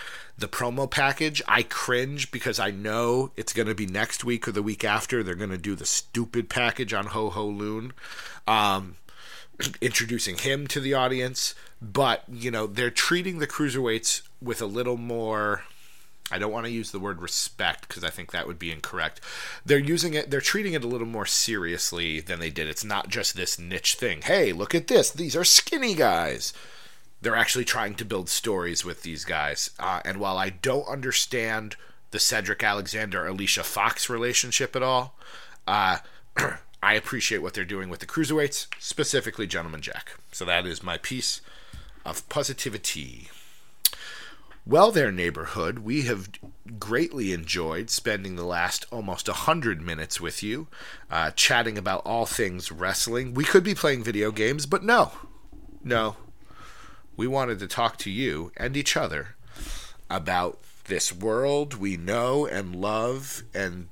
[0.41, 4.51] the promo package i cringe because i know it's going to be next week or
[4.51, 7.93] the week after they're going to do the stupid package on Ho Ho Lun
[8.47, 8.95] um
[9.81, 14.97] introducing him to the audience, but you know they're treating the cruiserweights with a little
[14.97, 15.63] more.
[16.33, 19.19] I don't want to use the word respect because I think that would be incorrect.
[19.65, 20.31] They're using it.
[20.31, 22.69] They're treating it a little more seriously than they did.
[22.69, 24.21] It's not just this niche thing.
[24.21, 25.11] Hey, look at this.
[25.11, 26.53] These are skinny guys.
[27.21, 29.71] They're actually trying to build stories with these guys.
[29.79, 31.75] Uh, and while I don't understand
[32.11, 35.17] the Cedric Alexander Alicia Fox relationship at all,
[35.67, 35.99] uh,
[36.83, 40.17] I appreciate what they're doing with the cruiserweights, specifically Gentleman Jack.
[40.31, 41.41] So that is my piece
[42.03, 43.29] of positivity.
[44.65, 46.29] Well, there, neighborhood, we have
[46.79, 50.67] greatly enjoyed spending the last almost 100 minutes with you,
[51.09, 53.33] uh, chatting about all things wrestling.
[53.33, 55.11] We could be playing video games, but no.
[55.83, 56.15] No.
[57.21, 59.35] We wanted to talk to you and each other
[60.09, 63.87] about this world we know and love and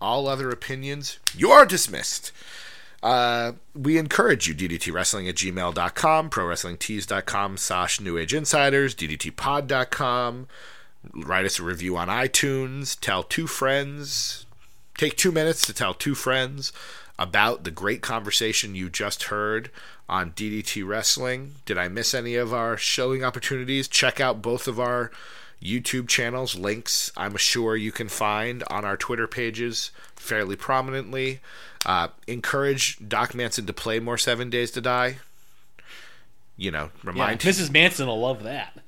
[0.00, 2.32] all other opinions, you are dismissed.
[3.02, 10.48] Uh, we encourage you, DDTWrestling at gmail.com, ProWrestlingTees.com slash New Age Insiders, DDTPod.com.
[11.12, 12.98] Write us a review on iTunes.
[12.98, 14.46] Tell two friends.
[14.96, 16.72] Take two minutes to tell two friends
[17.18, 19.70] about the great conversation you just heard
[20.08, 21.56] on DDT Wrestling.
[21.64, 23.88] Did I miss any of our showing opportunities?
[23.88, 25.10] Check out both of our
[25.62, 31.40] YouTube channels, links I'm sure you can find on our Twitter pages fairly prominently.
[31.84, 35.18] Uh, encourage Doc Manson to play more Seven Days to Die.
[36.56, 37.70] You know, Yeah, remind Mrs.
[37.70, 38.78] Manson will love that.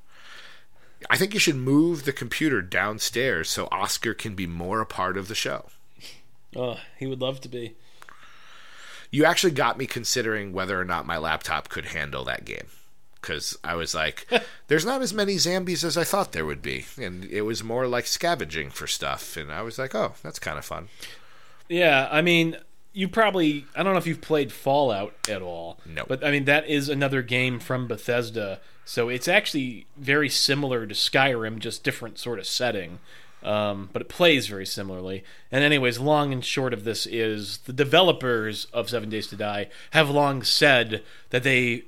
[1.09, 5.17] I think you should move the computer downstairs so Oscar can be more a part
[5.17, 5.69] of the show.
[6.55, 7.75] Oh, he would love to be.
[9.11, 12.67] You actually got me considering whether or not my laptop could handle that game.
[13.19, 14.27] Because I was like,
[14.67, 16.85] there's not as many zombies as I thought there would be.
[17.01, 19.35] And it was more like scavenging for stuff.
[19.35, 20.87] And I was like, oh, that's kind of fun.
[21.67, 22.57] Yeah, I mean,
[22.93, 25.79] you probably I don't know if you've played Fallout at all.
[25.85, 26.05] No.
[26.07, 28.59] But I mean that is another game from Bethesda.
[28.85, 32.99] So it's actually very similar to Skyrim, just different sort of setting.
[33.43, 35.23] Um, but it plays very similarly.
[35.51, 39.69] And anyways, long and short of this is the developers of Seven Days to Die
[39.91, 41.85] have long said that they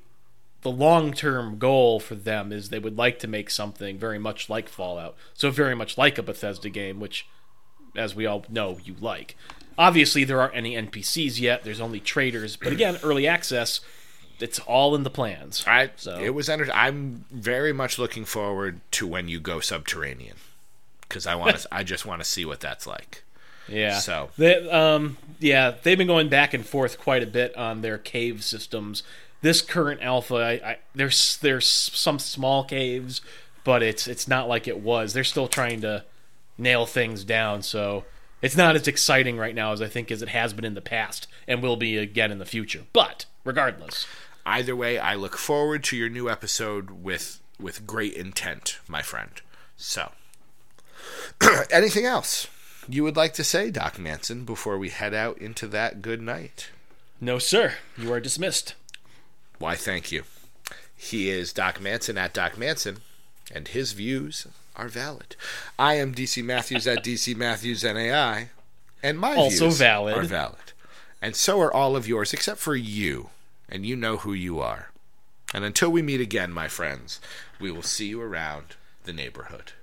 [0.61, 4.49] the long term goal for them is they would like to make something very much
[4.49, 5.15] like Fallout.
[5.33, 7.27] So very much like a Bethesda game, which
[7.95, 9.35] as we all know you like.
[9.77, 11.63] Obviously, there aren't any NPCs yet.
[11.63, 12.55] There's only traders.
[12.55, 13.79] But again, early access,
[14.39, 15.63] it's all in the plans.
[15.67, 20.35] I, So- It was enter- I'm very much looking forward to when you go subterranean.
[21.11, 23.23] Because I want to, I just want to see what that's like.
[23.67, 23.99] Yeah.
[23.99, 27.97] So- they, um, yeah, they've been going back and forth quite a bit on their
[27.97, 29.03] cave systems.
[29.41, 33.21] This current alpha, I, I, there's there's some small caves,
[33.63, 35.13] but it's it's not like it was.
[35.13, 36.05] They're still trying to
[36.57, 37.63] nail things down.
[37.63, 38.05] So
[38.41, 40.81] it's not as exciting right now as I think as it has been in the
[40.81, 42.83] past, and will be again in the future.
[42.93, 44.05] But regardless,
[44.45, 49.29] Either way, I look forward to your new episode with with great intent, my friend.
[49.77, 50.11] So,
[51.71, 52.47] anything else
[52.87, 56.69] you would like to say, Doc Manson, before we head out into that good night?
[57.19, 58.73] no sir, you are dismissed.
[59.59, 60.23] Why, thank you.
[60.95, 62.97] He is Doc Manson at Doc Manson,
[63.53, 65.35] and his views are valid.
[65.77, 68.49] I am DC Matthews at DC Matthews NAI,
[69.03, 70.17] and my Also views valid.
[70.17, 70.73] are valid.
[71.21, 73.29] And so are all of yours, except for you,
[73.69, 74.89] and you know who you are.
[75.53, 77.19] And until we meet again, my friends,
[77.59, 79.73] we will see you around the neighborhood.